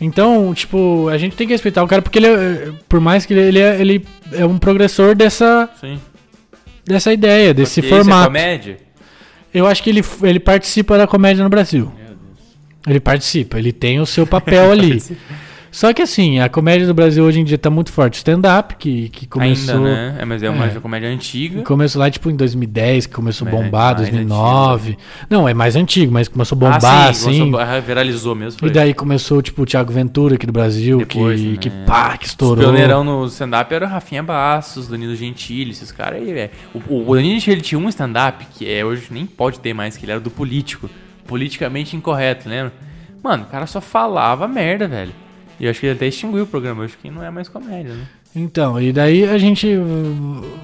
[0.00, 3.34] Então, tipo, a gente tem que respeitar o cara, porque ele, é- por mais que
[3.34, 6.00] ele, ele, é, ele é um progressor dessa, Sim.
[6.86, 8.26] dessa ideia, desse Porque isso É formato.
[8.28, 8.78] comédia?
[9.52, 11.92] Eu acho que ele, ele participa da comédia no Brasil.
[11.96, 12.18] Meu Deus.
[12.86, 15.02] Ele participa, ele tem o seu papel ali.
[15.72, 18.14] Só que assim, a comédia do Brasil hoje em dia tá muito forte.
[18.14, 19.76] Stand-up, que, que começou.
[19.76, 20.16] Ainda, né?
[20.18, 20.70] É, mas é uma É.
[20.80, 21.62] comédia antiga.
[21.62, 24.98] Começou lá tipo em 2010, que começou a É, bombar, mais 2009.
[25.28, 27.32] Não, é mais antigo, mas começou a bombar ah, assim.
[27.32, 28.66] sim, começou- ah, viralizou mesmo.
[28.66, 31.56] E daí começou tipo o Thiago Ventura aqui do Brasil, Depois, que, né?
[31.56, 32.64] que pá, que Os estourou.
[32.64, 36.50] pioneirão no stand-up era o Rafinha Bastos, Danilo Gentili, esses caras aí, velho.
[36.88, 40.04] O, o Danilo Gentili tinha um stand-up que é, hoje nem pode ter mais, que
[40.04, 40.90] ele era do político.
[41.26, 42.72] Politicamente incorreto, lembra?
[43.22, 45.12] Mano, o cara só falava merda, velho.
[45.60, 47.48] E eu acho que ele até extinguiu o programa, eu acho que não é mais
[47.48, 48.04] comédia, né?
[48.34, 49.68] Então, e daí a gente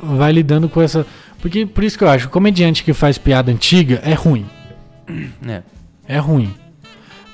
[0.03, 1.07] vai lidando com essa.
[1.41, 4.47] Porque por isso que eu acho, o comediante que faz piada antiga é ruim.
[5.47, 5.63] É.
[6.09, 6.55] É ruim.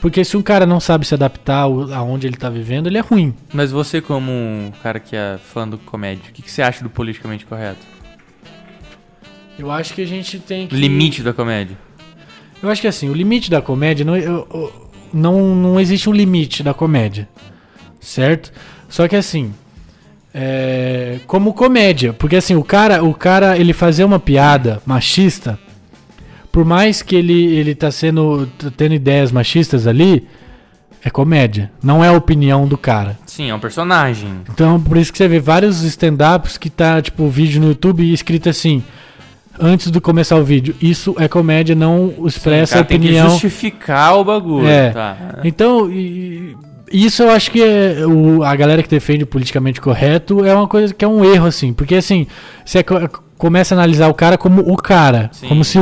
[0.01, 3.01] Porque se um cara não sabe se adaptar ao- aonde ele tá vivendo, ele é
[3.01, 3.33] ruim.
[3.55, 6.83] Mas você, como um cara que é fã do comédia, o que, que você acha
[6.83, 7.87] do politicamente correto?
[9.59, 10.75] Eu acho que a gente tem que.
[10.75, 11.77] Limite da comédia.
[12.63, 16.13] Eu acho que assim, o limite da comédia não, eu- eu- não, não existe um
[16.13, 17.29] limite da comédia.
[18.03, 18.53] Certo?
[18.89, 19.55] Só que assim.
[20.35, 22.13] é, como comédia.
[22.13, 25.59] Porque assim, o cara, o cara, ele fazer uma piada machista.
[26.51, 28.47] Por mais que ele, ele tá sendo.
[28.59, 30.27] tá tendo ideias machistas ali.
[31.05, 31.71] É comédia.
[31.83, 33.19] Não é a opinião do cara.
[33.27, 34.29] Sim, é um personagem.
[34.53, 38.49] Então, por isso que você vê vários stand-ups que tá, tipo, vídeo no YouTube escrito
[38.49, 38.85] assim,
[39.59, 43.07] antes de começar o vídeo, isso é comédia, não expressa o a cara tem que
[43.07, 43.31] opinião.
[43.31, 44.69] justificar o bagulho.
[44.69, 44.91] É.
[44.91, 45.17] Tá.
[45.43, 46.57] Então, e-
[46.93, 50.69] isso eu acho que é o, a galera que defende o politicamente correto é uma
[50.69, 52.27] coisa que é um erro, assim, porque assim,
[52.65, 53.09] você co-
[53.39, 55.81] começa a analisar o cara como o cara, Sim, como se é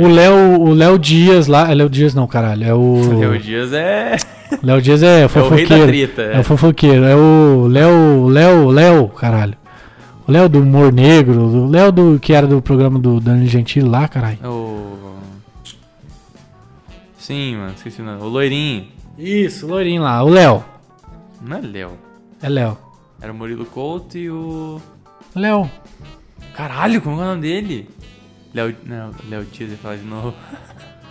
[0.00, 3.72] o Léo, o Léo Dias lá, é Léo Dias não, caralho, é o Léo Dias
[3.72, 4.16] é.
[4.62, 5.86] Léo Dias é É o rei da fofoqueiro.
[5.86, 6.22] treta.
[6.22, 9.54] É o fofoqueiro, é o Léo, Léo, Léo, caralho.
[10.26, 13.88] O Léo do Humor Negro, o Léo do que era do programa do Dani Gentili
[13.88, 14.38] lá, caralho.
[14.42, 14.98] É o.
[17.18, 18.22] Sim, mano, esqueci o nome.
[18.22, 18.86] O loirinho.
[19.18, 20.64] Isso, o loirinho lá, o Léo.
[21.40, 21.90] Não é Léo.
[22.42, 22.78] É Léo.
[23.20, 24.80] Era o Murilo Couto e o.
[25.34, 25.68] Léo.
[26.54, 27.88] Caralho, como é o nome dele?
[28.54, 28.74] Léo.
[28.84, 30.34] Não, Léo Dias, eu ia falar de novo.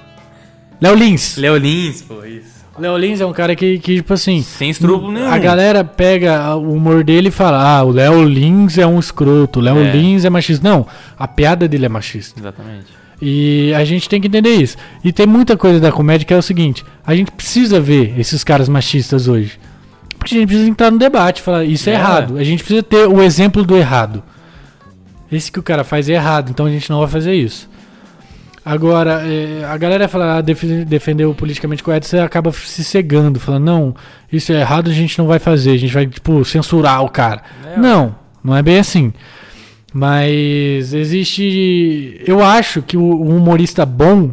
[0.82, 1.38] Léo Lins.
[1.38, 2.58] Léo Lins, pô, isso.
[2.78, 5.28] Léo Lins é um cara que, que tipo assim, Sem estrúpulo nenhum.
[5.32, 9.60] a galera pega o humor dele e fala: "Ah, o Léo Lins é um escroto,
[9.60, 9.92] o Léo É.
[9.92, 10.68] Lins é machista".
[10.68, 10.86] Não,
[11.18, 12.40] a piada dele é machista.
[12.40, 12.86] Exatamente.
[13.22, 14.78] E a gente tem que entender isso.
[15.04, 18.44] E tem muita coisa da comédia que é o seguinte: a gente precisa ver esses
[18.44, 19.60] caras machistas hoje.
[20.20, 21.96] Porque a gente precisa entrar no debate, falar isso é, É.
[21.96, 22.38] errado.
[22.38, 24.22] A gente precisa ter o exemplo do errado.
[25.32, 27.70] Esse que o cara faz é errado, então a gente não vai fazer isso.
[28.64, 33.40] Agora, é, a galera fala, ah, defe- defender o politicamente correto, você acaba se cegando,
[33.40, 33.96] falando, não,
[34.32, 37.42] isso é errado, a gente não vai fazer, a gente vai, tipo, censurar o cara.
[37.66, 38.14] É, Não,
[38.44, 39.14] não é bem assim.
[39.98, 42.22] Mas existe.
[42.28, 44.32] Eu acho que o o humorista bom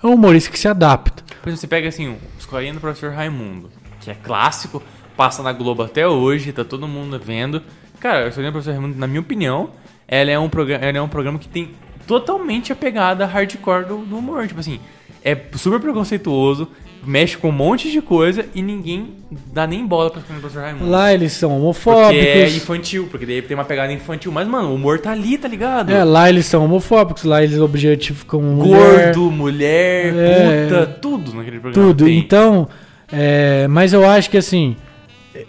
[0.00, 1.24] é um humorista que se adapta.
[1.42, 3.70] Por exemplo, você pega assim, o Escolinha do Professor Raimundo,
[4.00, 4.80] que é clássico,
[5.16, 7.60] passa na Globo até hoje, tá todo mundo vendo.
[7.98, 9.70] Cara, Escolinha do Professor Raimundo, na minha opinião,
[10.06, 11.72] ela é um, programa, ela é um programa que tem
[12.06, 14.46] totalmente a pegada hardcore do, do humor.
[14.46, 14.78] Tipo assim,
[15.24, 16.68] é super preconceituoso,
[17.04, 19.14] mexe com um monte de coisa e ninguém
[19.52, 20.90] dá nem bola pra do Professor Raimundo.
[20.90, 22.26] Lá eles são porque homofóbicos.
[22.26, 24.30] é infantil, porque daí tem uma pegada infantil.
[24.32, 25.90] Mas, mano, o humor tá ali, tá ligado?
[25.90, 30.64] É, lá eles são homofóbicos, lá eles objetificam mulher, Gordo, mulher, É.
[30.68, 31.88] puta, tudo naquele programa.
[31.88, 32.04] tudo.
[32.04, 32.18] tem.
[32.18, 32.68] Então,
[33.10, 34.76] é, mas eu acho que assim.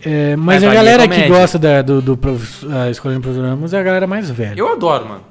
[0.05, 3.19] é, mas Mas a é galera que gosta da, do, do prof- a escola de
[3.21, 4.53] programas é a galera mais velha.
[4.57, 5.30] Eu adoro, mano.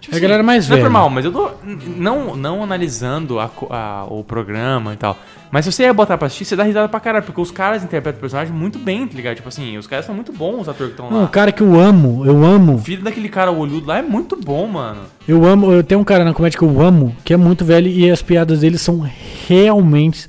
[0.00, 0.88] Tipo É a galera mais não é velha.
[0.88, 1.32] por mal, mas eu
[1.64, 5.18] n- Não, não analisando a a- o programa e tal.
[5.50, 7.24] Mas se você ia botar pra assistir, você dá risada pra caralho.
[7.24, 9.36] Porque os caras interpretam o personagem muito bem, tá ligado?
[9.36, 11.28] Tipo assim, os caras são muito bons, os atores que estão Não, o lá.
[11.28, 14.66] cara que eu amo, eu O amo, filho daquele cara olhudo lá é muito bom,
[14.68, 15.00] mano.
[15.26, 17.88] eu amo, eu tenho um cara na comédia que eu amo, que é muito velho
[17.88, 19.00] e as piadas dele são
[19.48, 20.26] realmente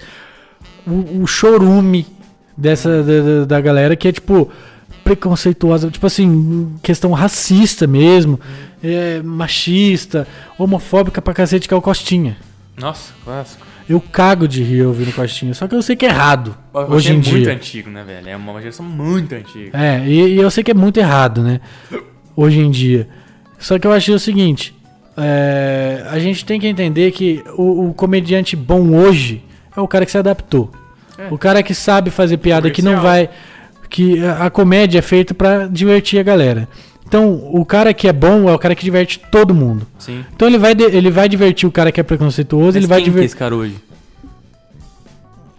[0.87, 2.07] o, o chorume
[2.57, 4.49] dessa da- da galera que é tipo
[5.09, 8.39] preconceituosa, tipo assim, questão racista mesmo,
[8.83, 10.27] é, machista,
[10.57, 12.37] homofóbica pra cacete, que é o Costinha.
[12.77, 13.65] Nossa, clássico.
[13.89, 17.09] Eu cago de rir ouvindo Costinha, só que eu sei que é errado Hoje hoje
[17.09, 17.51] é em muito dia.
[17.53, 18.29] antigo, né, velho?
[18.29, 19.71] É uma geração muito antiga.
[19.73, 21.59] É, e, e eu sei que é muito errado, né?
[22.35, 23.07] Hoje em dia.
[23.57, 24.75] Só que eu achei o seguinte:
[25.17, 29.43] é, a gente tem que entender que o, o comediante bom hoje
[29.75, 30.71] é o cara que se adaptou.
[31.17, 31.27] É.
[31.31, 33.13] O cara que sabe fazer piada, que não Comercial.
[33.13, 33.29] vai.
[33.89, 36.67] Que a comédia é feita pra divertir a galera.
[37.07, 39.87] Então, o cara que é bom é o cara que diverte todo mundo.
[39.97, 40.23] Sim.
[40.35, 43.03] Então ele vai, ele vai divertir o cara que é preconceituoso, ele Mas vai que
[43.03, 43.75] é divertir esse cara hoje?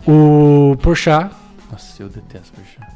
[0.07, 1.31] o Porchat.
[1.71, 2.93] Nossa, eu detesto Porchat.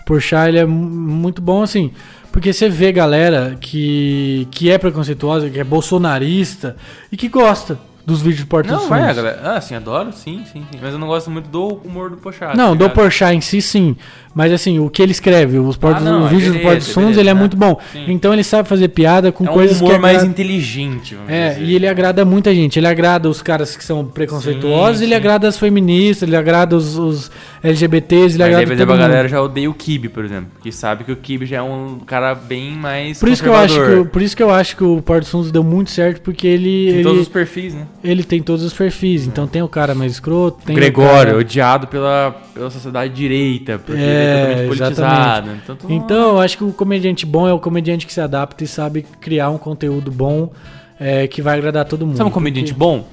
[0.00, 1.90] O Porchat ele é mu- muito bom assim,
[2.30, 6.76] porque você vê galera que que é preconceituosa, que é bolsonarista
[7.10, 9.16] e que gosta dos vídeos de Porta dos Não, vai, Fundos.
[9.16, 9.40] galera.
[9.42, 10.78] Ah, sim, adoro, sim, sim, sim.
[10.80, 12.56] Mas eu não gosto muito do humor do Porchat.
[12.56, 12.90] Não, tá do?
[12.90, 13.96] Porchat em si, sim.
[14.32, 16.78] Mas assim, o que ele escreve, os, portos, não, os é vídeos do beleza, Porta
[16.84, 17.40] dos Fundos, ele é né?
[17.40, 17.80] muito bom.
[17.92, 18.04] Sim.
[18.08, 21.30] Então ele sabe fazer piada com É um coisas humor que mais agrada- inteligente, vamos
[21.32, 21.64] É, dizer.
[21.64, 22.78] e ele agrada muita gente.
[22.78, 26.96] Ele agrada os caras que são preconceituosos, Sim, ele agrada as feministas, ele agrada os,
[26.98, 27.30] os
[27.62, 29.06] LGBTs, ele Mas aí, agrada por todo exemplo, a mundo.
[29.08, 30.50] galera já odeia o Kibe, por exemplo.
[30.62, 33.56] Que sabe que o Kibe já é um cara bem mais Por isso, que eu
[33.56, 36.20] acho que, por isso que eu acho que o Porta dos Fundos deu muito certo,
[36.20, 37.86] porque ele, Tem ele, todos os perfis, né?
[38.04, 39.26] Ele tem todos os perfis.
[39.26, 43.78] Então tem o cara mais escroto, tem o Gregório, cara- odiado pela, pela sociedade direita,
[43.78, 44.96] porque É, ele é totalmente exatamente.
[44.96, 45.50] politizado.
[45.62, 48.62] Então, todo Então, eu acho que o comediante bom é o comediante que se adapta
[48.64, 50.50] e sabe criar um conteúdo bom
[50.98, 52.16] é, que vai agradar todo mundo.
[52.16, 53.06] Sabe um comediante Porque- bom?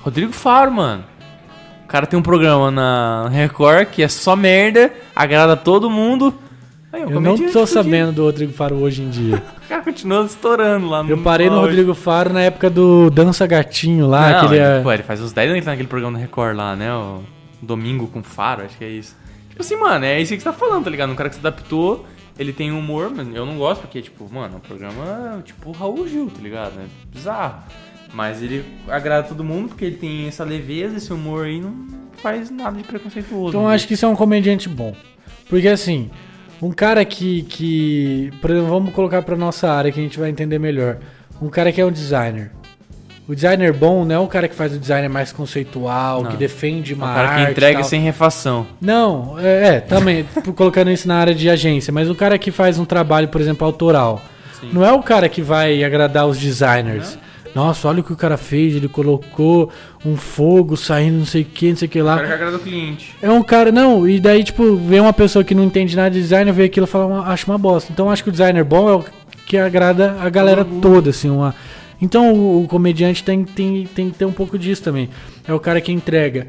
[0.00, 1.04] Rodrigo Faro, mano.
[1.84, 6.32] O cara tem um programa na Record que é só merda, agrada todo mundo.
[6.92, 9.42] Aí, Eu não tô sabendo do Rodrigo Faro hoje em dia.
[9.68, 11.60] O cara continua estourando lá no Eu parei no.
[11.60, 14.54] Rodrigo Faro na época do Dança Gatinho lá, Não, aquele.
[14.54, 16.74] ele, é- pô, ele faz uns 10 anos que tá naquele programa da Record lá,
[16.74, 16.90] né?
[16.94, 17.20] O
[17.60, 19.14] Domingo com Faro, acho que é isso.
[19.50, 21.12] Tipo assim, mano, é isso que você tá falando, tá ligado?
[21.12, 22.06] Um cara que se adaptou,
[22.38, 26.08] ele tem humor, mas eu não gosto porque, tipo, mano, é um programa tipo Raul
[26.08, 26.72] Gil, tá ligado?
[26.80, 27.62] É bizarro.
[28.14, 31.74] Mas ele agrada todo mundo porque ele tem essa leveza, esse humor aí, não
[32.22, 33.48] faz nada de preconceituoso.
[33.50, 33.74] Então eu né?
[33.74, 34.96] acho que isso é um comediante bom.
[35.46, 36.10] Porque assim,
[36.60, 37.42] um cara que.
[37.42, 40.98] que por exemplo, vamos colocar pra nossa área que a gente vai entender melhor.
[41.40, 42.50] Um cara que é um designer.
[43.28, 46.30] O designer bom não é o cara que faz o designer mais conceitual, Não.
[46.30, 48.66] que defende É uma um cara arte que entrega sem refação.
[48.80, 50.24] Não, é, é, também,
[50.56, 53.66] colocando isso na área de agência, mas o cara que faz um trabalho, por exemplo,
[53.66, 54.22] autoral,
[54.58, 54.70] Sim.
[54.72, 57.18] não é o cara que vai agradar os designers.
[57.58, 59.68] Nossa, olha o que o cara fez, ele colocou
[60.06, 62.14] um fogo saindo, não sei o que, não sei o que O lá.
[62.14, 63.14] cara que agrada o cliente.
[63.20, 66.20] É um cara, não, e daí, tipo, vê uma pessoa que não entende nada de
[66.20, 67.92] design, vê aquilo e fala, "Ah, acho uma bosta.
[67.92, 69.04] Então, acho que o designer bom é o
[69.44, 71.52] que agrada a galera toda, assim, uma...
[72.00, 75.08] Então, o, o comediante tem, tem, tem que ter um pouco disso também.
[75.44, 76.46] É o cara que entrega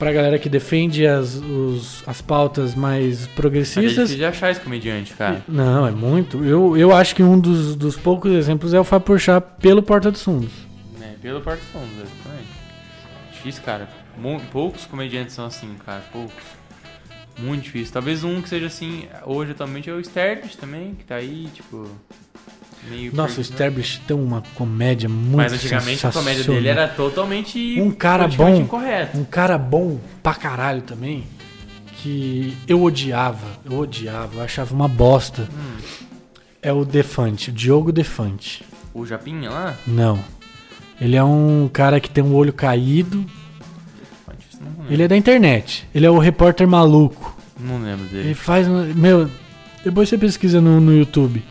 [0.00, 3.94] pra galera que defende as, os, as pautas mais é progressistas.
[3.94, 5.44] difícil de achar esse comediante, cara.
[5.46, 6.42] Não, é muito.
[6.42, 10.10] Eu, eu acho que um dos, dos poucos exemplos é o Fábio Porchat pelo Porta
[10.10, 10.50] dos Fundos.
[11.02, 12.48] É, pelo Porto Fundos, exatamente.
[13.30, 13.88] Difícil, cara.
[14.50, 16.02] Poucos comediantes são assim, cara.
[16.10, 16.44] Poucos.
[17.38, 17.92] Muito difícil.
[17.92, 21.90] Talvez um que seja assim, hoje atualmente é o Sterbich também, que tá aí, tipo.
[22.88, 23.52] Meio Nossa, o perdido.
[23.54, 27.80] Sterblich tem uma comédia muito Mas antigamente a comédia dele era totalmente.
[27.80, 28.54] Um cara bom.
[28.56, 29.18] incorreto.
[29.18, 31.24] Um cara bom pra caralho também,
[31.96, 35.42] que eu odiava, eu odiava, eu achava uma bosta.
[35.52, 35.76] Hum.
[36.62, 38.64] É o Defante, o Diogo Defante.
[38.94, 39.76] O Japinha lá?
[39.86, 40.18] Não.
[41.00, 43.24] Ele é um cara que tem um olho caído.
[44.88, 45.86] Ele é da internet.
[45.94, 47.36] Ele é o repórter maluco.
[47.58, 48.34] não lembro Ele dele.
[48.34, 48.66] faz.
[48.66, 49.30] uma- Meu,
[49.84, 51.42] depois você pesquisa no, no YouTube.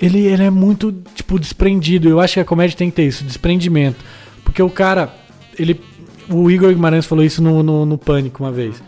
[0.00, 2.08] Ele, ele é muito, tipo, desprendido.
[2.08, 4.04] Eu acho que a comédia tem que ter isso, desprendimento.
[4.44, 5.12] Porque o cara.
[5.58, 5.80] Ele.
[6.28, 8.82] O Igor Guimarães falou isso no, no, no Pânico uma vez.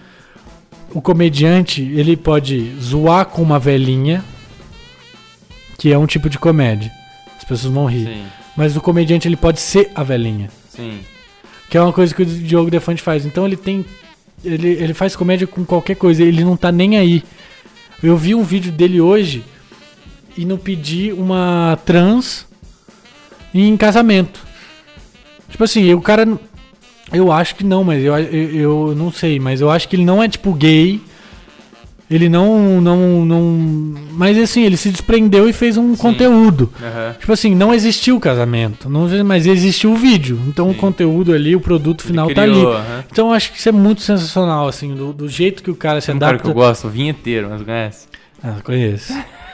[0.93, 4.25] O comediante, ele pode zoar com uma velhinha,
[5.79, 6.91] que é um tipo de comédia.
[7.37, 8.07] As pessoas vão rir.
[8.07, 8.25] Sim,
[8.57, 10.51] Mas o comediante, ele pode ser a velhinha.
[10.71, 11.01] sim.
[11.71, 13.27] Que é uma coisa que o Diogo Defante faz.
[13.27, 13.85] Então ele tem.
[14.43, 17.23] Ele, ele faz comédia com qualquer coisa, ele não tá nem aí.
[18.03, 19.45] Eu vi um vídeo dele hoje
[20.39, 22.47] e não pedi uma trans
[23.53, 24.41] em casamento.
[25.51, 26.27] Tipo assim, o cara.
[27.13, 30.05] Eu acho que não, mas eu, eu, eu não sei, mas eu acho que ele
[30.05, 31.01] não é tipo gay.
[32.09, 32.81] Ele não.
[32.81, 33.43] não, não
[34.13, 36.01] mas assim, ele se desprendeu e fez um Sim.
[36.03, 36.73] conteúdo.
[36.81, 37.17] Aham.
[37.19, 40.41] Tipo assim, não existiu o casamento, não, mas existiu o vídeo.
[40.47, 40.79] Então o Sim.
[40.79, 42.53] conteúdo ali, o produto Ele final tá ali.
[42.53, 43.05] criou, aham.
[43.11, 46.01] Então eu acho que isso é muito sensacional, assim, do, do jeito que o cara
[46.01, 46.51] se Tem um cara que adapta.
[46.51, 48.07] eu gosto, o vinheteiro, mas conhece?
[48.43, 49.13] Ah, conheço.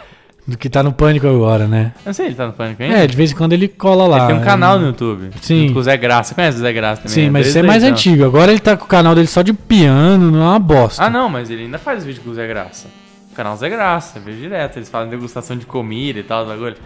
[0.47, 1.93] Do que tá no pânico agora, né?
[1.99, 2.99] Eu não sei, ele tá no pânico ainda?
[2.99, 4.19] É, de vez em quando ele cola lá.
[4.19, 5.31] Ele tem um canal no YouTube.
[5.41, 5.73] Sim.
[5.73, 6.29] Com o Zé Graça.
[6.29, 7.15] Você conhece o Zé Graça também?
[7.15, 7.31] Sim, né?
[7.31, 7.95] mas isso é mais então.
[7.95, 8.25] antigo.
[8.25, 11.03] Agora ele tá com o canal dele só de piano, não é uma bosta.
[11.03, 12.89] Ah, não, mas ele ainda faz vídeo com o Zé Graça.
[13.35, 14.77] Canal Zé Graça, vejo direto.
[14.77, 16.77] Eles falam degustação de comida e tal, bagulho.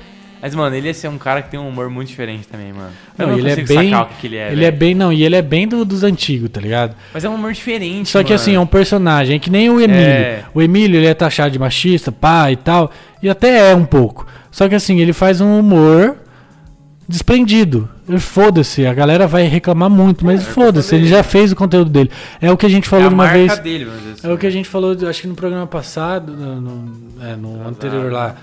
[0.41, 2.91] Mas, mano, ele ia ser um cara que tem um humor muito diferente também, mano.
[3.19, 3.91] Eu Não, não, ele é bem.
[3.91, 4.47] sacar o que, que ele é.
[4.49, 4.67] ele velho.
[4.67, 4.95] é bem.
[4.95, 6.95] Não, e ele é bem do- dos antigos, tá ligado?
[7.13, 8.35] Mas é um humor diferente, Só que mano.
[8.41, 10.01] assim, é um personagem, é que nem o Emílio.
[10.03, 10.45] É.
[10.55, 12.91] O Emílio, ele é taxado de machista, pá e tal.
[13.23, 14.27] E até é um pouco.
[14.51, 16.17] Só que assim, ele faz um humor
[17.09, 17.89] desprendido.
[18.19, 21.91] Foda-se, a galera vai reclamar muito, mas É, é foda-se, ele já fez o conteúdo
[21.91, 22.11] dele.
[22.41, 23.59] É o que a gente É falou a de uma vez.
[23.59, 23.85] dele,
[24.15, 24.27] assim.
[24.27, 27.69] É o que a gente falou, acho que no programa passado, no, no- é, no
[27.69, 28.35] anterior lá,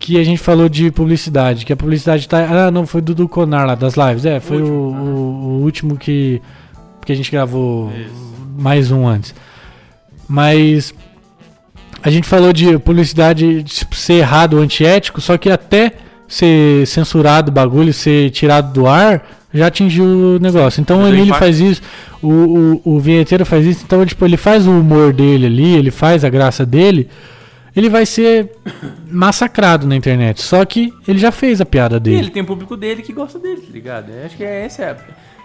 [0.00, 2.66] que a gente falou de publicidade, que a publicidade tá.
[2.66, 4.24] Ah, não, foi do Conar lá, das lives.
[4.24, 6.42] É, foi o, último, o- o último que,
[7.04, 8.34] que a gente gravou Isso.
[8.58, 9.34] mais um antes.
[10.28, 10.94] Mas
[12.02, 15.92] a gente falou de publicidade tipo, ser errado ou antiético, só que até
[16.26, 20.80] ser censurado o bagulho, ser tirado do ar, já atingiu o negócio.
[20.80, 21.82] Então o deu Emílio faz isso,
[22.22, 25.90] o, o, o vinheteiro faz isso, então tipo, ele faz o humor dele ali, ele
[25.90, 27.08] faz a graça dele,
[27.74, 28.50] ele vai ser
[29.10, 30.42] massacrado na internet.
[30.42, 32.18] Só que ele já fez a piada E dele.
[32.18, 34.10] ele tem um público dele que gosta dele, tá ligado?
[34.10, 34.96] Eu acho que é esse é.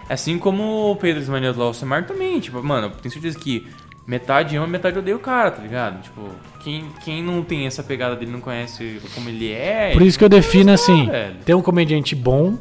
[0.08, 3.66] Assim como o Pedro Ismael do Alcemar também, tipo, mano, tenho certeza que
[4.06, 6.00] metade ama, metade odeia o cara, tá ligado?
[6.02, 6.20] Tipo,
[6.62, 9.90] quem, quem não tem essa pegada dele, não conhece como ele é.
[9.92, 11.34] Por isso que eu defino assim, velho.
[11.44, 12.56] tem um comediante bom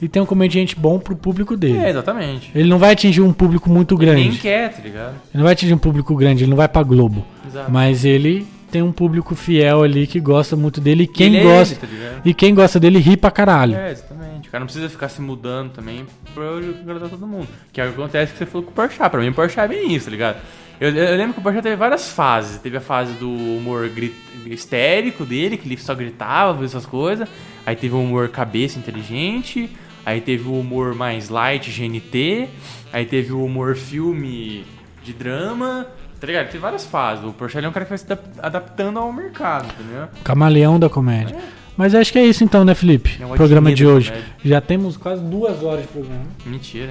[0.00, 1.78] e tem um comediante bom pro público dele.
[1.78, 2.50] É, exatamente.
[2.54, 4.28] Ele não vai atingir um público muito Ele grande.
[4.30, 5.10] nem quer, tá ligado?
[5.14, 7.26] Ele não vai atingir um público grande, ele não vai pra Globo.
[7.46, 7.70] Exato.
[7.70, 11.04] Mas ele tem um público fiel ali que gosta muito dele.
[11.04, 11.86] E quem Ele é gosta.
[11.86, 12.20] ele, tá?
[12.24, 13.74] E quem gosta dele ri pra caralho.
[13.76, 14.48] É, exatamente.
[14.48, 16.44] O cara não precisa ficar se mudando também pra
[16.82, 17.48] agradar todo mundo.
[17.72, 19.10] Que é o que acontece que você falou com o Porchat.
[19.10, 20.36] Pra mim, o Porchat é bem isso, tá ligado?
[20.80, 22.58] Eu, eu lembro que o Porchat teve várias fases.
[22.60, 24.14] Teve a fase do humor gri-
[24.46, 27.28] histérico dele, que ele só gritava, fazia essas coisas.
[27.64, 29.70] Aí teve o humor cabeça inteligente.
[30.04, 32.48] Aí teve o humor mais light, GNT.
[32.92, 34.64] Aí teve o humor filme
[35.02, 35.86] de drama.
[36.20, 36.46] Tá ligado?
[36.46, 37.24] Teve várias fases.
[37.24, 40.08] O Porchat é um cara que vai se adap- adaptando ao mercado, entendeu?
[40.24, 41.36] Camaleão da comédia.
[41.76, 43.18] Mas acho que é isso então, né, Felipe?
[43.20, 44.12] É um programa de da hoje.
[44.42, 46.22] Já temos quase duas horas de programa.
[46.46, 46.90] Mentira.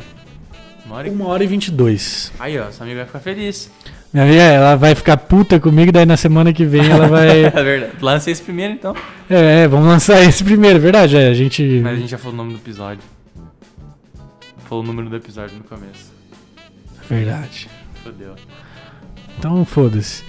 [0.86, 1.12] Uma hora e...
[1.12, 2.32] Uma hora e vinte e dois.
[2.40, 3.72] Aí, ó, sua amiga vai ficar feliz.
[4.14, 7.46] Minha amiga, ela vai ficar puta comigo, daí na semana que vem ela vai.
[7.50, 7.94] É verdade.
[8.00, 8.96] Lança esse primeiro, então.
[9.28, 11.18] é, é, vamos lançar esse primeiro, verdade?
[11.18, 11.82] É, a gente.
[11.84, 13.02] Mas a gente já falou o nome do episódio.
[14.70, 16.14] Falou o número do episódio no começo.
[17.10, 17.68] Verdade.
[18.04, 18.36] Fodeu.
[19.38, 20.24] Então foda-se.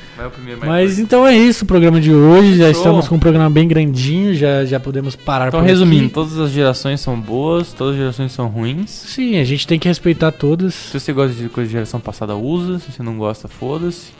[0.66, 1.02] Mas curto.
[1.02, 2.56] então é isso o programa de hoje.
[2.56, 6.14] Já estamos com um programa bem grandinho, já, já podemos parar Então, resumindo, aqui.
[6.14, 8.90] todas as gerações são boas, todas as gerações são ruins.
[8.90, 10.74] Sim, a gente tem que respeitar todas.
[10.74, 12.78] Se você gosta de coisa de geração passada, usa.
[12.78, 14.12] Se você não gosta, foda-se.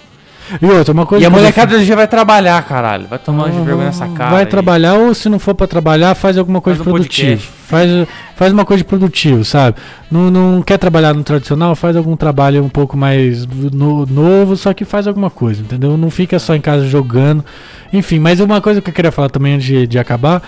[0.60, 3.06] E outra, uma coisa E a molecada já vai trabalhar, caralho.
[3.09, 3.64] Vai tomar de Aham.
[3.64, 4.31] vergonha nessa cara.
[4.31, 4.47] Vai aí.
[4.47, 7.28] trabalhar ou se não for pra trabalhar, faz alguma coisa Faz um produtiva.
[7.31, 7.56] podcast.
[7.66, 7.90] Faz,
[8.36, 9.77] faz uma coisa de produtivo, sabe?
[10.10, 14.73] Não, não quer trabalhar no tradicional, faz algum trabalho um pouco mais no- novo, só
[14.73, 15.97] que faz alguma coisa, entendeu?
[15.97, 17.44] Não fica só em casa jogando.
[17.93, 20.43] Enfim, mas uma coisa que eu queria falar também antes de, de acabar,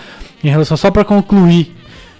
[0.44, 1.74] em relação só pra concluir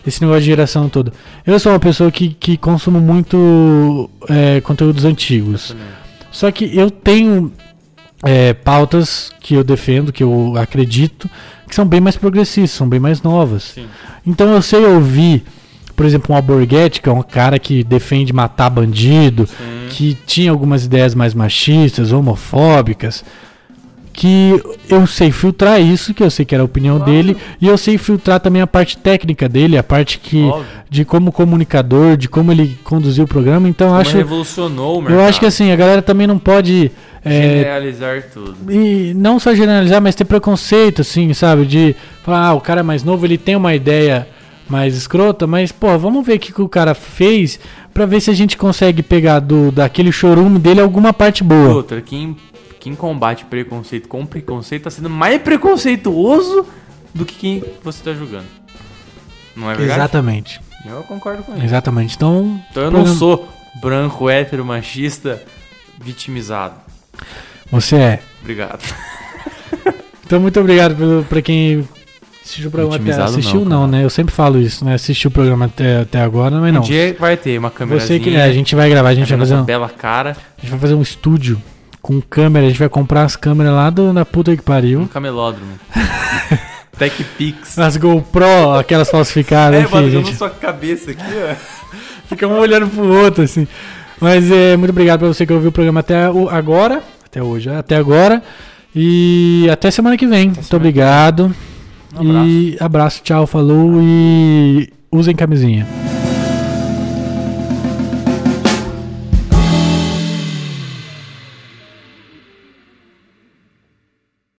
[0.06, 1.12] esse negócio de geração toda.
[1.46, 5.76] Eu sou uma pessoa que, que consumo muito é, conteúdos antigos.
[6.30, 7.52] Só que eu tenho
[8.22, 11.28] é, pautas que eu defendo, que eu acredito,
[11.68, 13.72] que são bem mais progressistas, são bem mais novas.
[13.74, 13.86] Sim.
[14.26, 15.44] Então eu sei ouvir,
[15.94, 19.86] por exemplo, um Alborguete, que é um cara que defende matar bandido, Sim.
[19.90, 23.24] que tinha algumas ideias mais machistas, homofóbicas,
[24.18, 27.12] que eu sei filtrar isso, que eu sei que era a opinião Claro.
[27.12, 30.66] dele, e eu sei filtrar também a parte técnica dele, a parte que Óbvio.
[30.90, 33.68] de como comunicador, de como ele conduziu o programa.
[33.68, 35.20] Então Como acho, revolucionou o mercado.
[35.20, 36.90] eu acho que assim a galera também não pode
[37.24, 38.56] é, Generalizar tudo.
[38.72, 41.64] e não só generalizar, mas ter preconceito, assim, sabe?
[41.64, 44.26] De falar, ah, o cara é mais novo, ele tem uma ideia
[44.68, 47.58] mais escrota, mas, pô, vamos ver o que, que o cara fez
[47.94, 51.72] pra ver se a gente consegue pegar do, daquele chorume dele alguma parte boa.
[51.74, 52.36] Outra, quem,
[52.78, 56.66] quem combate preconceito com preconceito tá sendo mais preconceituoso
[57.14, 58.46] do que quem você tá julgando.
[59.56, 60.00] Não é verdade?
[60.00, 60.60] Exatamente.
[60.86, 61.64] Eu concordo com isso.
[61.64, 62.14] Exatamente.
[62.16, 63.48] Então, Então eu não programa- sou
[63.80, 65.42] branco, hétero, machista,
[66.00, 66.74] vitimizado.
[67.70, 68.22] você é.
[68.40, 68.80] Obrigado.
[70.24, 71.88] Então, muito obrigado pra quem
[72.44, 73.92] assistiu o programa até Vitimizado não, Assistiu não, cara.
[73.92, 74.04] né?
[74.04, 74.92] Eu sempre falo isso, né?
[74.92, 76.82] Assistiu o programa até, até agora, mas não.
[76.82, 79.26] Um dia vai ter uma câmera Você que, é, a gente vai gravar, a gente
[79.26, 81.58] vai fazer um, bela cara, a gente vai fazer um estúdio
[82.02, 85.08] com câmera, a gente vai comprar as câmeras lá do, da puta que um pariu.
[85.12, 85.72] camelódromo.
[86.98, 87.78] TechPix.
[87.78, 91.54] As GoPro, aquelas falsificadas, É, enfim, bota a na gente sua cabeça aqui, ó.
[92.28, 93.66] fica um olhando pro outro, assim.
[94.20, 97.70] Mas é muito obrigado pra você que ouviu o programa até o- agora, até hoje,
[97.70, 98.42] até agora.
[98.94, 100.48] E até semana que vem.
[100.50, 101.54] Muito obrigado.
[102.16, 102.48] Um abraço.
[102.48, 105.86] E abraço, tchau, falou e usem camisinha.